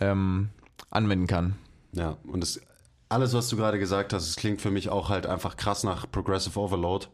ähm, 0.00 0.48
anwenden 0.90 1.26
kann. 1.26 1.56
Ja, 1.92 2.16
und 2.24 2.40
das, 2.40 2.60
alles, 3.08 3.34
was 3.34 3.48
du 3.48 3.56
gerade 3.56 3.78
gesagt 3.78 4.12
hast, 4.12 4.28
es 4.28 4.36
klingt 4.36 4.62
für 4.62 4.70
mich 4.70 4.88
auch 4.88 5.10
halt 5.10 5.26
einfach 5.26 5.56
krass 5.56 5.84
nach 5.84 6.10
Progressive 6.10 6.58
Overload. 6.58 7.08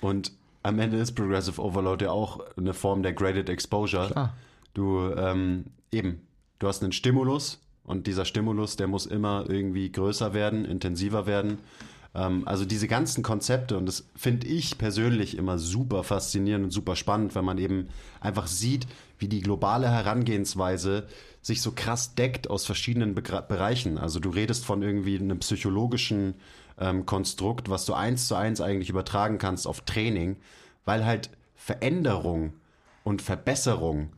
Und 0.00 0.32
am 0.62 0.78
Ende 0.78 0.96
ist 0.96 1.12
Progressive 1.12 1.60
Overload 1.60 2.04
ja 2.04 2.10
auch 2.10 2.40
eine 2.56 2.74
Form 2.74 3.02
der 3.02 3.12
Graded 3.12 3.48
Exposure. 3.48 4.08
Klar. 4.08 4.34
Du, 4.74 5.12
ähm, 5.16 5.66
eben, 5.92 6.26
du 6.58 6.66
hast 6.66 6.82
einen 6.82 6.92
Stimulus 6.92 7.60
und 7.84 8.06
dieser 8.06 8.24
Stimulus, 8.24 8.76
der 8.76 8.86
muss 8.88 9.06
immer 9.06 9.44
irgendwie 9.48 9.90
größer 9.90 10.34
werden, 10.34 10.64
intensiver 10.64 11.26
werden. 11.26 11.58
Ähm, 12.14 12.46
also 12.46 12.64
diese 12.64 12.88
ganzen 12.88 13.22
Konzepte, 13.22 13.76
und 13.76 13.86
das 13.86 14.08
finde 14.16 14.46
ich 14.46 14.78
persönlich 14.78 15.36
immer 15.36 15.58
super 15.58 16.04
faszinierend 16.04 16.66
und 16.66 16.70
super 16.70 16.96
spannend, 16.96 17.34
wenn 17.34 17.44
man 17.44 17.58
eben 17.58 17.88
einfach 18.20 18.46
sieht, 18.46 18.86
wie 19.18 19.28
die 19.28 19.40
globale 19.40 19.90
Herangehensweise 19.90 21.06
sich 21.42 21.62
so 21.62 21.72
krass 21.72 22.14
deckt 22.14 22.50
aus 22.50 22.66
verschiedenen 22.66 23.14
Begra 23.14 23.40
Bereichen. 23.40 23.98
Also 23.98 24.20
du 24.20 24.30
redest 24.30 24.64
von 24.64 24.82
irgendwie 24.82 25.18
einem 25.18 25.38
psychologischen 25.38 26.34
ähm, 26.78 27.06
Konstrukt, 27.06 27.70
was 27.70 27.86
du 27.86 27.94
eins 27.94 28.28
zu 28.28 28.34
eins 28.34 28.60
eigentlich 28.60 28.90
übertragen 28.90 29.38
kannst 29.38 29.66
auf 29.66 29.82
Training, 29.82 30.36
weil 30.84 31.04
halt 31.04 31.30
Veränderung 31.54 32.52
und 33.04 33.22
Verbesserung 33.22 34.10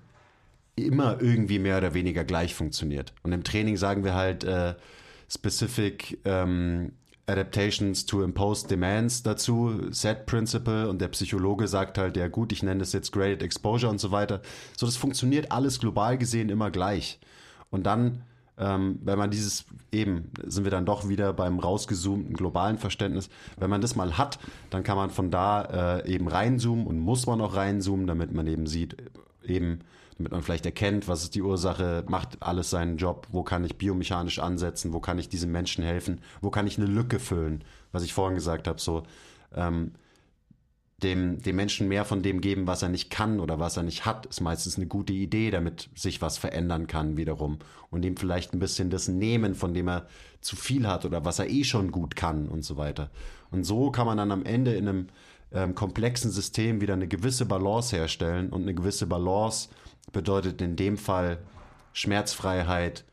immer 0.77 1.21
irgendwie 1.21 1.59
mehr 1.59 1.79
oder 1.79 1.95
weniger 1.95 2.25
gleich 2.25 2.55
funktioniert. 2.55 3.13
Und 3.23 3.33
im 3.33 3.45
Training 3.45 3.77
sagen 3.77 4.05
wir 4.05 4.15
halt 4.15 4.45
äh, 4.45 4.75
specific 5.29 6.19
ähm, 6.25 6.93
adaptations 7.31 8.05
to 8.05 8.23
imposed 8.23 8.71
demands 8.71 9.23
dazu, 9.23 9.89
Set 9.91 10.27
Principle 10.27 10.89
und 10.89 11.01
der 11.01 11.09
Psychologe 11.09 11.69
sagt 11.69 11.97
halt, 11.99 12.17
ja 12.17 12.29
gut, 12.29 12.53
ich 12.53 12.63
nenne 12.63 12.81
das 12.81 12.93
jetzt 12.93 13.13
Graded 13.13 13.43
Exposure 13.43 13.91
und 13.91 14.01
so 14.01 14.11
weiter. 14.11 14.41
So, 14.77 14.87
das 14.87 14.97
funktioniert 14.97 15.53
alles 15.53 15.79
global 15.79 16.19
gesehen 16.19 16.49
immer 16.49 16.71
gleich. 16.71 17.19
Und 17.71 17.85
dann, 17.87 18.23
ähm, 18.59 18.99
wenn 19.05 19.19
man 19.19 19.31
dieses 19.31 19.65
eben, 19.93 20.31
sind 20.45 20.65
wir 20.65 20.71
dann 20.71 20.87
doch 20.87 21.09
wieder 21.09 21.33
beim 21.33 21.59
rausgezoomten 21.59 22.35
globalen 22.35 22.79
Verständnis, 22.79 23.31
wenn 23.59 23.71
man 23.71 23.81
das 23.81 23.97
mal 23.97 24.19
hat, 24.19 24.39
dann 24.71 24.83
kann 24.83 24.97
man 24.97 25.11
von 25.11 25.31
da 25.31 26.01
äh, 26.03 26.13
eben 26.13 26.29
reinzoomen 26.29 26.87
und 26.87 26.99
muss 26.99 27.27
man 27.27 27.41
auch 27.41 27.55
reinzoomen, 27.55 28.07
damit 28.07 28.33
man 28.35 28.47
eben 28.47 28.67
sieht, 28.67 28.97
eben, 29.45 29.81
damit 30.21 30.33
man 30.33 30.43
vielleicht 30.43 30.67
erkennt, 30.67 31.09
was 31.09 31.23
ist 31.23 31.35
die 31.35 31.41
Ursache, 31.41 32.05
macht 32.07 32.43
alles 32.43 32.69
seinen 32.69 32.99
Job, 32.99 33.27
wo 33.31 33.43
kann 33.43 33.65
ich 33.65 33.79
biomechanisch 33.79 34.39
ansetzen, 34.39 34.93
wo 34.93 35.01
kann 35.01 35.19
ich 35.19 35.31
diesem 35.31 35.51
Menschen 35.51 35.83
helfen, 35.83 36.21
wo 36.43 36.51
kann 36.51 36.67
ich 36.67 36.77
eine 36.77 36.87
Lücke 36.87 37.19
füllen, 37.19 37.65
was 37.91 38.03
ich 38.03 38.13
vorhin 38.13 38.35
gesagt 38.35 38.69
habe, 38.69 38.79
so 38.79 39.05
ähm, 39.55 39.93
dem, 41.03 41.41
dem 41.41 41.57
Menschen 41.57 41.89
mehr 41.89 42.05
von 42.05 42.23
dem 42.23 42.43
geben, 42.43 42.67
was 42.67 42.83
er 42.83 42.91
nicht 42.91 43.09
kann 43.09 43.41
oder 43.41 43.59
was 43.59 43.79
er 43.79 43.83
nicht 43.83 44.05
hat, 44.05 44.27
ist 44.27 44.43
meistens 44.43 44.77
eine 44.77 44.87
gute 44.87 45.15
Idee, 45.15 45.51
damit 45.51 45.89
sich 45.95 46.21
was 46.21 46.37
verändern 46.37 46.87
kann 46.87 47.17
wiederum. 47.17 47.59
Und 47.91 48.05
ihm 48.05 48.19
vielleicht 48.19 48.53
ein 48.53 48.59
bisschen 48.59 48.91
das 48.91 49.09
nehmen, 49.09 49.55
von 49.55 49.73
dem 49.73 49.89
er 49.89 50.07
zu 50.43 50.55
viel 50.55 50.87
hat 50.87 51.07
oder 51.07 51.25
was 51.25 51.39
er 51.39 51.49
eh 51.49 51.65
schon 51.65 51.91
gut 51.93 52.15
kann 52.15 52.47
und 52.47 52.63
so 52.63 52.77
weiter. 52.77 53.09
Und 53.51 53.65
so 53.65 53.91
kann 53.91 54.05
man 54.05 54.19
dann 54.19 54.33
am 54.33 54.45
Ende 54.45 54.75
in 54.75 54.87
einem 54.87 55.07
ähm, 55.53 55.75
komplexen 55.75 56.31
System 56.31 56.83
wieder 56.83 56.95
eine 56.95 57.09
gewisse 57.09 57.47
Balance 57.47 57.97
herstellen. 57.97 58.51
Und 58.51 58.63
eine 58.63 58.75
gewisse 58.75 59.07
Balance 59.07 59.71
bedeutet 60.13 60.61
in 60.61 60.77
dem 60.77 60.99
Fall 60.99 61.39
Schmerzfreiheit, 61.93 63.05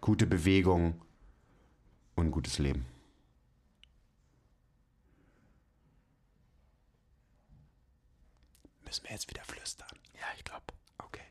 gute 0.00 0.26
Bewegung 0.26 1.00
und 2.14 2.30
gutes 2.30 2.58
Leben. 2.58 2.86
Müssen 8.84 9.04
wir 9.04 9.10
jetzt 9.12 9.28
wieder 9.28 9.44
flüstern? 9.44 9.88
Ja, 10.14 10.26
ich 10.36 10.44
glaube. 10.44 10.64
Okay. 10.98 11.24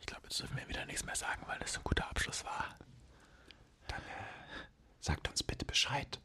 Ich 0.00 0.06
glaube, 0.06 0.22
jetzt 0.24 0.40
dürfen 0.40 0.56
wir 0.56 0.68
wieder 0.68 0.86
nichts 0.86 1.04
mehr 1.04 1.16
sagen, 1.16 1.42
weil 1.46 1.58
das 1.58 1.76
ein 1.76 1.84
guter 1.84 2.08
Abschluss 2.08 2.44
war. 2.44 2.76
Sagt 5.00 5.28
uns 5.28 5.42
bitte 5.42 5.64
Bescheid, 5.64 6.20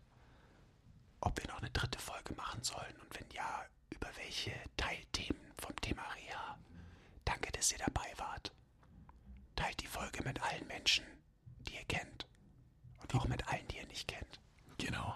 ob 1.20 1.42
wir 1.42 1.48
noch 1.48 1.58
eine 1.60 1.72
dritte 1.72 1.98
Folge 2.00 2.36
machen 2.36 2.64
sollen 2.64 2.96
und 3.02 3.20
wenn 3.20 3.28
ja, 3.32 3.66
über 3.90 4.08
welche 4.18 4.54
Teilthemen 4.78 5.42
vom 5.60 5.76
Thema 5.78 6.04
Reha. 6.14 6.27
Dass 7.58 7.72
ihr 7.72 7.80
dabei 7.80 8.06
wart. 8.18 8.52
Teilt 9.56 9.82
die 9.82 9.88
Folge 9.88 10.24
mit 10.24 10.42
allen 10.44 10.68
Menschen, 10.68 11.04
die 11.68 11.74
ihr 11.74 11.86
kennt. 11.88 12.28
Und 13.02 13.16
auch 13.16 13.28
mit 13.28 13.48
allen, 13.48 13.68
die 13.72 13.78
ihr 13.78 13.88
nicht 13.88 14.08
kennt. 14.08 14.40
Genau. 14.78 15.16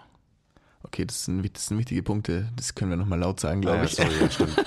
Okay, 0.82 1.06
das 1.06 1.24
sind, 1.24 1.56
das 1.56 1.68
sind 1.68 1.78
wichtige 1.78 2.02
Punkte. 2.02 2.50
Das 2.56 2.74
können 2.74 2.90
wir 2.90 2.96
nochmal 2.96 3.20
laut 3.20 3.38
sagen, 3.38 3.60
glaube 3.60 3.84
ich. 3.84 3.94
sorry, 3.94 4.20
ja, 4.20 4.30
stimmt. 4.30 4.56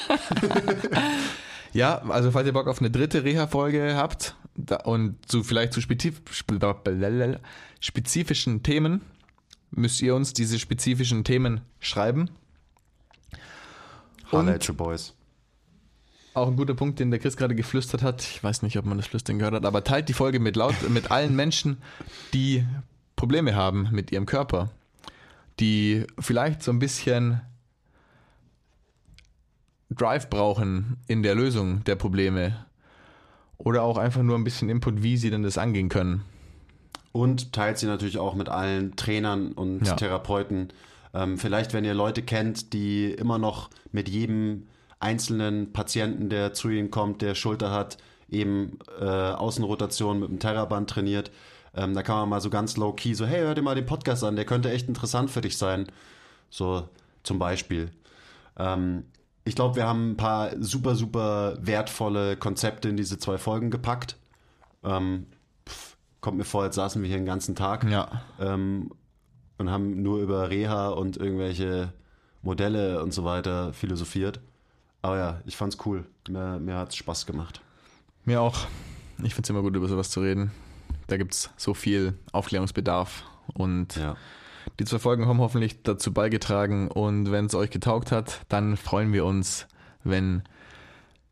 Ja, 1.76 2.01
also 2.03 2.32
falls 2.32 2.47
ihr 2.47 2.53
Bock 2.53 2.67
auf 2.67 2.80
eine 2.80 2.89
dritte 2.89 3.26
Reha-Folge 3.26 3.95
habt 3.97 4.38
da, 4.55 4.78
und 4.78 5.17
zu 5.30 5.43
vielleicht 5.43 5.73
zu 5.73 5.82
spezif 5.82 6.21
spezifischen 7.82 8.63
Themen, 8.63 9.01
müsst 9.71 10.01
ihr 10.01 10.15
uns 10.15 10.32
diese 10.32 10.57
spezifischen 10.57 11.26
Themen 11.26 11.59
schreiben. 11.82 12.30
Your 14.32 14.76
boys. 14.78 15.13
Auch 16.36 16.47
ein 16.49 16.57
guter 16.57 16.73
Punkt, 16.73 16.99
den 16.99 17.11
der 17.11 17.19
Chris 17.19 17.38
gerade 17.38 17.55
geflüstert 17.55 18.03
hat. 18.03 18.21
Ich 18.21 18.43
weiß 18.43 18.61
nicht, 18.61 18.77
ob 18.77 18.86
man 18.86 18.97
das 18.97 19.07
Flüstern 19.07 19.39
gehört 19.39 19.55
hat, 19.55 19.65
aber 19.65 19.86
teilt 19.86 20.09
die 20.09 20.13
Folge 20.13 20.39
mit 20.41 20.57
laut 20.57 20.75
mit 20.89 21.09
allen 21.09 21.33
Menschen, 21.33 21.77
die 22.33 22.65
Probleme 23.15 23.55
haben 23.55 23.88
mit 23.91 24.11
ihrem 24.11 24.25
Körper, 24.25 24.69
die 25.61 26.05
vielleicht 26.19 26.61
so 26.61 26.71
ein 26.71 26.79
bisschen 26.79 27.39
Drive 29.89 30.29
brauchen 30.29 30.97
in 31.07 31.23
der 31.23 31.36
Lösung 31.36 31.83
der 31.86 31.95
Probleme 31.95 32.65
oder 33.57 33.83
auch 33.83 33.97
einfach 33.97 34.21
nur 34.21 34.38
ein 34.38 34.43
bisschen 34.43 34.67
Input, 34.69 35.03
wie 35.03 35.15
sie 35.15 35.29
denn 35.29 35.43
das 35.43 35.57
angehen 35.57 35.88
können. 35.88 36.25
Und 37.13 37.53
teilt 37.53 37.77
sie 37.77 37.86
natürlich 37.86 38.17
auch 38.17 38.36
mit 38.36 38.49
allen 38.49 38.97
Trainern 38.97 39.53
und 39.53 39.88
Ja. 39.88 39.95
Therapeuten. 39.95 40.73
Ähm, 41.13 41.38
vielleicht, 41.38 41.71
wenn 41.71 41.86
ihr 41.86 41.93
Leute 41.93 42.23
kennt, 42.23 42.73
die 42.73 43.05
immer 43.11 43.38
noch 43.38 43.69
mit 43.93 44.09
jedem 44.09 44.67
einzelnen 44.99 45.73
Patienten, 45.73 46.29
der 46.29 46.53
zu 46.53 46.69
ihnen 46.69 46.91
kommt, 46.91 47.21
der 47.21 47.36
Schulter 47.36 47.71
hat, 47.71 47.97
eben 48.29 48.79
äh, 48.99 49.05
Außenrotation 49.05 50.20
mit 50.20 50.29
dem 50.29 50.39
Terraband 50.39 50.89
trainiert. 50.89 51.32
Ähm, 51.75 51.93
da 51.93 52.03
kann 52.03 52.15
man 52.17 52.29
mal 52.29 52.41
so 52.41 52.49
ganz 52.49 52.78
low-key 52.78 53.13
so, 53.13 53.25
hey, 53.25 53.41
hör 53.41 53.55
dir 53.55 53.61
mal 53.61 53.75
den 53.75 53.86
Podcast 53.86 54.24
an, 54.24 54.36
der 54.36 54.45
könnte 54.45 54.71
echt 54.71 54.87
interessant 54.87 55.29
für 55.29 55.41
dich 55.41 55.57
sein. 55.57 55.87
So 56.49 56.87
zum 57.24 57.37
Beispiel. 57.39 57.91
Ähm, 58.57 59.05
ich 59.43 59.55
glaube, 59.55 59.75
wir 59.75 59.86
haben 59.86 60.11
ein 60.11 60.17
paar 60.17 60.51
super, 60.59 60.95
super 60.95 61.57
wertvolle 61.61 62.36
Konzepte 62.37 62.89
in 62.89 62.97
diese 62.97 63.20
zwei 63.20 63.37
Folgen 63.37 63.70
gepackt. 63.70 64.17
Ähm, 64.83 65.28
pff, 65.67 65.97
kommt 66.21 66.37
mir 66.37 66.45
vor, 66.45 66.63
als 66.63 66.75
saßen 66.75 67.01
wir 67.01 67.09
hier 67.09 67.17
den 67.17 67.25
ganzen 67.25 67.55
Tag 67.55 67.83
Ja. 67.89 68.24
ähm, 68.39 68.91
und 69.57 69.70
haben 69.70 70.01
nur 70.01 70.20
über 70.20 70.49
Reha 70.49 70.89
und 70.89 71.17
irgendwelche 71.17 71.93
Modelle 72.41 73.03
und 73.03 73.13
so 73.13 73.24
weiter 73.24 73.74
philosophiert. 73.74 74.39
Aber 75.05 75.19
ja, 75.19 75.39
ich 75.45 75.55
fand's 75.55 75.77
cool. 75.86 76.03
Mir, 76.27 76.59
mir 76.59 76.77
hat's 76.77 76.95
Spaß 76.95 77.27
gemacht. 77.27 77.61
Mir 78.23 78.41
auch. 78.41 78.65
Ich 79.21 79.36
finde 79.36 79.45
es 79.45 79.49
immer 79.51 79.61
gut, 79.61 79.75
über 79.75 79.87
sowas 79.87 80.09
zu 80.09 80.19
reden. 80.19 80.49
Da 81.05 81.17
gibt 81.17 81.36
es 81.36 81.51
so 81.57 81.75
viel 81.75 82.17
Aufklärungsbedarf 82.32 83.23
und 83.53 83.97
Ja. 83.97 84.15
Die 84.79 84.86
zwei 84.86 84.97
Folgen 84.97 85.27
haben 85.27 85.37
hoffentlich 85.41 85.83
dazu 85.83 86.11
beigetragen 86.11 86.89
und 86.89 87.32
wenn 87.32 87.45
es 87.45 87.53
euch 87.53 87.69
getaugt 87.69 88.11
hat, 88.11 88.39
dann 88.49 88.77
freuen 88.77 89.13
wir 89.13 89.25
uns, 89.25 89.67
wenn 90.03 90.41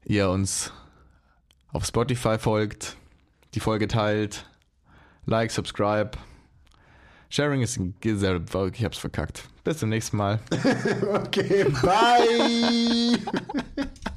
ihr 0.05 0.29
uns 0.29 0.71
auf 1.71 1.83
Spotify 1.83 2.37
folgt, 2.37 2.95
die 3.55 3.59
Folge 3.59 3.87
teilt, 3.87 4.47
like, 5.25 5.49
subscribe. 5.49 6.11
Sharing 7.33 7.63
ist 7.63 7.77
ein 7.77 7.95
Gesetz. 7.99 8.53
Ich 8.73 8.85
hab's 8.85 8.99
verkackt. 8.99 9.45
Bis 9.63 9.79
zum 9.79 9.89
nächsten 9.89 10.17
Mal. 10.17 10.39
Okay, 11.15 11.65
bye! 11.81 13.17